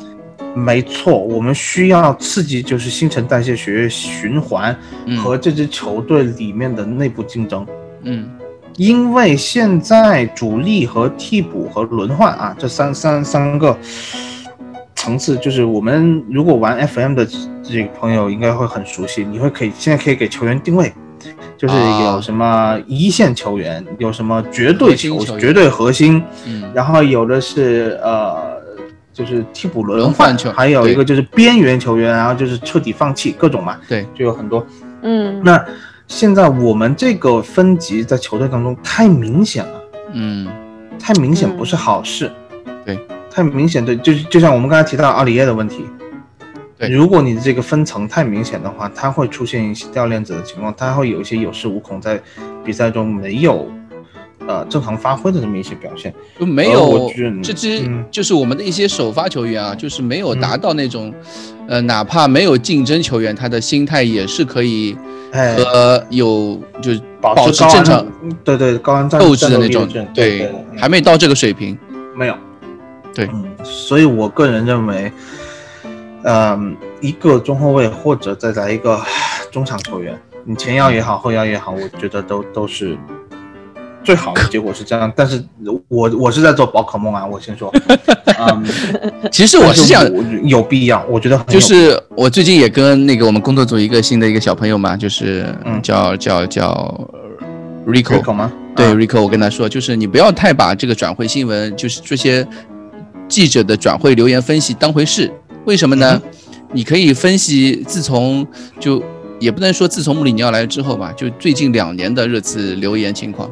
[0.54, 4.76] 没错，我们需要刺激，就是新陈代谢、血液循环
[5.16, 7.66] 和这支球队里面的内部竞争。
[8.02, 8.28] 嗯。
[8.76, 13.76] 因为现在主力和替补和轮换啊，这三三三个
[14.96, 17.24] 层次，就是我们如果玩 FM 的
[17.62, 19.24] 这个朋友应该会很熟悉。
[19.24, 20.92] 你会可以现在可以给球员定位，
[21.56, 26.20] 就是有什么一线球员，有什么绝对球绝对核心，
[26.74, 28.60] 然后有的是呃，
[29.12, 34.66] 就是替补轮换球，还有一个就是边缘球员，然后就是彻底放弃各种嘛，对，就有很多，
[35.02, 35.64] 嗯，那。
[36.06, 39.82] 现在我们这个分级在球队当中太明显了，
[40.12, 40.46] 嗯，
[40.98, 42.30] 太明显不是好事，
[42.84, 42.98] 对，
[43.30, 45.84] 太明显对，就就像我们刚才提到阿里耶的问题，
[46.78, 52.20] 对，如果你的这个分层太明显的话，它会出现一些掉链子的情况，它会有一些有恃无恐，在
[52.62, 53.66] 比赛中没有
[54.46, 57.10] 呃正常发挥的这么一些表现，就没有
[57.42, 61.12] 这支就是我们的一些首发球员啊，就是没有达到那种，
[61.66, 64.94] 呃，哪怕没有竞争球员，他的心态也是可以。
[65.34, 68.06] 和有就是保持正常，
[68.44, 70.48] 对对高安斗志的那种，对，
[70.78, 71.76] 还没到这个水平，
[72.14, 72.36] 没有，
[73.12, 73.28] 对，
[73.64, 75.12] 所以我个人认为，
[76.22, 79.00] 嗯，一个中后卫或者再来一个
[79.50, 82.96] 中场球员，你前腰也好，后腰也好，我觉得都都是。
[84.04, 85.42] 最好的结果是这样，但是
[85.88, 87.72] 我我是在做宝可梦啊，我先说，
[88.38, 88.64] 嗯，
[89.32, 90.04] 其实我是这样，
[90.44, 95.46] 有必要，我觉得就是我最近也跟那个我们工作组一个新的一个小朋友嘛，就是
[95.82, 97.10] 叫叫叫
[97.86, 98.52] Rico 吗？
[98.76, 102.46] 对，Rico，我跟他说，就是你不要太把这个转会新闻，就是这些
[103.28, 105.32] 记者的转会留言分析当回事，
[105.64, 106.20] 为什么呢？
[106.72, 108.44] 你可以分析，自从
[108.80, 109.00] 就
[109.38, 113.48] 也不能说自从穆里尼奥来了之后吧，就最近两年的热刺留言情况。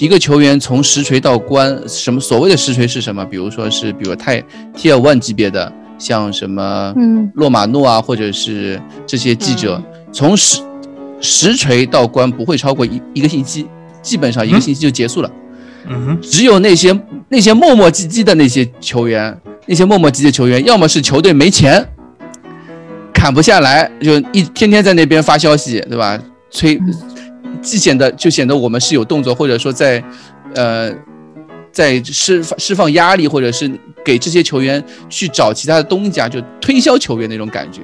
[0.00, 3.24] 一个球员从实锤到关，什么所谓的实锤是什么？
[3.24, 4.40] 比如说是，比如泰
[4.76, 9.82] Tier One 级别的，像什么，嗯，洛马诺啊，或者是这些记者，
[10.12, 10.60] 从实
[11.20, 13.66] 实锤到关不会超过一一个星期，
[14.02, 15.30] 基本上一个星期就结束了。
[15.88, 16.98] 嗯哼，只有那些
[17.28, 19.36] 那些磨磨唧唧的那些球员，
[19.66, 21.86] 那些磨磨唧唧的球员，要么是球队没钱，
[23.14, 26.18] 砍不下来，就一天天在那边发消息，对吧？
[26.50, 26.78] 催。
[27.62, 30.02] 既显得就显得我们是有动作，或者说在，
[30.54, 30.92] 呃，
[31.72, 33.70] 在释放释放压力，或者是
[34.04, 37.82] 给这些球员去找其他的东家，就推销球员那种感觉。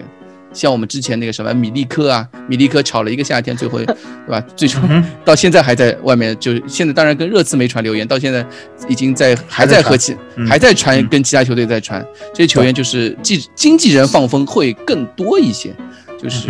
[0.53, 3.95] 像我们之前那个什么米利科啊，米利科炒了一个夏天，最后 对
[4.27, 4.41] 吧？
[4.57, 4.81] 最终
[5.23, 8.43] 到现在还在外面，就是现在当然跟热刺没传留言，到现在
[8.89, 10.17] 已经在还在和其
[10.49, 12.03] 还在传跟其他球队在传。
[12.33, 15.75] 这些球员就是经经纪人放风会更多一些，
[16.19, 16.49] 就是。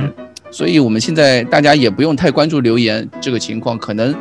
[0.51, 4.15] 所以，我们现在大家也不用太关注留言这个情况，可能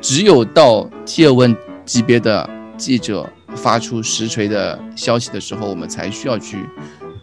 [0.00, 6.58] 只有到 Tier One 级别的记者发出实锤的消息的时候，我们才需要去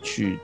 [0.02, 0.38] 去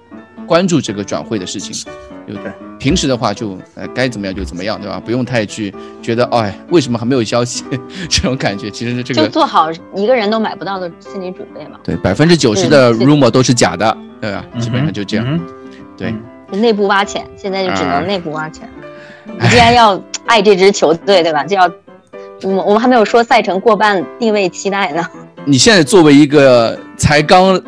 [0.46, 1.92] 关注这个转会的事情，
[2.26, 2.52] 对不对？
[2.80, 5.00] 平时的话，就呃该怎么样就怎么样，对吧？
[5.00, 7.64] 不用太去觉得，哎，为什么还没有消息？
[8.10, 11.80] 这种感觉，其实这个就做好一个人都买不到的心理准备嘛。
[11.84, 14.46] 对，百分之九十的 rumor 都是假的，对吧？
[14.60, 15.40] 基本上就这样，
[15.98, 16.14] 对。
[16.58, 18.68] 内部挖潜，现在就只能内部挖潜。
[19.26, 21.44] 你既然要爱这支球队，对吧？
[21.44, 21.70] 就要，
[22.44, 25.06] 我们我们还没有说赛程过半定位期待呢。
[25.46, 27.62] 你现在作为一个才刚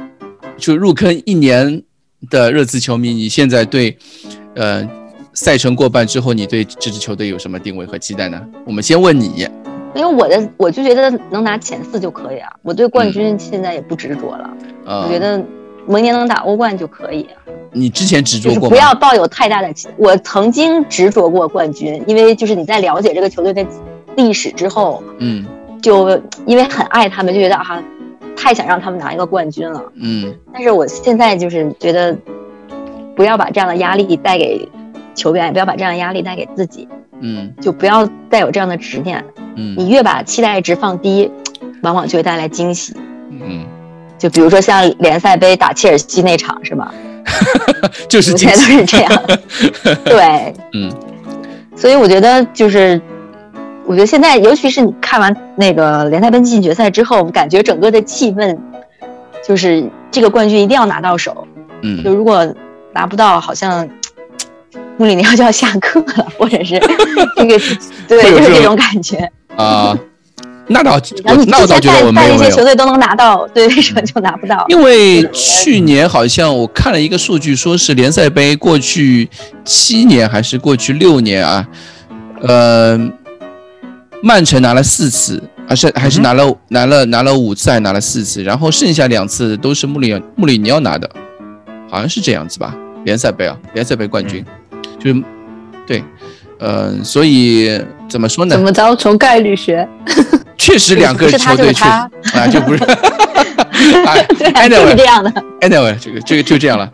[0.58, 1.82] 就入坑一年
[2.30, 3.98] 的热刺球迷，你现在对，
[4.56, 4.88] 呃，
[5.34, 8.42] 赛程过半之后，你对这支球队有什么定位和期待呢？
[8.66, 9.48] 我们先问你，
[9.94, 14.50] 因为我的我就觉得能拿前四就可以啊，我对冠军现在也不执着了。
[14.86, 15.44] 我觉得
[15.88, 17.28] 明年能打欧冠就可以。
[17.72, 18.70] 你之前执着过吗？
[18.70, 19.90] 不要抱有太大的期。
[19.98, 23.66] 我曾经执着过冠军，因为就是你在了解这个球队的
[24.16, 25.46] 历史之后，嗯，
[25.82, 26.10] 就
[26.46, 27.84] 因为很爱他们，就觉得啊，
[28.36, 30.34] 太想让他们拿一个冠军了，嗯。
[30.54, 32.16] 但是我现在就是觉得，
[33.14, 34.68] 不要把这样的压力带给
[35.14, 36.88] 球员，也不要把这样的压力带给自己，
[37.20, 39.22] 嗯，就不要带有这样的执念，
[39.56, 39.76] 嗯。
[39.78, 41.30] 你越把期待值放低，
[41.84, 42.96] 往往就会带来惊喜，
[43.30, 43.66] 嗯。
[44.26, 46.92] 就比如说像联赛杯打切尔西那场，是吗？
[48.10, 49.24] 就是目前都是这样。
[50.04, 50.92] 对， 嗯，
[51.76, 53.00] 所以我觉得就是，
[53.86, 58.58] 我觉得现在，尤其是你看完那个联赛杯进决赛之后，我感觉整个的气氛
[59.48, 61.48] 就是这个冠军一定要拿到手。
[61.84, 62.52] 嗯，就如果
[62.94, 63.88] 拿不到，好像
[64.98, 66.80] 穆里尼奥就要下课了，或者是
[67.36, 67.60] 这个，
[68.08, 69.96] 对，就是这种感觉啊。
[70.68, 71.00] 那倒，
[71.48, 74.66] 那我倒觉得我没有那些球队都能拿到，对，为什么就拿不到？
[74.70, 79.30] 因为去年好像我看了一个数据，说是联赛杯过去
[79.64, 81.68] 七年还是过去六年啊，
[82.42, 83.00] 呃，
[84.24, 91.08] 曼城拿了四次，还是还是拿了拿了拿了五次，还拿了四次，然后剩下两次都是穆里穆里尼奥拿的，
[91.90, 92.76] 好像是这样子吧？
[93.04, 94.44] 联赛杯啊，联赛杯冠军，
[95.00, 95.24] 就是
[95.86, 96.04] 对，
[96.60, 98.56] 呃，所以怎么说呢？
[98.56, 98.96] 怎么着？
[98.96, 99.88] 从概率学。
[100.58, 102.10] 确实，两个球队确啊，
[102.52, 102.84] 就不是，
[104.56, 105.32] 哎，就是这样的。
[105.60, 106.90] Anyway，这个这个就这样了。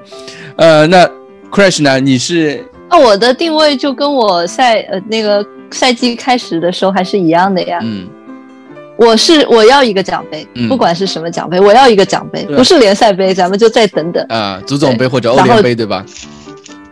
[0.58, 1.10] 呃，那
[1.52, 2.00] Crash 呢？
[2.00, 2.66] 你是？
[2.90, 7.80] 那我的定位就跟我赛呃那个赛季开始的时候还是一样的呀。
[7.84, 8.06] 嗯，
[8.98, 16.04] 我是我要一个奖杯，不管是什么奖杯，我要一个奖杯，不是联赛杯，咱们就再等等啊，足总杯或者欧联杯，对吧？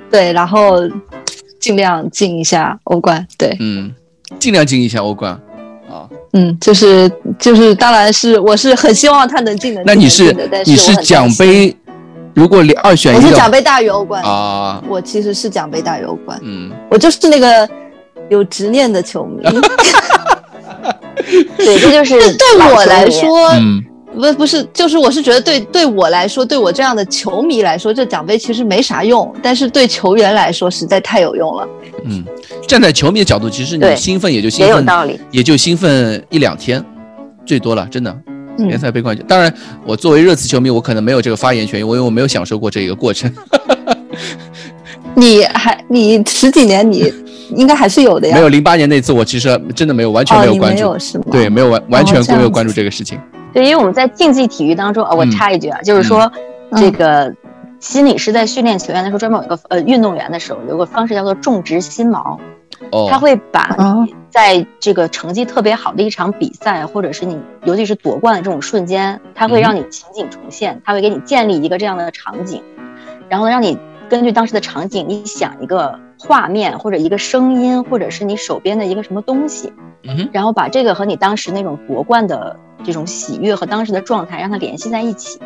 [0.09, 0.79] 对，然后
[1.60, 3.26] 尽量进一下欧冠。
[3.38, 3.94] 对，嗯，
[4.40, 5.34] 尽量进一下欧冠
[5.90, 6.07] 啊。
[6.34, 9.81] 嗯，就是就是，当然是我是很希望他能进的。
[9.86, 11.76] 那你是你是奖杯，
[12.34, 14.84] 如果你二选一，我是奖杯大于欧冠啊。
[14.88, 16.40] 我其实是奖杯大于欧冠。
[16.44, 17.69] 嗯，我就是那个
[18.30, 19.44] 有执念的球迷。
[21.57, 23.84] 对，这就是对我来说，嗯。
[24.14, 31.68] 不不是，就是我是觉得对对我来说，对我这样的球迷来说，这奖杯其实没啥用，但是对球员来说实在太有用了。
[32.06, 32.23] 嗯，
[32.68, 36.84] 站在球迷的角度，其实你兴奋也就兴奋，也有道理，也就兴奋一两天，
[37.45, 38.15] 最多了，真的。
[38.57, 39.53] 联赛杯冠军，当然
[39.86, 43.34] 我作为热刺球迷，我可能没有这个发言权，因为我没有享受过这一个过程。
[45.15, 47.10] 你还你十几年，你
[47.56, 48.36] 应该还是有的呀。
[48.36, 53.18] 没有零八年那次，我其实真的没有完全没有关注，没有是吗对，没有完完全没有关注这个事情。
[53.53, 56.31] 对，因为我们在竞技体育当中，啊，我插一句啊，就是说，
[56.76, 57.34] 这个
[57.80, 62.38] 心理师在训练球员的时候，专门有一个呃运动员的时候，有个方式叫做种植心锚。
[62.91, 63.07] 哦。
[63.09, 63.76] 他会把
[64.30, 72.61] 在这个成绩特别好的一场比赛，或者是你尤其是夺冠的这种瞬间，他会让你情景重现，他会给你建立一个这样的场景，
[73.27, 73.77] 然后呢，让你
[74.07, 79.73] 根据当时的场景，你想一个画面或者一个声音，或者是你手边的一个什么东西，
[80.03, 82.57] 嗯然后把这个和你当时那种夺冠的。
[82.81, 85.37] 这种喜悦和当时的状态让它联系在一起，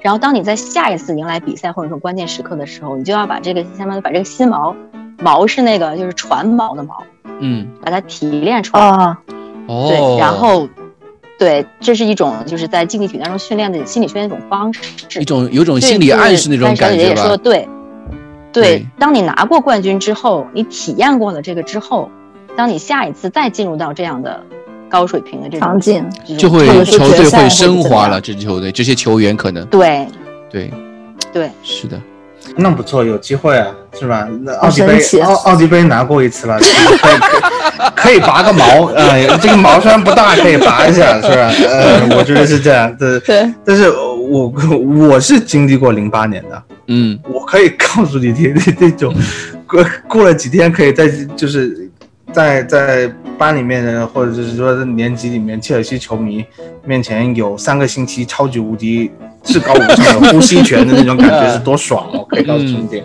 [0.00, 4.74] 然后当你在下一次迎来比赛或者说关键时刻的时候，你就要把这个相当于把这个心锚，
[5.18, 7.04] 锚是那个就是船锚的锚，
[7.38, 8.82] 嗯，把它提炼出来。
[8.82, 9.16] 啊，
[9.68, 10.68] 哦，对，然后
[11.38, 17.22] 对，这是一种就是在竞技体育当中训练的心理训练一种方式，一种有种心理暗示那种感觉吧。
[17.22, 17.68] 说的对，
[18.60, 22.10] 对，当你拿过冠军之后，你体验过了这个之后，
[22.56, 24.42] 当你下一次再进入到这样的。
[24.88, 26.08] 高水平的这种场景，
[26.38, 28.20] 就会球队会升华了。
[28.20, 30.06] 这支球队，这些球员可能对
[30.48, 30.72] 对
[31.32, 32.00] 对，是的，
[32.54, 33.66] 那不错，有机会啊，
[33.98, 34.28] 是吧？
[34.42, 37.18] 那奥迪杯奥奥迪杯拿过一次了， 可以
[37.96, 41.50] 可以拔个毛，呃，这个毛虽然不大，可以拔一下，是吧？
[41.68, 43.52] 呃， 我觉得是这样，对对。
[43.64, 44.52] 但是我
[45.10, 49.14] 我是经历过零八年的，嗯，我可以告诉你， 这这种
[49.66, 51.90] 过过了几天，可以在就是
[52.32, 53.12] 在在。
[53.38, 56.42] 班里面的，或者就是说年级里面，切尔西球迷
[56.86, 59.10] 面前有三个星期超级无敌
[59.44, 62.26] 至高无上的呼吸权的那种感觉 是多爽哦！
[62.30, 63.04] 可以告诉你点。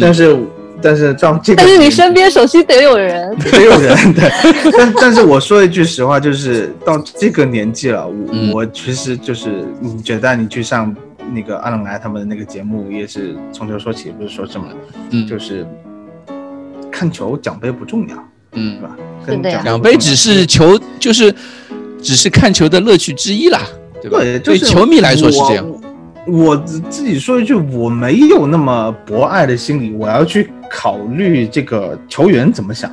[0.00, 0.38] 但是
[0.80, 4.30] 但是照这个，但是你身边首先得有人，得有人对。
[4.78, 10.94] 但但是我说一句实话，就是到这个年纪了，我我其实就是你觉得你去上
[11.32, 14.66] 那个阿冷来他们的那个节目，也是从头说起，不是说什么，
[15.10, 15.66] 嗯，就是
[16.90, 18.16] 看球奖杯不重要。
[18.54, 18.96] 嗯，是吧？
[19.26, 21.34] 跟奖杯只是球，就是
[22.02, 23.60] 只是看球的乐趣之一啦，
[24.00, 24.18] 对吧？
[24.44, 25.66] 对球迷来说是这样。
[26.26, 32.92] 我自己说一句，我没有那么博爱的心理，我要去考虑这个球员怎么想，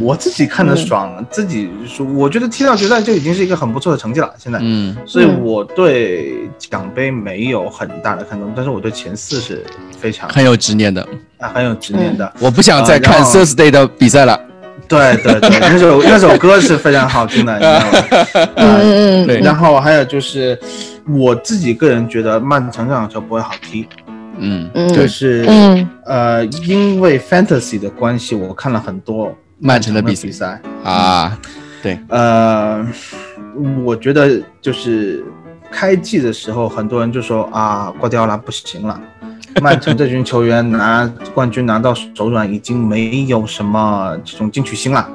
[0.00, 4.32] 我自己看的爽，自己说，我觉得踢到决赛就已经是一个很不错的成绩了。
[4.38, 9.64] 现在，嗯，所以我对奖杯没有很大的看重，但是我对前四是
[9.98, 11.06] 非常很有执念的
[11.38, 12.32] 啊，很有执念的。
[12.38, 14.38] 我不想再看 Thursday 的比赛了。
[14.88, 18.50] 对对对，那首那首歌是非常好听的， 你知道吗？
[18.56, 19.40] 嗯嗯对。
[19.40, 20.58] 然后还有就是，
[21.08, 23.86] 我自己个人觉得曼城这场球不会好踢。
[24.38, 24.92] 嗯嗯。
[24.92, 31.38] 就是嗯呃，因为 fantasy 的关系，我看了很多曼城的比赛啊。
[31.82, 31.98] 对。
[32.08, 32.84] 呃，
[33.84, 35.24] 我觉得就是
[35.70, 39.00] 开季的时候，很多人就说啊，瓜迪奥拉不行了。
[39.62, 45.08] 曼城这群球员拿冠军拿到手软，已经没有什么这种进取心了。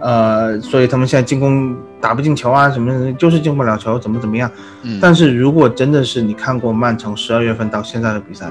[0.00, 4.50] 呃，所以他们现在进攻打不进球啊，什么就是进不了球，怎么怎么样。
[4.82, 4.98] 嗯。
[5.00, 8.50] 但是如果真的是你看过曼城十二月份到现在的比赛，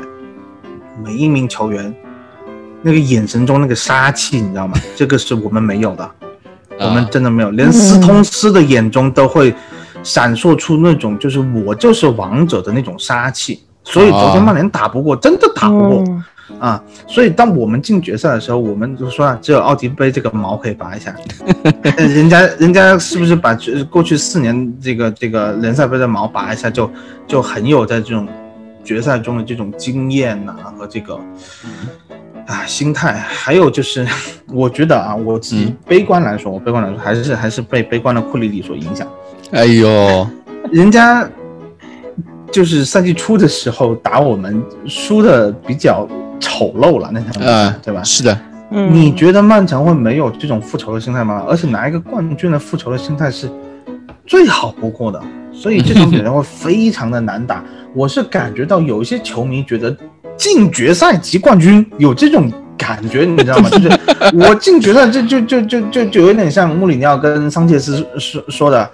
[1.04, 1.94] 每一名球员
[2.86, 4.78] 那个眼神中那个杀气，你知道吗？
[4.96, 6.08] 这个是我们没有的，
[6.80, 9.52] 我们真的没有，连斯通斯的眼中都会
[10.04, 13.64] 闪烁出那种就是我就是王者的那种杀气。
[13.84, 16.04] 所以昨天曼联打不过，真的打不过。
[16.60, 21.14] 啊，所以当我们进决赛的时候，我们就说啊，只有奥迪杯这个毛可以拔一下，
[21.98, 23.58] 人家人家是不是把
[23.90, 26.90] 过去四年这个这个联赛杯的毛拔一下，就
[27.28, 28.28] 就很有在这种
[28.84, 31.20] 决赛中的这种经验呐和这个
[32.48, 34.06] 啊心态，还有就是
[34.54, 39.08] 我觉得啊，我自己悲观来说，我悲观来说还是还是被悲观的库里里所影响。
[39.52, 40.28] 哎呦，
[40.72, 41.28] 人家
[42.52, 46.08] 就是赛季初的时候打我们输的比较。
[46.38, 48.04] 丑陋了那场比赛，对吧？
[48.04, 48.38] 是的，
[48.70, 51.46] 你觉得曼城会没有这种复仇的心态吗？
[51.48, 53.50] 而且拿一个冠军的复仇的心态是
[54.28, 55.20] 最好不过的，
[55.54, 57.64] 所以这场比赛 会非常的难打。
[57.96, 59.96] 我是感觉到有一些球迷觉得
[60.38, 63.70] 进决赛即冠军有这种感觉，你知道吗？
[63.72, 63.90] 就是
[64.34, 68.90] 我进决赛，就就就就就就有点像穆里尼奥跟桑切斯说说的，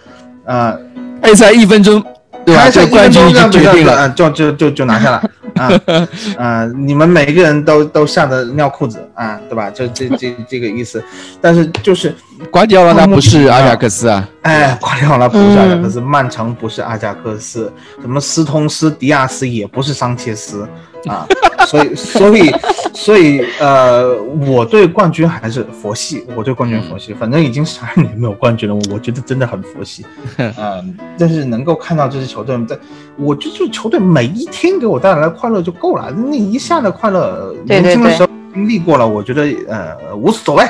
[0.46, 0.78] 呃，
[1.22, 2.04] 开赛一分钟，
[2.46, 5.24] 开赛冠军已经决定了，就就就就拿下了。
[5.62, 6.08] 啊
[6.38, 6.66] 啊！
[6.76, 9.70] 你们每个人都都吓得尿裤子啊，对吧？
[9.70, 11.04] 就这这这个意思。
[11.40, 12.16] 但是就是
[12.50, 17.72] 瓜迪奥拉他不是阿贾克斯啊，哎，瓜迪奥拉不是阿贾克斯，曼城不是阿贾克斯，
[18.02, 20.68] 什么斯通斯、迪亚斯也不是桑切斯。
[21.08, 21.26] 啊，
[21.68, 22.52] 所以所以
[22.94, 24.16] 所以呃，
[24.48, 30.06] 我对冠军还是佛系，我对冠军佛系，反正已经十二年没有冠军了，我觉得真的很佛系。
[30.38, 32.78] 嗯，但是能够看到这支球队在，
[33.18, 40.64] 我觉得球队每一天给我带来的快乐就够了，那一下的快乐，年轻的时候经历过了，我觉得呃无所谓。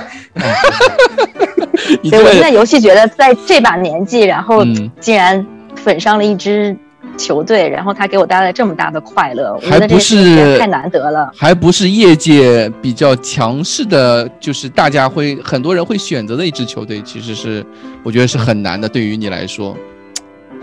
[2.04, 4.64] 所以，我现在尤其觉得在这把年纪，然后
[5.00, 5.46] 竟然
[5.76, 6.76] 粉上了一支。
[7.18, 17.66] 球队，然后他给我带来这么大的快乐，还不是太难得了，还不是业界比较强势的，就是大家会很多人会选择的一支球队，其实是
[18.04, 18.90] 我觉得是很难的。
[18.90, 19.76] 对于你来说，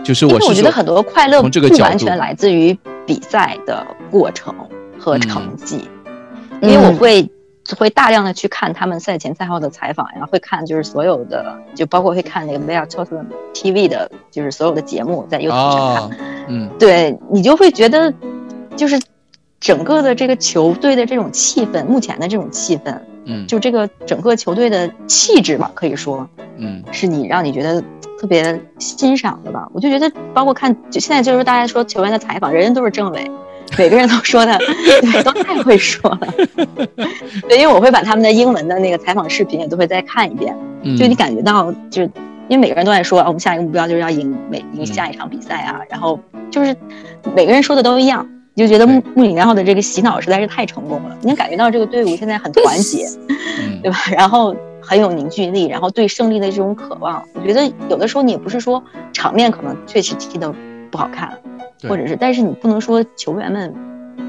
[0.05, 1.49] 就是我我觉得很多快乐不
[1.79, 2.77] 完全来自于
[3.07, 4.55] 比赛的过程
[4.99, 5.89] 和成绩，
[6.61, 7.31] 因为我会。
[7.77, 13.15] 会大量的去看他们赛前赛后的采访呀，会看就是所有的，就包括会看那个 VR t o s
[13.53, 16.19] TV 的，就是所有的节目在 YouTube 上看。
[16.49, 18.13] 嗯，对你就会觉得，
[18.77, 18.99] 就是
[19.61, 27.83] 整个的这个球队的这种气氛，目前的这种气氛，嗯，就这个整个球队的气质吧，可以说，嗯，是你让你觉得
[28.19, 29.69] 特别欣赏的吧。
[29.75, 33.31] 我就觉得，包括看，就现在就是大家说球员的采访，人人都是政委。
[33.77, 34.57] 每个人都说的，
[35.03, 36.21] 对，都太会说了。
[37.49, 40.57] 对，因为我会把他们的英文的那个采访视频也都会再看一遍。
[40.97, 42.11] 就你感觉到，就是
[42.49, 45.81] 因为每个人都在说，我们下一个目标就是要赢每赢下一场比赛啊。
[45.91, 46.19] 然后
[46.51, 46.75] 就是
[47.37, 51.17] 每个人说的都一样，你就觉得穆穆里尼奥的这个洗脑实在是太成功了。
[51.21, 53.07] 你能感觉到这个队伍现在很团结，
[53.83, 53.99] 对吧？
[54.17, 57.23] 然后很有凝聚力，然后对胜利的这种渴望。
[57.35, 58.83] 我觉得有的时候你也不是说
[59.13, 60.51] 场面可能确实踢的
[60.91, 61.39] 不好看。
[61.89, 63.73] 或者是，但是你不能说球员们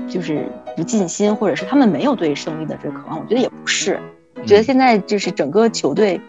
[0.08, 0.46] 就是
[0.78, 3.20] 不尽心，或者是他们没有对胜利的这个渴望。
[3.20, 4.00] 我觉得也不是，
[4.36, 6.22] 我觉得现在就是整个球队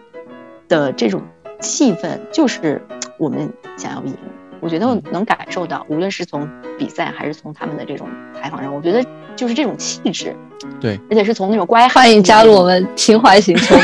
[0.67, 1.21] 的这种
[1.59, 2.81] 气氛，就是
[3.19, 4.17] 我们想要赢。
[4.61, 9.05] 我觉得我能感受到，无论是从比赛还是从他们的这种采访上，我觉得
[9.35, 10.35] 就是这种气质。
[10.79, 13.83] 对，而且是从那种乖，欢迎加入我们情怀型球迷。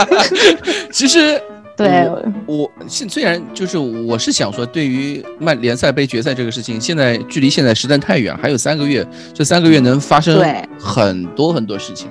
[0.92, 1.40] 其实。
[1.76, 2.08] 对，
[2.46, 10.42] 我现虽然就是我是想说，对于曼联赛杯决赛这个事情，现在距离现在实在太远，还有三个月，这三个月能发生
[10.78, 12.08] 很多很多事情。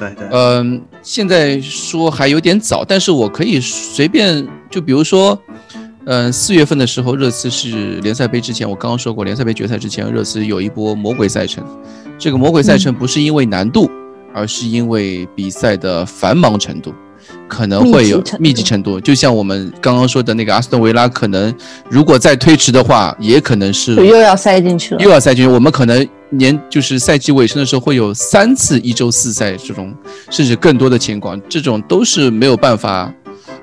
[0.00, 5.40] 对对，嗯，现在说还有点早，但是我可以随便就比如说，
[6.06, 11.64] 嗯，四月份的时候，热刺是联赛杯之前，我刚刚说过，联赛杯决赛之前，热刺有一波魔鬼赛程。
[12.18, 13.88] 这个魔鬼赛程不是因为难度，
[14.34, 16.92] 而是因为比赛的繁忙程度。
[17.48, 21.54] 可能会有密集程度，就像我们刚刚说的那个阿斯顿维拉，可能
[21.88, 25.50] 如果再推迟的话，也可能是又要塞进去了，又要塞进去。
[25.50, 29.94] 我们可能年就是赛季尾声的时候会有三次一周四赛这种，
[30.30, 33.12] 甚至更多的情况，这种都是没有办法，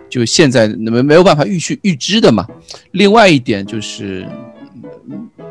[0.10, 2.46] 就现在没没有办法预去预知的嘛。
[2.92, 4.26] 另外一点就是，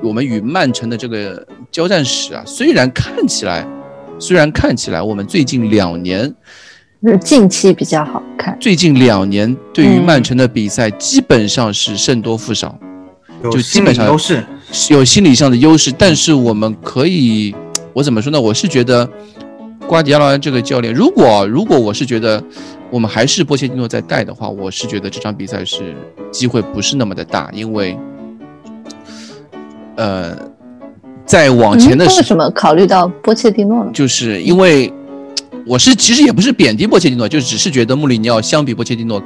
[0.03, 3.67] 我们与曼城的这个交战史啊，虽然看起来，
[4.19, 6.33] 虽然看起来我们最近两年。
[7.09, 8.57] 是近期比较好看。
[8.61, 12.79] 最近两年对于曼城的比赛基本上是胜多负少，
[13.51, 14.45] 就基本上优势
[14.91, 15.91] 有心理上的优势。
[15.91, 17.55] 但是我们可以
[17.95, 18.39] 我怎么说呢？
[18.39, 19.09] 我是觉得
[19.87, 22.43] 瓜迪奥拉这个教练，如果如果我是觉得
[22.91, 25.95] 我们还是波切蒂诺在带的话，我是觉得这场比赛是
[26.31, 27.97] 机会不是那么的大，因为
[29.97, 30.37] 呃，
[31.25, 33.91] 在往前的时候为什么考虑到波切蒂诺呢？
[33.95, 34.93] 就是因为
[35.67, 39.23] 我是其实也不是贬低波切蒂诺，就只是觉得穆里尼奥相比波切蒂诺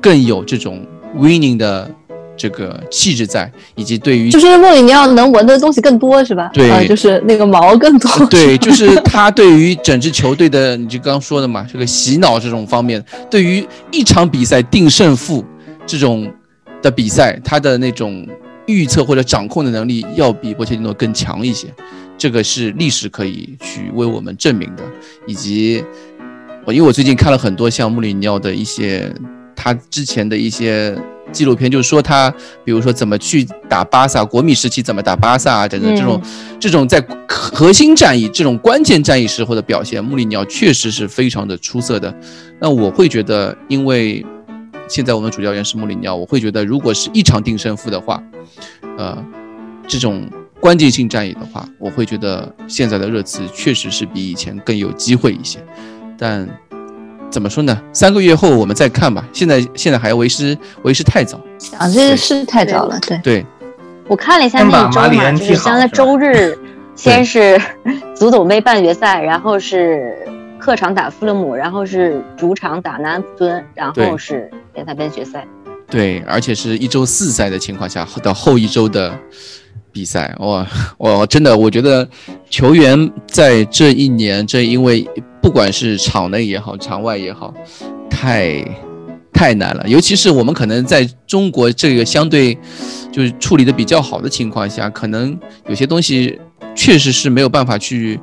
[0.00, 0.86] 更有这种
[1.16, 1.90] winning 的。
[2.36, 6.50] 这个气质在，以及对于就是穆里尼奥能闻的东西更多是吧？
[6.54, 8.26] 对，就是那个毛更多。
[8.28, 15.44] 对，就是他对于整支球队的，你就刚刚说的嘛，这个洗脑这种方面，对于一场比赛定胜负
[15.84, 16.32] 这种
[16.80, 18.26] 的比赛，他的那种
[18.64, 21.66] 预测或者掌控的能力要比波切蒂诺更强一些。
[22.20, 24.84] 这个是历史可以去为我们证明的。
[25.26, 25.82] 以及
[26.66, 29.10] 我因为我最近看了很多像穆里尼奥的一些
[29.56, 30.96] 他之前的一些。
[31.32, 32.28] 纪录片就是说他，
[32.64, 36.20] 比如说怎么去打巴萨，国米时期怎么打巴萨啊等等这种，
[36.58, 42.12] 这种在核心战役、这种关键战役时候的表现，穆里尼奥确实是非常的出色的。
[42.58, 44.26] 那我会觉得，因为
[44.88, 48.20] 现在我们主教练是穆里尼奥，我会觉得如果是一场定胜负的话，
[48.98, 49.16] 呃，
[49.86, 50.28] 这种
[50.60, 55.58] 关键性战役的话，我会觉得现在的热刺确实是比以前更有机会一些，
[56.18, 56.48] 但。
[57.30, 57.80] 怎么说呢？
[57.92, 59.24] 三个月后我们再看吧。
[59.32, 61.38] 现在现在还为时为时太早
[61.78, 62.98] 啊，这是太早了。
[63.06, 63.46] 对对，
[64.08, 66.58] 我看了一下那一周嘛，就是像在周日，
[66.96, 67.56] 先是
[68.16, 70.18] 足总杯半决赛，然后是
[70.58, 75.46] 客场打富勒姆，然后是主场打南安普敦，然后是联赛杯决赛。
[75.88, 79.16] 对，而且是一周四赛的情况下到后一周的
[79.92, 80.34] 比赛。
[80.38, 80.66] 哇，
[80.98, 82.08] 我真的我觉得
[82.48, 85.06] 球员在这一年，这因为。
[85.42, 87.54] 不管是场内也好，场外也好，
[88.10, 88.62] 太
[89.32, 89.82] 太难了。
[89.88, 92.54] 尤其是我们可能在中国这个相对
[93.10, 95.34] 就是处理的比较好的情况下，可能
[95.66, 96.38] 有些东西
[96.74, 98.20] 确实是没有办法去，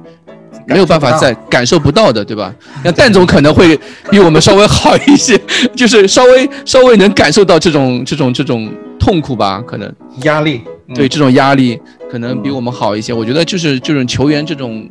[0.68, 2.54] 没有办法在感受不到的，对吧？
[2.86, 3.76] 那蛋总可能会
[4.12, 5.36] 比我们稍微好一些，
[5.76, 8.72] 就是稍微稍微能感受到这种这种这种
[9.08, 9.64] 痛苦吧？
[9.66, 9.90] 可能
[10.24, 10.62] 压力，
[10.94, 11.80] 对这种压力
[12.12, 13.14] 可能比我们好一些。
[13.14, 14.90] 我觉得就是这种球员这种。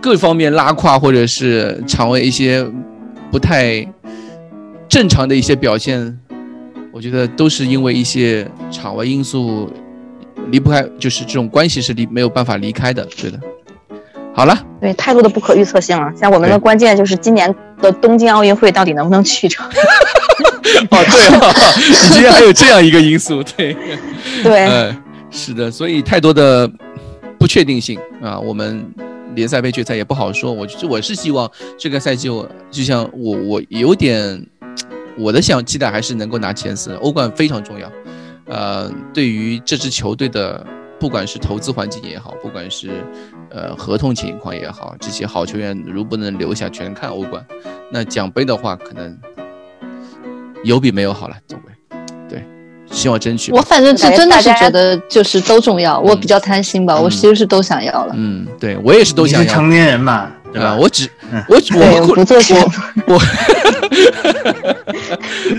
[0.00, 2.64] 各方面拉胯，或者是场外一些
[3.32, 3.84] 不太
[4.88, 6.18] 正常的一些表现，
[6.92, 9.68] 我觉得都是因为一些场外因素
[10.50, 13.04] 离不开，就是这种关系是离没有办法离开的。
[13.20, 13.40] 对的，
[14.32, 16.10] 好了，对太多的不可预测性了。
[16.16, 17.52] 像我们的关键就是今年
[17.82, 19.68] 的东京奥运会到底能不能去成？
[20.90, 23.76] 哦，对啊，你今天还有这样一个因素，对，
[24.42, 26.70] 对，嗯，是的，所以太多的
[27.38, 28.84] 不确定性啊，我们。
[29.34, 31.48] 联赛杯决赛也不好说，我我是希望
[31.78, 34.44] 这个赛季，我就像我我有点
[35.16, 37.92] 我的想期待还是能够拿前四，欧冠非常重要。
[38.46, 40.66] 呃，对于这支球队的，
[40.98, 42.90] 不管是投资环境也好，不管是
[43.50, 47.46] 呃合同情况也好，这些好球员如不能留下，全看欧冠。
[47.92, 49.16] 那奖杯的话，可能
[50.64, 51.72] 有比没有好了，总归。
[52.28, 52.42] 对
[52.90, 53.52] 希望争取。
[53.52, 58.14] 我反正是真的是觉得就是都重要，我比较贪心吧，我其实是都想要了。
[58.16, 59.52] 嗯，对我也是都想要。
[59.52, 60.76] 成年人嘛，对吧？
[60.78, 61.08] 我只
[61.48, 61.56] 我
[62.00, 62.72] 我不做我
[63.14, 63.20] 我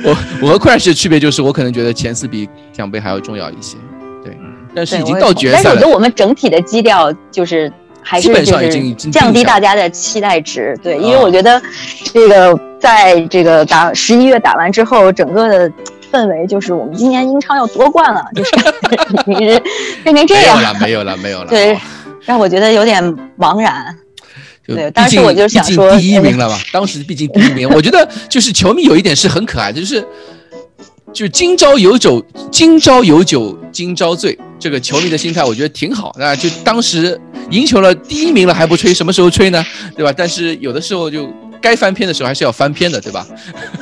[0.04, 3.78] 我我和 Crash 的区别就是，我可能觉得前四比奖杯还要重要一些。
[4.24, 4.36] 对，
[4.76, 5.64] 但是已经到决赛了。
[5.64, 7.72] 但是我觉得我们整体的基调就是
[8.02, 10.78] 还是基本上已经降低大家的期待值。
[10.84, 11.62] 对，因为我觉得
[12.14, 15.72] 这个在这个打十一月打完之后，整个的。
[16.12, 18.52] 氛围就是我们今年英超要夺冠了，就是
[19.30, 19.62] 你是
[20.04, 21.80] 变成这样了， 没有了，没有了，对，
[22.26, 23.00] 让我觉得有点
[23.38, 23.96] 茫然。
[24.66, 26.58] 对，当时我就想说第一名了 嘛？
[26.74, 30.04] 当时毕竟第一名，我觉得就是球迷有一点是很可爱的，就是
[31.14, 36.14] 就今朝有酒今朝有酒今朝醉，这个球迷的心态我觉得挺好。
[36.20, 37.20] 那就当时
[37.50, 39.66] 赢球了第一名了还不吹，什么时候吹呢？
[39.96, 40.14] 对吧？
[40.16, 41.28] 但是有的时候就。
[41.62, 43.28] 该翻篇的时候还是要翻篇的，对吧？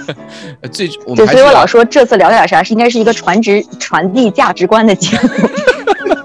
[0.73, 5.29] 最我们所以，我老说这次聊点啥，是应该是一个传直传递价值观的节目。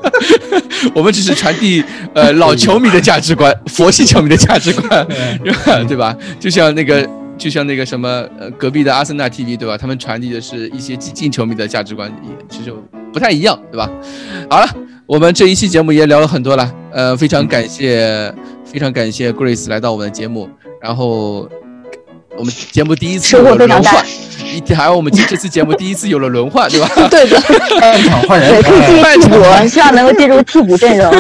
[0.97, 1.85] 我们只是传递
[2.15, 5.07] 呃老球迷的价值观，佛系球迷的价值观，
[5.87, 6.17] 对吧？
[6.41, 7.07] 就像那个，
[7.39, 9.77] 就像那个什么呃隔壁的阿森纳 TV，对吧？
[9.77, 12.13] 他们传递的是一些激进球迷的价值观，
[12.49, 12.73] 其实
[13.13, 13.91] 不太一样，对吧？
[14.49, 14.69] 好了，
[15.07, 18.33] 我们这一期节目也聊了很多了，呃，非常感谢，
[18.65, 20.49] 非常感谢 Grace 来到我们的节目。
[20.81, 21.49] 然后
[22.37, 24.05] 我们节目第一次有了轮换，
[24.69, 26.89] 一还有我们这次节目第一次有了轮换，对吧？
[27.09, 27.41] 对的，
[27.81, 31.11] 半场换人，可以进替补，希望能够进入替补阵容。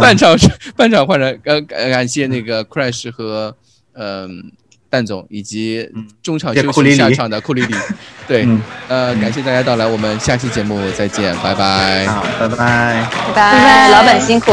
[0.00, 0.36] 半场
[0.76, 3.54] 半场换人，呃，感谢那个 Crash 和
[3.94, 4.50] 嗯
[4.90, 5.88] 蛋总以及
[6.22, 7.74] 中场休息下场的库里里。
[8.28, 8.46] 对，
[8.88, 12.06] 呃，感谢大家到来，我们下期节目再见，拜拜。
[12.06, 14.52] 好，拜拜，拜拜，老板辛苦。